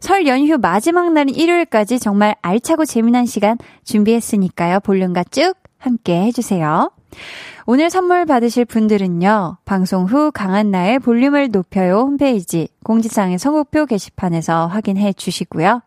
설 0.00 0.26
연휴 0.26 0.58
마지막 0.58 1.12
날인 1.12 1.34
일요일까지 1.34 2.00
정말 2.00 2.34
알차고 2.42 2.84
재미난 2.84 3.26
시간 3.26 3.56
준비했으니까요. 3.84 4.80
볼륨과 4.80 5.22
쭉 5.30 5.54
함께 5.84 6.22
해주세요. 6.22 6.90
오늘 7.66 7.88
선물 7.88 8.26
받으실 8.26 8.64
분들은요, 8.64 9.58
방송 9.64 10.04
후 10.04 10.30
강한 10.32 10.70
나의 10.70 10.98
볼륨을 10.98 11.50
높여요 11.50 12.00
홈페이지 12.00 12.68
공지사항의 12.84 13.38
선곡표 13.38 13.86
게시판에서 13.86 14.66
확인해 14.66 15.12
주시고요. 15.12 15.80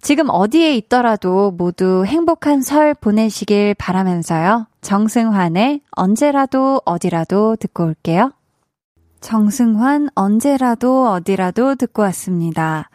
지금 0.00 0.26
어디에 0.28 0.76
있더라도 0.76 1.50
모두 1.50 2.04
행복한 2.06 2.62
설 2.62 2.94
보내시길 2.94 3.74
바라면서요. 3.74 4.66
정승환의 4.80 5.80
언제라도 5.90 6.80
어디라도 6.84 7.56
듣고 7.56 7.84
올게요. 7.84 8.32
정승환 9.20 10.10
언제라도 10.14 11.08
어디라도 11.08 11.74
듣고 11.74 12.02
왔습니다. 12.02 12.90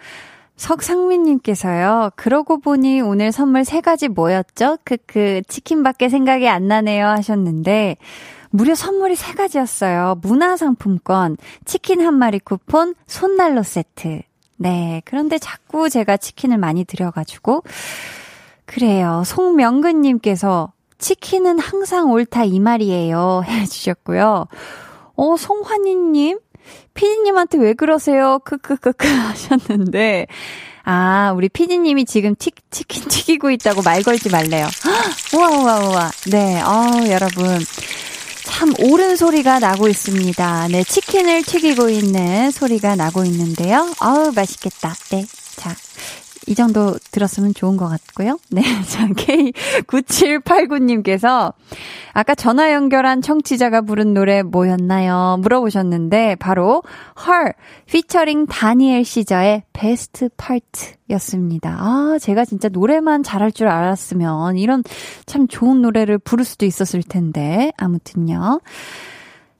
석상민님께서요, 0.61 2.11
그러고 2.15 2.59
보니 2.59 3.01
오늘 3.01 3.31
선물 3.31 3.65
세 3.65 3.81
가지 3.81 4.07
뭐였죠? 4.07 4.77
크크, 4.83 5.41
치킨밖에 5.47 6.07
생각이 6.07 6.47
안 6.47 6.67
나네요 6.67 7.07
하셨는데, 7.07 7.97
무려 8.51 8.75
선물이 8.75 9.15
세 9.15 9.33
가지였어요. 9.33 10.19
문화상품권, 10.21 11.37
치킨 11.65 12.01
한 12.05 12.13
마리 12.13 12.37
쿠폰, 12.37 12.93
손난로 13.07 13.63
세트. 13.63 14.21
네. 14.57 15.01
그런데 15.03 15.39
자꾸 15.39 15.89
제가 15.89 16.17
치킨을 16.17 16.59
많이 16.59 16.85
드려가지고, 16.85 17.63
그래요. 18.65 19.23
송명근님께서, 19.25 20.73
치킨은 20.99 21.57
항상 21.57 22.11
옳다 22.11 22.43
이 22.43 22.59
말이에요. 22.59 23.41
해주셨고요. 23.49 24.45
어, 25.15 25.37
송환희님? 25.37 26.37
피디님한테 26.93 27.57
왜 27.57 27.73
그러세요? 27.73 28.39
크크크크 28.43 29.07
하셨는데, 29.07 30.27
아, 30.83 31.33
우리 31.35 31.49
피디님이 31.49 32.05
지금 32.05 32.35
치, 32.35 32.51
치킨 32.69 33.03
튀기고 33.07 33.51
있다고 33.51 33.81
말 33.81 34.03
걸지 34.03 34.29
말래요. 34.29 34.67
우와, 35.35 35.49
우와, 35.49 35.79
우와. 35.79 36.11
네, 36.31 36.61
어, 36.61 37.09
여러분. 37.09 37.59
참 38.43 38.73
옳은 38.79 39.15
소리가 39.15 39.59
나고 39.59 39.87
있습니다. 39.87 40.67
네, 40.69 40.83
치킨을 40.83 41.43
튀기고 41.43 41.89
있는 41.89 42.51
소리가 42.51 42.95
나고 42.95 43.23
있는데요. 43.25 43.93
아우, 43.99 44.31
맛있겠다. 44.33 44.93
네. 45.11 45.25
자, 45.55 45.75
이 46.47 46.55
정도 46.55 46.95
들었으면 47.11 47.53
좋은 47.53 47.77
것 47.77 47.87
같고요. 47.87 48.39
네. 48.49 48.63
자, 48.83 49.07
K9789님께서 49.07 51.53
아까 52.13 52.35
전화 52.35 52.73
연결한 52.73 53.21
청취자가 53.21 53.81
부른 53.81 54.13
노래 54.13 54.43
뭐였나요? 54.43 55.37
물어보셨는데, 55.41 56.35
바로 56.35 56.83
Her, 57.19 57.53
피처링 57.85 58.47
다니엘 58.47 59.05
시저의 59.05 59.63
베스트 59.71 60.29
파트였습니다. 60.35 61.77
아, 61.79 62.17
제가 62.19 62.45
진짜 62.45 62.69
노래만 62.69 63.23
잘할 63.23 63.51
줄 63.51 63.67
알았으면 63.67 64.57
이런 64.57 64.83
참 65.25 65.47
좋은 65.47 65.81
노래를 65.81 66.17
부를 66.17 66.43
수도 66.43 66.65
있었을 66.65 67.03
텐데. 67.03 67.71
아무튼요. 67.77 68.61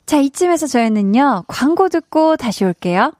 자, 0.05 0.17
이쯤에서 0.17 0.67
저희는요, 0.67 1.45
광고 1.47 1.87
듣고 1.87 2.35
다시 2.35 2.65
올게요. 2.65 3.13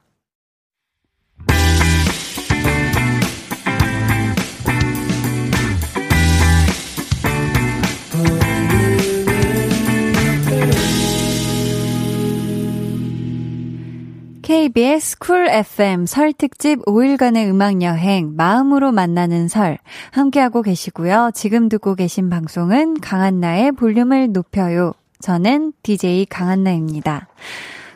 KBS 14.41 15.19
쿨 15.19 15.47
FM 15.47 16.05
설 16.05 16.33
특집 16.33 16.83
5일간의 16.85 17.47
음악 17.49 17.81
여행 17.83 18.33
마음으로 18.35 18.91
만나는 18.91 19.47
설 19.47 19.77
함께하고 20.11 20.61
계시고요. 20.63 21.31
지금 21.33 21.69
듣고 21.69 21.95
계신 21.95 22.29
방송은 22.29 23.01
강한나의 23.01 23.73
볼륨을 23.73 24.31
높여요. 24.31 24.93
저는 25.19 25.73
DJ 25.83 26.25
강한나입니다. 26.25 27.27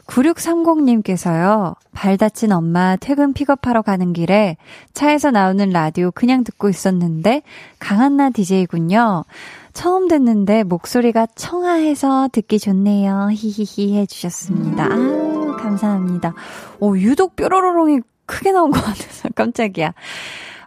9630님께서요. 0.05 1.75
발 1.91 2.17
다친 2.17 2.51
엄마 2.51 2.95
퇴근 2.95 3.33
픽업하러 3.33 3.81
가는 3.81 4.13
길에 4.13 4.57
차에서 4.93 5.31
나오는 5.31 5.67
라디오 5.71 6.11
그냥 6.11 6.43
듣고 6.43 6.69
있었는데 6.69 7.41
강한나 7.79 8.29
DJ군요. 8.29 9.25
처음 9.73 10.07
듣는데 10.07 10.63
목소리가 10.63 11.25
청아해서 11.35 12.29
듣기 12.31 12.59
좋네요. 12.59 13.29
히히히 13.31 13.97
해주셨습니다. 13.97 14.85
아, 14.85 15.24
감사합니다. 15.65 16.33
오, 16.79 16.97
유독 16.97 17.35
뾰로로롱이 17.35 18.01
크게 18.25 18.51
나온 18.51 18.71
것 18.71 18.83
같아서 18.83 19.29
깜짝이야. 19.35 19.93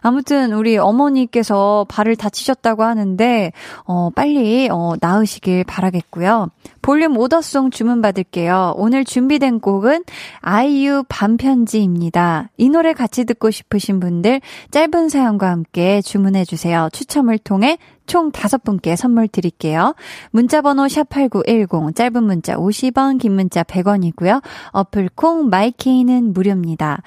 아무튼 0.01 0.53
우리 0.53 0.77
어머니께서 0.77 1.85
발을 1.89 2.15
다치셨다고 2.15 2.83
하는데 2.83 3.51
어 3.83 4.09
빨리 4.15 4.69
어 4.71 4.93
나으시길 4.99 5.65
바라겠고요. 5.65 6.47
볼륨 6.81 7.17
오더송 7.17 7.71
주문 7.71 8.01
받을게요. 8.01 8.75
오늘 8.77 9.03
준비된 9.03 9.59
곡은 9.59 10.05
아이유 10.39 11.03
반편지입니다. 11.09 12.49
이 12.57 12.69
노래 12.69 12.93
같이 12.93 13.25
듣고 13.25 13.51
싶으신 13.51 13.99
분들 13.99 14.39
짧은 14.71 15.09
사연과 15.09 15.49
함께 15.49 16.01
주문해 16.01 16.45
주세요. 16.45 16.87
추첨을 16.93 17.37
통해 17.37 17.77
총 18.09 18.31
다섯 18.31 18.63
분께 18.63 18.95
선물 18.95 19.27
드릴게요. 19.27 19.95
문자번호 20.31 20.87
샵8910, 20.87 21.95
짧은 21.95 22.23
문자 22.23 22.55
50원, 22.55 23.21
긴 23.21 23.35
문자 23.35 23.63
100원이고요. 23.63 24.41
어플 24.71 25.11
콩, 25.15 25.49
마이케이는 25.49 26.33
무료입니다. 26.33 27.03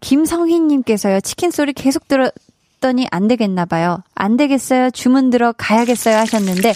김성희님께서요, 0.00 1.20
치킨 1.20 1.50
소리 1.50 1.74
계속 1.74 2.08
들었더니 2.08 3.06
안 3.10 3.28
되겠나 3.28 3.66
봐요. 3.66 4.02
안 4.14 4.38
되겠어요. 4.38 4.90
주문 4.90 5.28
들어 5.28 5.52
가야겠어요. 5.52 6.16
하셨는데, 6.16 6.72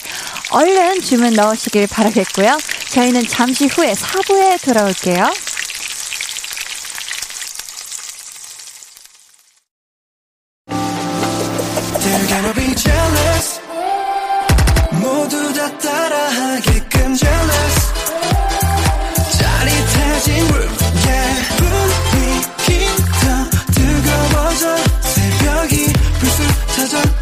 얼른 0.53 1.01
주문 1.01 1.33
넣으시길 1.33 1.87
바라겠고요. 1.91 2.59
저희는 2.93 3.23
잠시 3.23 3.69
후에 3.69 3.95
4부에 3.95 4.63
돌아올게요. 4.67 5.52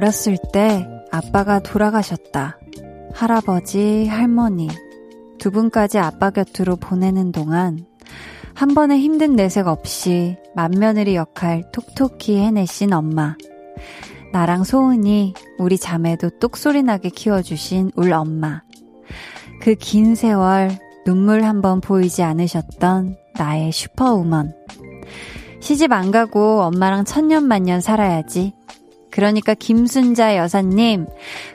어렸을 0.00 0.38
때 0.50 0.88
아빠가 1.12 1.58
돌아가셨다. 1.60 2.58
할아버지, 3.12 4.06
할머니 4.06 4.68
두 5.38 5.50
분까지 5.50 5.98
아빠 5.98 6.30
곁으로 6.30 6.76
보내는 6.76 7.32
동안 7.32 7.84
한 8.54 8.72
번의 8.74 8.98
힘든 8.98 9.36
내색 9.36 9.66
없이 9.66 10.38
맏며느리 10.54 11.16
역할 11.16 11.70
톡톡히 11.72 12.38
해내신 12.38 12.94
엄마. 12.94 13.36
나랑 14.32 14.64
소은이 14.64 15.34
우리 15.58 15.76
자매도 15.76 16.30
똑소리 16.38 16.82
나게 16.82 17.10
키워주신 17.10 17.90
울 17.94 18.14
엄마. 18.14 18.62
그 19.60 19.74
긴 19.74 20.14
세월 20.14 20.78
눈물 21.04 21.44
한 21.44 21.60
번 21.60 21.82
보이지 21.82 22.22
않으셨던 22.22 23.16
나의 23.34 23.70
슈퍼우먼. 23.70 24.54
시집 25.60 25.92
안 25.92 26.10
가고 26.10 26.62
엄마랑 26.62 27.04
천년만년 27.04 27.82
살아야지. 27.82 28.54
그러니까 29.10 29.54
김순자 29.54 30.36
여사님, 30.36 31.06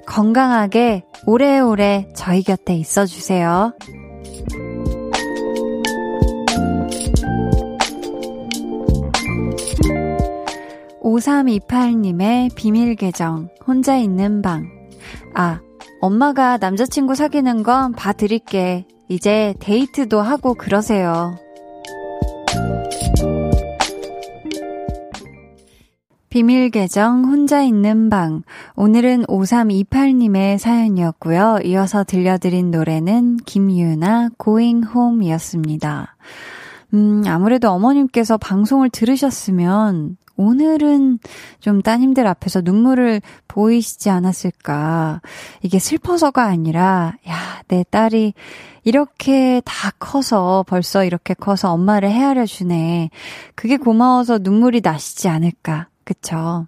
건강하게 0.06 1.04
오래오래 1.26 2.10
저희 2.16 2.44
곁에 2.44 2.76
있어 2.76 3.06
주세요. 3.06 3.74
5328님의 11.06 12.54
비밀 12.56 12.96
계정, 12.96 13.50
혼자 13.66 13.96
있는 13.96 14.42
방. 14.42 14.68
아, 15.36 15.62
엄마가 16.02 16.58
남자친구 16.58 17.16
사귀는 17.16 17.64
건 17.64 17.94
봐드릴게. 17.94 18.86
이제 19.08 19.54
데이트도 19.60 20.20
하고 20.20 20.56
그러세요. 20.56 21.38
비밀 26.36 26.70
계정 26.70 27.24
혼자 27.24 27.62
있는 27.64 28.10
방. 28.10 28.44
오늘은 28.76 29.24
5328님의 29.28 30.58
사연이었고요. 30.58 31.60
이어서 31.64 32.04
들려드린 32.04 32.72
노래는 32.72 33.38
김유나 33.46 34.32
Going 34.44 34.86
Home이었습니다. 34.86 36.18
음, 36.94 37.24
아무래도 37.26 37.70
어머님께서 37.70 38.38
방송을 38.38 38.90
들으셨으면 38.90 40.18
오늘은 40.36 41.20
좀 41.62 41.82
따님들 41.82 42.28
앞에서 42.28 42.60
눈물을 42.60 43.22
보이시지 43.48 44.10
않았을까. 44.10 45.22
이게 45.62 45.80
슬퍼서가 45.80 46.44
아니라, 46.44 47.14
야, 47.30 47.62
내 47.70 47.86
딸이 47.90 48.34
이렇게 48.84 49.62
다 49.64 49.90
커서 50.00 50.66
벌써 50.68 51.06
이렇게 51.06 51.34
커서 51.34 51.72
엄마를 51.72 52.12
헤아려 52.12 52.46
주네. 52.46 53.10
그게 53.56 53.78
고마워서 53.78 54.40
눈물이 54.42 54.82
나시지 54.84 55.30
않을까. 55.30 55.88
그쵸. 56.06 56.68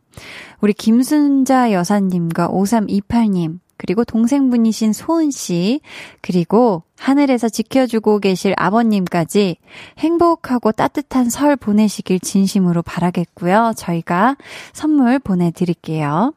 우리 0.59 0.73
김순자 0.73 1.71
여사님과 1.71 2.49
5328님, 2.49 3.59
그리고 3.77 4.03
동생분이신 4.03 4.91
소은씨, 4.91 5.81
그리고 6.21 6.83
하늘에서 6.97 7.47
지켜주고 7.47 8.19
계실 8.19 8.55
아버님까지 8.57 9.57
행복하고 9.99 10.71
따뜻한 10.71 11.29
설 11.29 11.55
보내시길 11.55 12.19
진심으로 12.19 12.81
바라겠고요. 12.81 13.73
저희가 13.77 14.35
선물 14.73 15.19
보내드릴게요. 15.19 16.33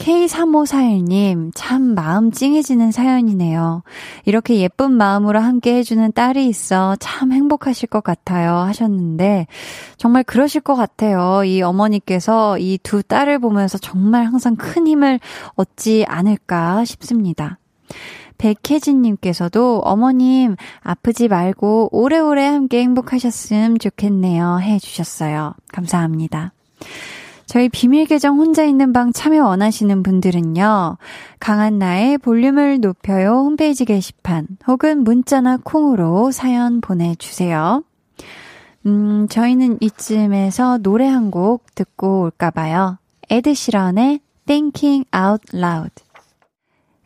K3541님, 0.00 1.50
참 1.54 1.94
마음 1.94 2.30
찡해지는 2.30 2.90
사연이네요. 2.90 3.82
이렇게 4.24 4.56
예쁜 4.56 4.92
마음으로 4.92 5.40
함께 5.40 5.74
해주는 5.74 6.12
딸이 6.12 6.46
있어 6.48 6.96
참 6.98 7.32
행복하실 7.32 7.90
것 7.90 8.02
같아요. 8.02 8.56
하셨는데, 8.56 9.46
정말 9.98 10.24
그러실 10.24 10.62
것 10.62 10.74
같아요. 10.74 11.44
이 11.44 11.60
어머니께서 11.60 12.58
이 12.58 12.78
두 12.82 13.02
딸을 13.02 13.40
보면서 13.40 13.76
정말 13.76 14.24
항상 14.24 14.56
큰 14.56 14.86
힘을 14.86 15.20
얻지 15.54 16.06
않을까 16.08 16.84
싶습니다. 16.86 17.58
백혜진님께서도 18.38 19.80
어머님 19.84 20.56
아프지 20.80 21.28
말고 21.28 21.90
오래오래 21.92 22.46
함께 22.46 22.80
행복하셨음 22.80 23.76
좋겠네요 23.76 24.60
해주셨어요. 24.60 25.52
감사합니다. 25.68 26.54
저희 27.50 27.68
비밀 27.68 28.06
계정 28.06 28.38
혼자 28.38 28.62
있는 28.62 28.92
방 28.92 29.12
참여 29.12 29.44
원하시는 29.44 30.04
분들은요. 30.04 30.98
강한나의 31.40 32.18
볼륨을 32.18 32.78
높여요 32.78 33.38
홈페이지 33.38 33.84
게시판 33.84 34.46
혹은 34.68 35.02
문자나 35.02 35.58
콩으로 35.64 36.30
사연 36.30 36.80
보내주세요. 36.80 37.82
음, 38.86 39.26
저희는 39.28 39.78
이쯤에서 39.80 40.78
노래 40.78 41.08
한 41.08 41.32
곡 41.32 41.74
듣고 41.74 42.20
올까 42.20 42.52
봐요. 42.52 42.98
에드 43.30 43.52
시런의 43.54 44.20
Thinking 44.46 45.06
Out 45.12 45.56
Loud. 45.56 45.90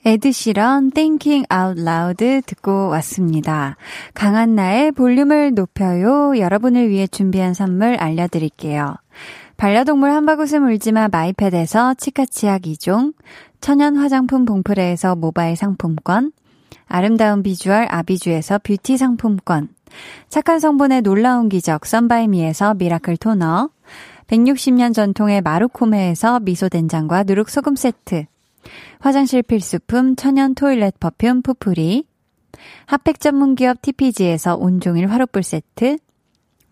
에드 0.04 0.30
시런 0.30 0.90
Thinking 0.90 1.46
Out 1.50 1.80
Loud 1.80 2.42
듣고 2.44 2.88
왔습니다. 2.90 3.78
강한나의 4.12 4.92
볼륨을 4.92 5.54
높여요. 5.54 6.38
여러분을 6.38 6.90
위해 6.90 7.06
준비한 7.06 7.54
선물 7.54 7.94
알려드릴게요. 7.94 8.96
반려동물 9.64 10.10
한바구스 10.10 10.56
물지마 10.56 11.08
마이패드에서 11.08 11.94
치카치약 11.94 12.64
2종, 12.64 13.14
천연 13.62 13.96
화장품 13.96 14.44
봉프레에서 14.44 15.16
모바일 15.16 15.56
상품권, 15.56 16.32
아름다운 16.86 17.42
비주얼 17.42 17.86
아비주에서 17.88 18.58
뷰티 18.58 18.98
상품권, 18.98 19.70
착한 20.28 20.60
성분의 20.60 21.00
놀라운 21.00 21.48
기적 21.48 21.86
썬바이미에서 21.86 22.74
miracle 22.74 23.16
toner, 23.16 23.70
160년 24.26 24.92
전통의 24.92 25.40
마루코메에서 25.40 26.40
미소된장과 26.40 27.22
누룩소금 27.22 27.74
세트, 27.74 28.26
화장실 28.98 29.42
필수품 29.42 30.16
천연 30.16 30.54
toilet 30.54 31.00
perfume 31.00 31.40
푸풀이, 31.40 32.04
핫팩 32.84 33.18
전문기업 33.18 33.80
TPG에서 33.80 34.56
온종일 34.56 35.10
화롯불 35.10 35.42
세트, 35.42 35.96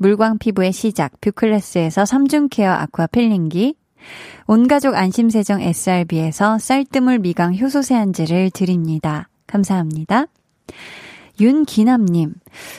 물광 0.03 0.39
피부의 0.39 0.73
시작 0.73 1.13
뷰클래스에서 1.21 2.03
3중 2.03 2.49
care 2.51 2.73
aqua 2.73 3.07
peeling기 3.07 3.77
온가족 4.49 4.97
안심세정 4.97 5.61
SRB에서 5.61 6.59
쌀뜨물 6.59 7.21
미강 7.21 7.57
효소 7.57 7.83
세안제를 7.83 8.51
드립니다. 8.51 9.29
감사합니다. 9.47 10.27
윤기남님, 11.41 12.35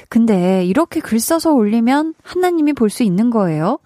근데 0.10 0.66
이렇게 0.66 1.00
글 1.00 1.22
써서 1.22 1.54
올리면 1.54 2.14
한나님이 2.24 2.74
볼 2.74 2.90
수 2.90 3.04
있는 3.04 3.30
거예요? 3.30 3.80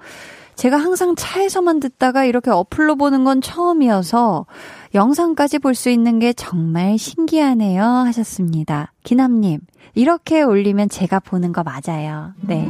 제가 0.58 0.76
항상 0.78 1.16
차에서만 1.16 1.80
듣다가 1.80 2.26
이렇게 2.26 2.50
어플로 2.52 2.96
보는 2.96 3.24
건 3.24 3.42
처음이어서 3.42 4.48
영상까지 4.96 5.60
볼 5.60 5.76
수 5.76 5.90
있는 5.92 6.18
게 6.18 6.34
정말 6.34 6.98
신기하네요. 6.98 7.84
하셨습니다. 7.84 8.92
기남님, 9.04 9.60
이렇게 9.94 10.42
올리면 10.42 10.90
제가 10.90 11.20
보는 11.20 11.54
거 11.54 11.64
맞아요. 11.64 12.34
네. 12.42 12.68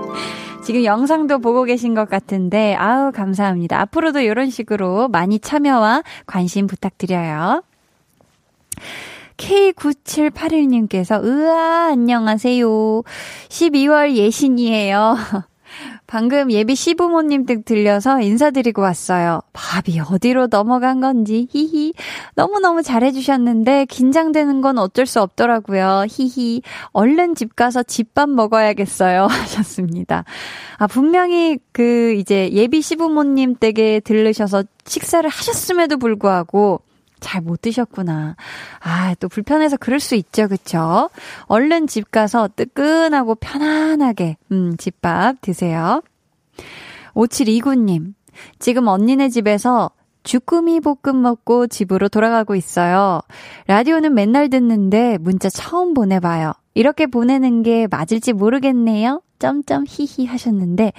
지금 0.66 0.84
영상도 0.84 1.38
보고 1.38 1.64
계신 1.64 1.94
것 1.94 2.08
같은데, 2.10 2.74
아우, 2.74 3.10
감사합니다. 3.10 3.80
앞으로도 3.80 4.20
이런 4.20 4.50
식으로 4.50 5.08
많이 5.08 5.38
참여와 5.38 6.02
관심 6.26 6.66
부탁드려요. 6.66 7.62
K9781님께서, 9.38 11.24
으아, 11.24 11.88
안녕하세요. 11.92 12.66
12월 13.48 14.12
예신이에요. 14.14 15.16
방금 16.14 16.52
예비 16.52 16.76
시부모님 16.76 17.44
댁 17.44 17.64
들려서 17.64 18.20
인사드리고 18.20 18.80
왔어요. 18.80 19.40
밥이 19.52 19.98
어디로 19.98 20.46
넘어간 20.46 21.00
건지, 21.00 21.48
히히. 21.50 21.92
너무너무 22.36 22.84
잘해주셨는데, 22.84 23.86
긴장되는 23.86 24.60
건 24.60 24.78
어쩔 24.78 25.06
수 25.06 25.20
없더라고요. 25.20 26.04
히히. 26.08 26.62
얼른 26.92 27.34
집 27.34 27.56
가서 27.56 27.82
집밥 27.82 28.30
먹어야겠어요. 28.30 29.26
하셨습니다. 29.26 30.22
아, 30.78 30.86
분명히 30.86 31.58
그, 31.72 32.14
이제 32.16 32.48
예비 32.52 32.80
시부모님 32.80 33.56
댁에 33.56 33.98
들르셔서 33.98 34.62
식사를 34.84 35.28
하셨음에도 35.28 35.96
불구하고, 35.96 36.80
잘 37.24 37.40
못 37.40 37.62
드셨구나. 37.62 38.36
아, 38.80 39.14
또 39.18 39.28
불편해서 39.28 39.76
그럴 39.78 39.98
수 39.98 40.14
있죠, 40.14 40.46
그쵸? 40.46 41.08
얼른 41.46 41.86
집 41.86 42.10
가서 42.10 42.48
뜨끈하고 42.54 43.36
편안하게, 43.36 44.36
음, 44.52 44.76
집밥 44.76 45.40
드세요. 45.40 46.02
5729님, 47.14 48.14
지금 48.58 48.88
언니네 48.88 49.30
집에서 49.30 49.90
주꾸미 50.22 50.80
볶음 50.80 51.22
먹고 51.22 51.66
집으로 51.66 52.08
돌아가고 52.08 52.54
있어요. 52.54 53.20
라디오는 53.66 54.14
맨날 54.14 54.48
듣는데 54.48 55.18
문자 55.18 55.48
처음 55.48 55.94
보내봐요. 55.94 56.52
이렇게 56.74 57.06
보내는 57.06 57.62
게 57.62 57.86
맞을지 57.90 58.32
모르겠네요. 58.32 59.22
점점 59.38 59.84
히히 59.86 60.26
하셨는데, 60.26 60.92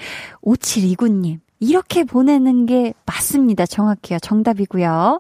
5729님, 0.44 1.40
이렇게 1.60 2.04
보내는 2.04 2.66
게 2.66 2.94
맞습니다. 3.06 3.66
정확해요. 3.66 4.20
정답이고요. 4.20 5.20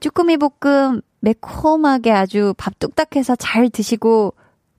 쭈꾸미 0.00 0.36
볶음 0.36 1.00
매콤하게 1.20 2.12
아주 2.12 2.54
밥 2.56 2.78
뚝딱해서 2.78 3.36
잘 3.36 3.70
드시고 3.70 4.34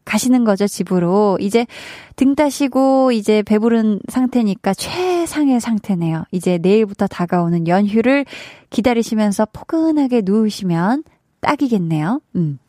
가시는 0.05 0.43
거죠, 0.43 0.67
집으로. 0.67 1.37
이제 1.39 1.65
등 2.15 2.35
따시고 2.35 3.13
이제 3.13 3.41
배부른 3.41 4.01
상태니까 4.09 4.73
최상의 4.73 5.61
상태네요. 5.61 6.25
이제 6.31 6.57
내일부터 6.57 7.07
다가오는 7.07 7.67
연휴를 7.67 8.25
기다리시면서 8.69 9.47
포근하게 9.53 10.21
누우시면 10.25 11.03
딱이겠네요. 11.39 12.21
음. 12.35 12.59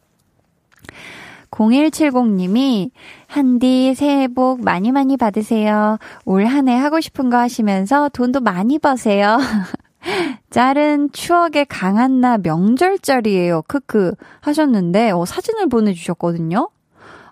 0170님이 1.54 2.90
한디 3.28 3.94
새해 3.94 4.26
복 4.28 4.62
많이 4.64 4.90
많이 4.90 5.16
받으세요. 5.16 5.98
올 6.24 6.44
한 6.46 6.66
해 6.68 6.76
하고 6.76 7.00
싶은 7.00 7.30
거 7.30 7.36
하시면서 7.38 8.08
돈도 8.08 8.40
많이 8.40 8.78
버세요. 8.80 9.38
짤은 10.50 11.12
추억의 11.12 11.66
강한 11.66 12.20
나 12.20 12.38
명절짤이에요. 12.38 13.62
크크 13.68 14.14
하셨는데 14.40 15.12
어, 15.12 15.24
사진을 15.24 15.68
보내주셨거든요. 15.68 16.68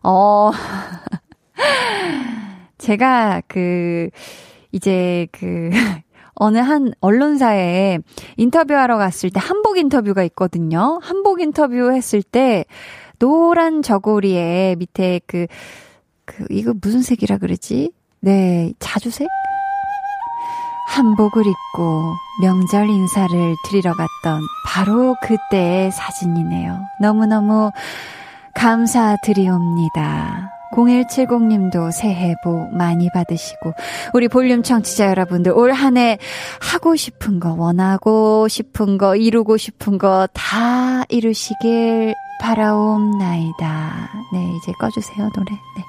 어 0.05 0.51
제가 2.79 3.43
그 3.49 4.09
이제 4.73 5.27
그 5.33 5.71
어느 6.35 6.59
한 6.59 6.93
언론사에 7.01 7.99
인터뷰하러 8.37 8.97
갔을 8.99 9.31
때 9.31 9.39
한복 9.39 9.79
인터뷰가 9.79 10.25
있거든요. 10.25 10.99
한복 11.03 11.41
인터뷰 11.41 11.93
했을 11.93 12.23
때 12.23 12.65
노란 13.23 13.83
저고리에 13.83 14.75
밑에 14.81 15.21
그, 15.29 15.47
그, 16.25 16.45
이거 16.51 16.75
무슨 16.83 17.03
색이라 17.03 17.39
그러지? 17.39 17.93
네, 18.19 18.73
자주색? 18.81 19.29
한복을 20.89 21.45
입고 21.47 22.15
명절 22.43 22.89
인사를 22.89 23.55
드리러 23.69 23.95
갔던 23.95 24.43
바로 24.67 25.15
그때의 25.23 25.93
사진이네요. 25.93 26.81
너무너무 27.01 27.71
감사드리옵니다. 28.57 30.52
0170님도 30.73 31.93
새해 31.93 32.35
복 32.43 32.75
많이 32.75 33.09
받으시고, 33.13 33.75
우리 34.15 34.29
볼륨 34.29 34.63
청취자 34.63 35.09
여러분들 35.09 35.53
올 35.53 35.73
한 35.73 35.97
해 35.97 36.19
하고 36.61 36.97
싶은 36.97 37.39
거, 37.41 37.53
원하고 37.55 38.49
싶은 38.49 38.99
거, 38.99 39.15
이루고 39.17 39.57
싶은 39.57 39.99
거 39.99 40.27
다 40.33 41.05
이루시길 41.09 42.15
바라옵나이다. 42.41 44.11
네, 44.33 44.57
이제 44.57 44.73
꺼주세요, 44.79 45.31
노래. 45.35 45.53
네. 45.77 45.85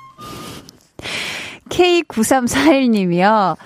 K9341님이요. 1.70 3.58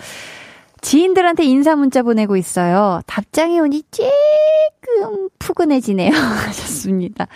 지인들한테 0.82 1.44
인사 1.44 1.76
문자 1.76 2.02
보내고 2.04 2.38
있어요. 2.38 3.02
답장이 3.08 3.60
오니 3.60 3.84
조금 3.92 5.30
푸근해지네요. 5.40 6.12
하셨습니다. 6.48 7.28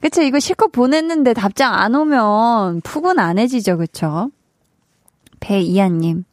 그쵸, 0.00 0.22
이거 0.22 0.38
실컷 0.38 0.72
보냈는데 0.72 1.32
답장 1.34 1.74
안 1.74 1.94
오면 1.94 2.82
푸근안해지죠, 2.82 3.78
그쵸? 3.78 4.30
배이한님. 5.40 6.24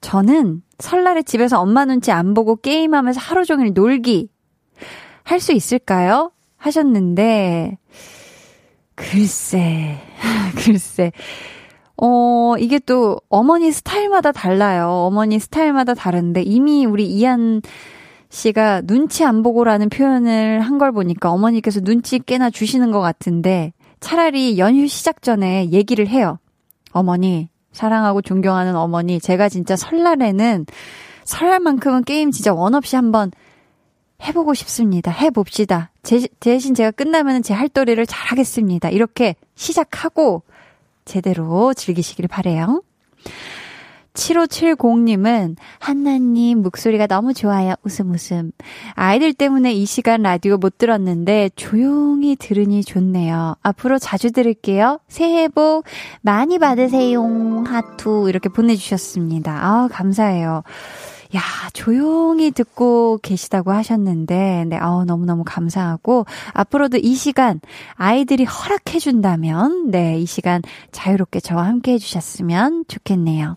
저는 0.00 0.62
설날에 0.78 1.22
집에서 1.22 1.60
엄마 1.60 1.84
눈치 1.84 2.12
안 2.12 2.34
보고 2.34 2.56
게임하면서 2.56 3.20
하루 3.20 3.44
종일 3.44 3.72
놀기. 3.74 4.28
할 5.24 5.40
수 5.40 5.52
있을까요? 5.52 6.32
하셨는데, 6.56 7.76
글쎄, 8.94 9.98
글쎄. 10.64 11.12
어, 12.00 12.54
이게 12.58 12.78
또 12.78 13.20
어머니 13.28 13.70
스타일마다 13.72 14.32
달라요. 14.32 14.88
어머니 14.88 15.38
스타일마다 15.38 15.94
다른데 15.94 16.42
이미 16.42 16.86
우리 16.86 17.06
이한 17.06 17.60
씨가 18.30 18.82
눈치 18.82 19.24
안 19.24 19.42
보고라는 19.42 19.88
표현을 19.88 20.60
한 20.60 20.78
걸 20.78 20.92
보니까 20.92 21.30
어머니께서 21.32 21.80
눈치 21.80 22.18
꽤나 22.18 22.50
주시는 22.50 22.90
것 22.92 23.00
같은데 23.00 23.72
차라리 24.00 24.58
연휴 24.58 24.86
시작 24.86 25.22
전에 25.22 25.70
얘기를 25.70 26.06
해요. 26.06 26.38
어머니, 26.92 27.48
사랑하고 27.72 28.22
존경하는 28.22 28.76
어머니, 28.76 29.18
제가 29.20 29.48
진짜 29.48 29.74
설날에는 29.76 30.66
설날만큼은 31.24 32.04
게임 32.04 32.30
진짜 32.30 32.54
원 32.54 32.74
없이 32.74 32.96
한번 32.96 33.32
해보고 34.22 34.54
싶습니다. 34.54 35.10
해봅시다. 35.10 35.90
제, 36.02 36.26
대신 36.40 36.74
제가 36.74 36.90
끝나면 36.92 37.42
제 37.42 37.54
할도리를 37.54 38.04
잘 38.06 38.26
하겠습니다. 38.28 38.88
이렇게 38.88 39.34
시작하고 39.54 40.42
제대로 41.04 41.74
즐기시길 41.74 42.28
바래요. 42.28 42.82
7570님은 44.18 45.56
한나님 45.78 46.62
목소리가 46.62 47.06
너무 47.06 47.32
좋아요. 47.32 47.74
웃음 47.84 48.10
웃음. 48.10 48.50
아이들 48.94 49.32
때문에 49.32 49.72
이 49.72 49.86
시간 49.86 50.22
라디오 50.22 50.56
못 50.56 50.76
들었는데 50.76 51.50
조용히 51.54 52.34
들으니 52.36 52.82
좋네요. 52.82 53.54
앞으로 53.62 53.98
자주 53.98 54.32
들을게요. 54.32 54.98
새해 55.08 55.48
복 55.48 55.84
많이 56.20 56.58
받으세요. 56.58 57.22
하투 57.66 58.26
이렇게 58.28 58.48
보내주셨습니다. 58.48 59.52
아 59.52 59.88
감사해요. 59.90 60.64
야, 61.36 61.42
조용히 61.74 62.50
듣고 62.50 63.18
계시다고 63.22 63.70
하셨는데, 63.70 64.64
네, 64.66 64.76
아 64.78 65.04
너무너무 65.06 65.44
감사하고, 65.44 66.24
앞으로도 66.54 66.96
이 66.96 67.14
시간 67.14 67.60
아이들이 67.96 68.44
허락해준다면, 68.44 69.90
네, 69.90 70.18
이 70.18 70.24
시간 70.24 70.62
자유롭게 70.90 71.40
저와 71.40 71.66
함께 71.66 71.92
해주셨으면 71.92 72.86
좋겠네요. 72.88 73.56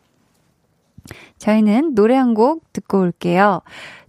저희는 1.38 1.96
노래 1.96 2.16
한 2.16 2.34
곡 2.34 2.72
듣고 2.74 3.00
올게요. 3.02 3.62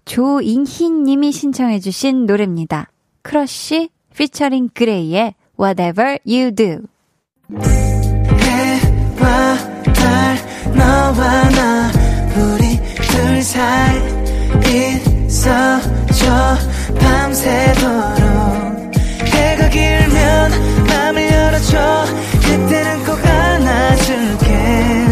조인희 0.05 0.91
님이 0.91 1.33
신청해주신 1.33 2.27
노래입니다. 2.27 2.89
크러쉬 3.23 3.91
피처링 4.17 4.71
그레이의 4.75 5.35
Whatever 5.59 6.19
You 6.27 6.55
Do. 6.55 6.79
해와 8.41 9.57
달, 9.95 10.37
너와 10.77 11.49
나, 11.51 11.91
우리 12.37 12.77
둘 13.11 13.43
사이 13.43 13.97
있어줘 15.27 16.57
밤새도록 16.99 18.95
해가 19.27 19.69
길면 19.69 20.51
맘을 20.89 21.31
열어줘 21.33 22.05
그때는 22.43 23.05
꼭 23.05 23.19
안아줄게 23.27 25.12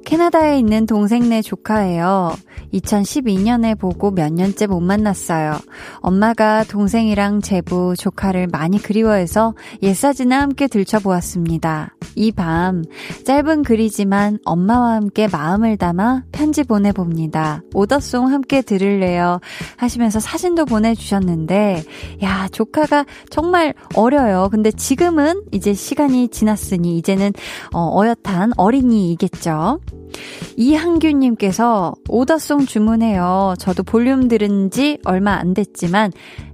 캐나다에 0.11 0.59
있는 0.59 0.85
동생네 0.85 1.41
조카예요. 1.41 2.33
2012년에 2.73 3.79
보고 3.79 4.11
몇 4.11 4.33
년째 4.33 4.67
못 4.67 4.81
만났어요. 4.81 5.53
엄마가 6.01 6.65
동생이랑 6.65 7.39
제부, 7.39 7.95
조카를 7.97 8.47
많이 8.47 8.77
그리워해서 8.77 9.55
옛사진을 9.81 10.37
함께 10.37 10.67
들춰보았습니다. 10.67 11.95
이 12.15 12.33
밤, 12.33 12.83
짧은 13.25 13.63
글이지만 13.63 14.39
엄마와 14.43 14.95
함께 14.95 15.29
마음을 15.31 15.77
담아 15.77 16.23
편지 16.33 16.65
보내봅니다. 16.65 17.61
오더송 17.73 18.27
함께 18.27 18.61
들을래요. 18.61 19.39
하시면서 19.77 20.19
사진도 20.19 20.65
보내주셨는데, 20.65 21.83
야, 22.23 22.49
조카가 22.51 23.05
정말 23.29 23.73
어려요. 23.95 24.49
근데 24.51 24.71
지금은 24.71 25.41
이제 25.53 25.73
시간이 25.73 26.27
지났으니 26.27 26.97
이제는 26.97 27.31
어, 27.73 27.97
어엿한 27.97 28.51
어린이이겠죠. 28.57 29.79
이한규님께서 30.57 31.93
오더송 32.09 32.65
주문해요. 32.65 33.55
저도 33.59 33.83
볼륨 33.83 34.27
들은 34.27 34.69
지 34.71 34.97
얼마 35.05 35.33
안 35.33 35.53
됐지만 35.53 36.11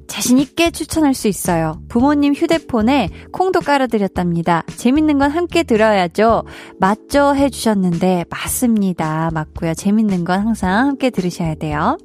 자신있게 0.07 0.71
추천할 0.71 1.13
수 1.13 1.27
있어요. 1.27 1.81
부모님 1.89 2.33
휴대폰에 2.33 3.09
콩도 3.31 3.59
깔아드렸답니다. 3.59 4.63
재밌는 4.77 5.19
건 5.19 5.31
함께 5.31 5.63
들어야죠. 5.63 6.43
맞죠? 6.79 7.35
해주셨는데, 7.35 8.25
맞습니다. 8.29 9.29
맞고요. 9.33 9.73
재밌는 9.73 10.23
건 10.23 10.39
항상 10.39 10.87
함께 10.87 11.09
들으셔야 11.09 11.55
돼요. 11.55 11.97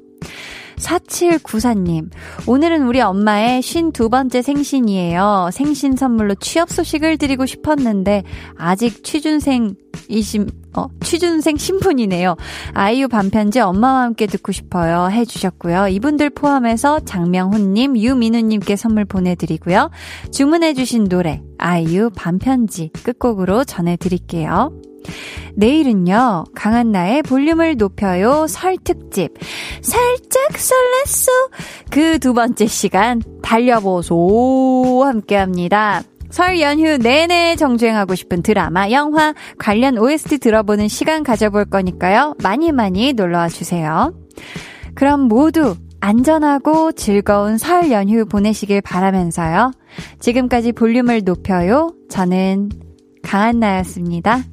4794님, 0.77 2.09
오늘은 2.47 2.87
우리 2.87 3.01
엄마의 3.01 3.61
52번째 3.61 4.41
생신이에요. 4.41 5.49
생신 5.51 5.95
선물로 5.95 6.35
취업 6.35 6.69
소식을 6.69 7.17
드리고 7.17 7.45
싶었는데, 7.45 8.23
아직 8.57 9.03
취준생 9.03 9.75
이심, 10.09 10.47
어, 10.75 10.87
취준생 11.01 11.57
신분이네요. 11.57 12.35
아이유 12.73 13.07
반편지 13.07 13.59
엄마와 13.59 14.01
함께 14.01 14.25
듣고 14.25 14.51
싶어요. 14.51 15.09
해주셨고요. 15.09 15.87
이분들 15.89 16.31
포함해서 16.31 17.01
장명훈님, 17.01 17.97
유민우님께 17.97 18.75
선물 18.75 19.05
보내드리고요. 19.05 19.91
주문해주신 20.31 21.05
노래, 21.05 21.41
아이유 21.57 22.09
반편지 22.15 22.89
끝곡으로 23.03 23.63
전해드릴게요. 23.63 24.71
내일은요, 25.55 26.45
강한 26.55 26.91
나의 26.91 27.21
볼륨을 27.21 27.77
높여요 27.77 28.47
설 28.47 28.77
특집. 28.83 29.31
살짝 29.81 30.49
설렜어. 30.51 31.29
그 31.91 32.19
두 32.19 32.33
번째 32.33 32.65
시간, 32.67 33.21
달려보소. 33.41 35.03
함께 35.05 35.35
합니다. 35.35 36.01
설 36.29 36.59
연휴 36.61 36.97
내내 36.97 37.55
정주행하고 37.55 38.15
싶은 38.15 38.41
드라마, 38.41 38.89
영화, 38.89 39.35
관련 39.59 39.99
OST 39.99 40.39
들어보는 40.39 40.87
시간 40.87 41.23
가져볼 41.23 41.65
거니까요. 41.65 42.33
많이 42.41 42.71
많이 42.71 43.13
놀러와 43.13 43.49
주세요. 43.49 44.13
그럼 44.95 45.27
모두 45.27 45.75
안전하고 45.99 46.93
즐거운 46.93 47.57
설 47.57 47.91
연휴 47.91 48.25
보내시길 48.25 48.81
바라면서요. 48.81 49.71
지금까지 50.19 50.71
볼륨을 50.71 51.21
높여요. 51.23 51.93
저는 52.09 52.69
강한나였습니다. 53.21 54.43